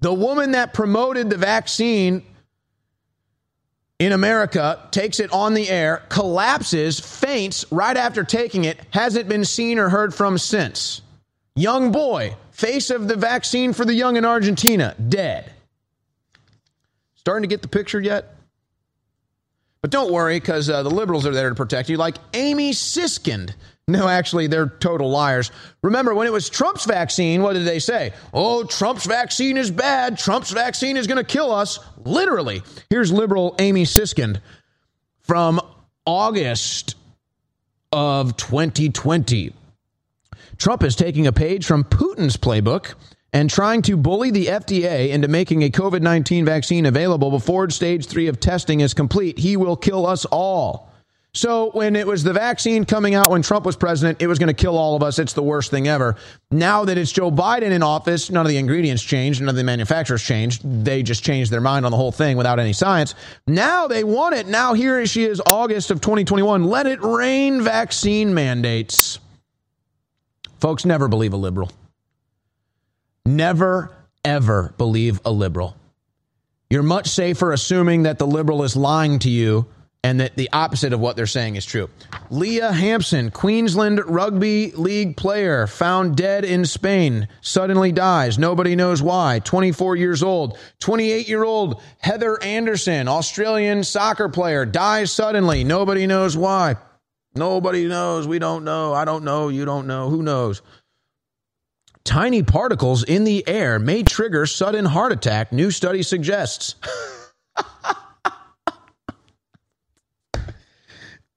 [0.00, 2.22] The woman that promoted the vaccine
[3.98, 9.44] in America takes it on the air, collapses, faints right after taking it, hasn't been
[9.44, 11.00] seen or heard from since.
[11.54, 15.50] Young boy, face of the vaccine for the young in Argentina, dead.
[17.14, 18.34] Starting to get the picture yet?
[19.80, 23.54] But don't worry, because uh, the liberals are there to protect you, like Amy Siskind.
[23.88, 25.52] No, actually, they're total liars.
[25.82, 28.12] Remember, when it was Trump's vaccine, what did they say?
[28.34, 30.18] Oh, Trump's vaccine is bad.
[30.18, 31.78] Trump's vaccine is going to kill us.
[31.98, 32.64] Literally.
[32.90, 34.40] Here's liberal Amy Siskind
[35.20, 35.60] from
[36.04, 36.96] August
[37.92, 39.52] of 2020.
[40.58, 42.94] Trump is taking a page from Putin's playbook
[43.32, 48.06] and trying to bully the FDA into making a COVID 19 vaccine available before stage
[48.06, 49.38] three of testing is complete.
[49.38, 50.85] He will kill us all.
[51.36, 54.46] So, when it was the vaccine coming out when Trump was president, it was going
[54.46, 55.18] to kill all of us.
[55.18, 56.16] It's the worst thing ever.
[56.50, 59.62] Now that it's Joe Biden in office, none of the ingredients changed, none of the
[59.62, 60.62] manufacturers changed.
[60.64, 63.14] They just changed their mind on the whole thing without any science.
[63.46, 64.46] Now they want it.
[64.46, 66.64] Now here she is, August of 2021.
[66.64, 69.18] Let it rain vaccine mandates.
[70.58, 71.70] Folks, never believe a liberal.
[73.26, 73.94] Never,
[74.24, 75.76] ever believe a liberal.
[76.70, 79.66] You're much safer assuming that the liberal is lying to you
[80.06, 81.90] and that the opposite of what they're saying is true.
[82.30, 88.38] Liam Hampson, Queensland Rugby League player, found dead in Spain, suddenly dies.
[88.38, 89.40] Nobody knows why.
[89.40, 90.58] 24 years old.
[90.78, 95.64] 28 year old Heather Anderson, Australian soccer player, dies suddenly.
[95.64, 96.76] Nobody knows why.
[97.34, 98.28] Nobody knows.
[98.28, 98.94] We don't know.
[98.94, 99.48] I don't know.
[99.48, 100.08] You don't know.
[100.08, 100.62] Who knows?
[102.04, 106.76] Tiny particles in the air may trigger sudden heart attack, new study suggests.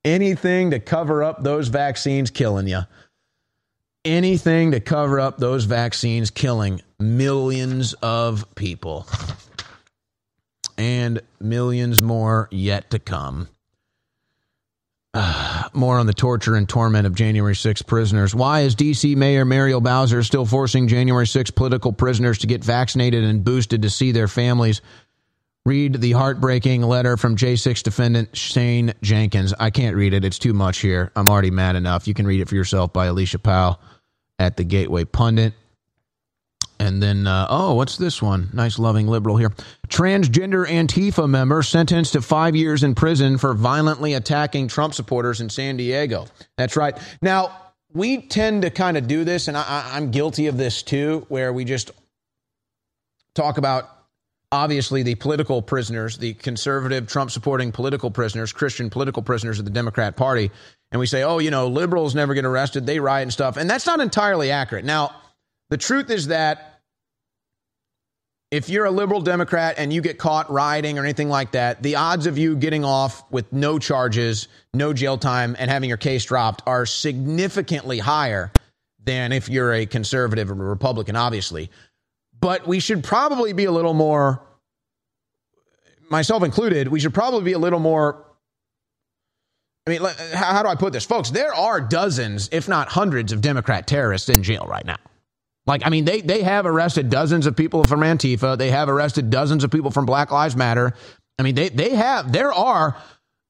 [0.06, 2.82] Anything to cover up those vaccines killing you.
[4.06, 9.06] Anything to cover up those vaccines killing millions of people.
[10.78, 13.50] And millions more yet to come.
[15.14, 18.34] Uh, more on the torture and torment of January 6 prisoners.
[18.34, 19.16] Why is D.C.
[19.16, 23.90] Mayor Muriel Bowser still forcing January 6 political prisoners to get vaccinated and boosted to
[23.90, 24.82] see their families?
[25.70, 29.54] Read the heartbreaking letter from J6 defendant Shane Jenkins.
[29.60, 30.26] I can't read it.
[30.26, 31.12] It's too much here.
[31.16, 32.08] I'm already mad enough.
[32.08, 33.80] You can read it for yourself by Alicia Powell
[34.40, 35.54] at the Gateway Pundit.
[36.80, 38.50] And then, uh, oh, what's this one?
[38.52, 39.52] Nice, loving liberal here.
[39.88, 45.52] Transgender Antifa member sentenced to five years in prison for violently attacking Trump supporters in
[45.52, 46.26] San Diego.
[46.58, 46.98] That's right.
[47.22, 47.56] Now,
[47.94, 51.54] we tend to kind of do this, and I, I'm guilty of this too, where
[51.54, 51.92] we just
[53.36, 53.99] talk about
[54.52, 59.72] obviously the political prisoners, the conservative Trump supporting political prisoners, Christian political prisoners of the
[59.72, 60.52] Democrat Party.
[60.92, 63.58] And we say, oh, you know, liberals never get arrested, they riot and stuff.
[63.58, 64.86] And that's not entirely accurate.
[64.86, 65.16] Now,
[65.70, 66.82] the truth is that
[68.52, 71.98] if you're a liberal Democrat and you get caught rioting or anything like that, the
[71.98, 76.26] odds of you getting off with no charges, no jail time, and having your case
[76.26, 78.52] dropped are significantly higher
[79.04, 81.70] than if you're a conservative or a Republican, obviously.
[82.40, 84.42] But we should probably be a little more,
[86.10, 88.26] myself included, we should probably be a little more
[89.88, 90.02] I mean,
[90.34, 91.06] how do I put this?
[91.06, 94.98] Folks, there are dozens, if not hundreds, of Democrat terrorists in jail right now.
[95.66, 98.58] Like, I mean, they, they have arrested dozens of people from Antifa.
[98.58, 100.94] They have arrested dozens of people from Black Lives Matter.
[101.40, 102.98] I mean, they, they have, there are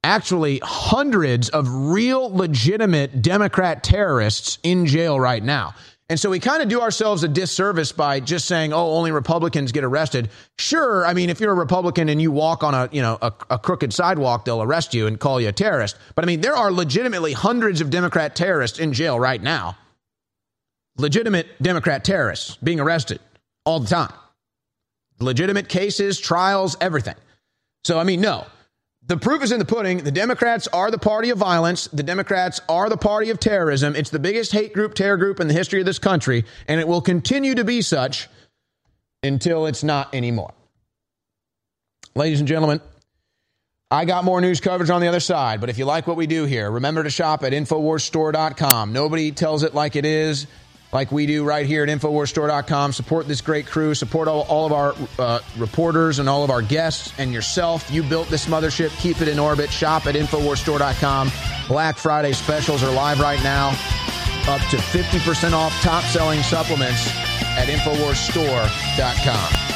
[0.04, 5.74] actually hundreds of real legitimate Democrat terrorists in jail right now.
[6.10, 9.72] And so we kind of do ourselves a disservice by just saying, "Oh, only Republicans
[9.72, 13.04] get arrested." Sure, I mean, if you're a Republican and you walk on a you
[13.04, 15.98] know a, a, crooked sidewalk, they'll arrest you and call you a terrorist.
[16.16, 19.78] But I mean, there are legitimately hundreds of Democrat terrorists in jail right now.
[20.98, 23.20] Legitimate Democrat terrorists being arrested
[23.64, 24.12] all the time.
[25.20, 27.16] Legitimate cases, trials, everything.
[27.84, 28.48] So I mean, no,
[29.10, 29.98] the proof is in the pudding.
[30.04, 31.88] The Democrats are the party of violence.
[31.88, 33.96] The Democrats are the party of terrorism.
[33.96, 36.88] It's the biggest hate group, terror group in the history of this country, and it
[36.88, 38.30] will continue to be such
[39.24, 40.54] until it's not anymore.
[42.16, 42.82] Ladies and gentlemen,
[43.90, 46.28] I got more news coverage on the other side, but if you like what we
[46.28, 48.94] do here, remember to shop at InfoWarsStore.com.
[48.94, 50.46] Nobody tells it like it is
[50.92, 52.94] like we do right here at InfoWarsStore.com.
[52.94, 53.94] Support this great crew.
[53.94, 57.90] Support all, all of our uh, reporters and all of our guests and yourself.
[57.92, 58.98] You built this mothership.
[59.00, 59.72] Keep it in orbit.
[59.72, 61.32] Shop at InfoWarsStore.com.
[61.68, 63.70] Black Friday specials are live right now.
[64.48, 67.08] Up to 50% off top selling supplements
[67.58, 69.69] at InfoWarsStore.com.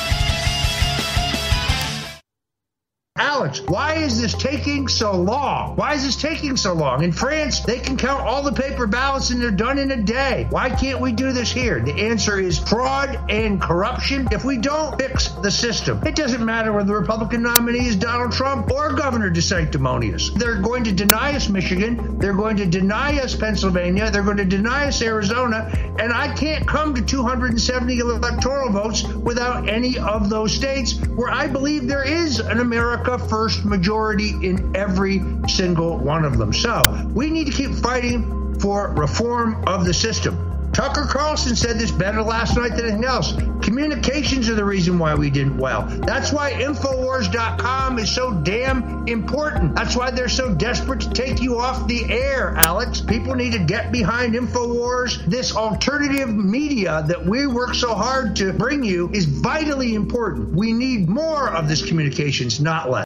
[3.16, 5.76] Alex, why is this taking so long?
[5.76, 7.04] Why is this taking so long?
[7.04, 10.48] In France, they can count all the paper ballots and they're done in a day.
[10.50, 11.80] Why can't we do this here?
[11.80, 14.30] The answer is fraud and corruption.
[14.32, 18.32] If we don't fix the system, it doesn't matter whether the Republican nominee is Donald
[18.32, 20.34] Trump or Governor DeSanctimonious.
[20.34, 22.18] They're going to deny us Michigan.
[22.18, 24.10] They're going to deny us Pennsylvania.
[24.10, 25.72] They're going to deny us Arizona.
[26.00, 31.46] And I can't come to 270 electoral votes without any of those states where I
[31.46, 36.54] believe there is an America America First majority in every single one of them.
[36.54, 40.53] So we need to keep fighting for reform of the system.
[40.74, 43.34] Tucker Carlson said this better last night than anything else.
[43.62, 45.84] Communications are the reason why we did well.
[45.84, 49.76] That's why Infowars.com is so damn important.
[49.76, 53.02] That's why they're so desperate to take you off the air, Alex.
[53.02, 55.24] People need to get behind Infowars.
[55.26, 60.56] This alternative media that we work so hard to bring you is vitally important.
[60.56, 63.02] We need more of this communications, not less.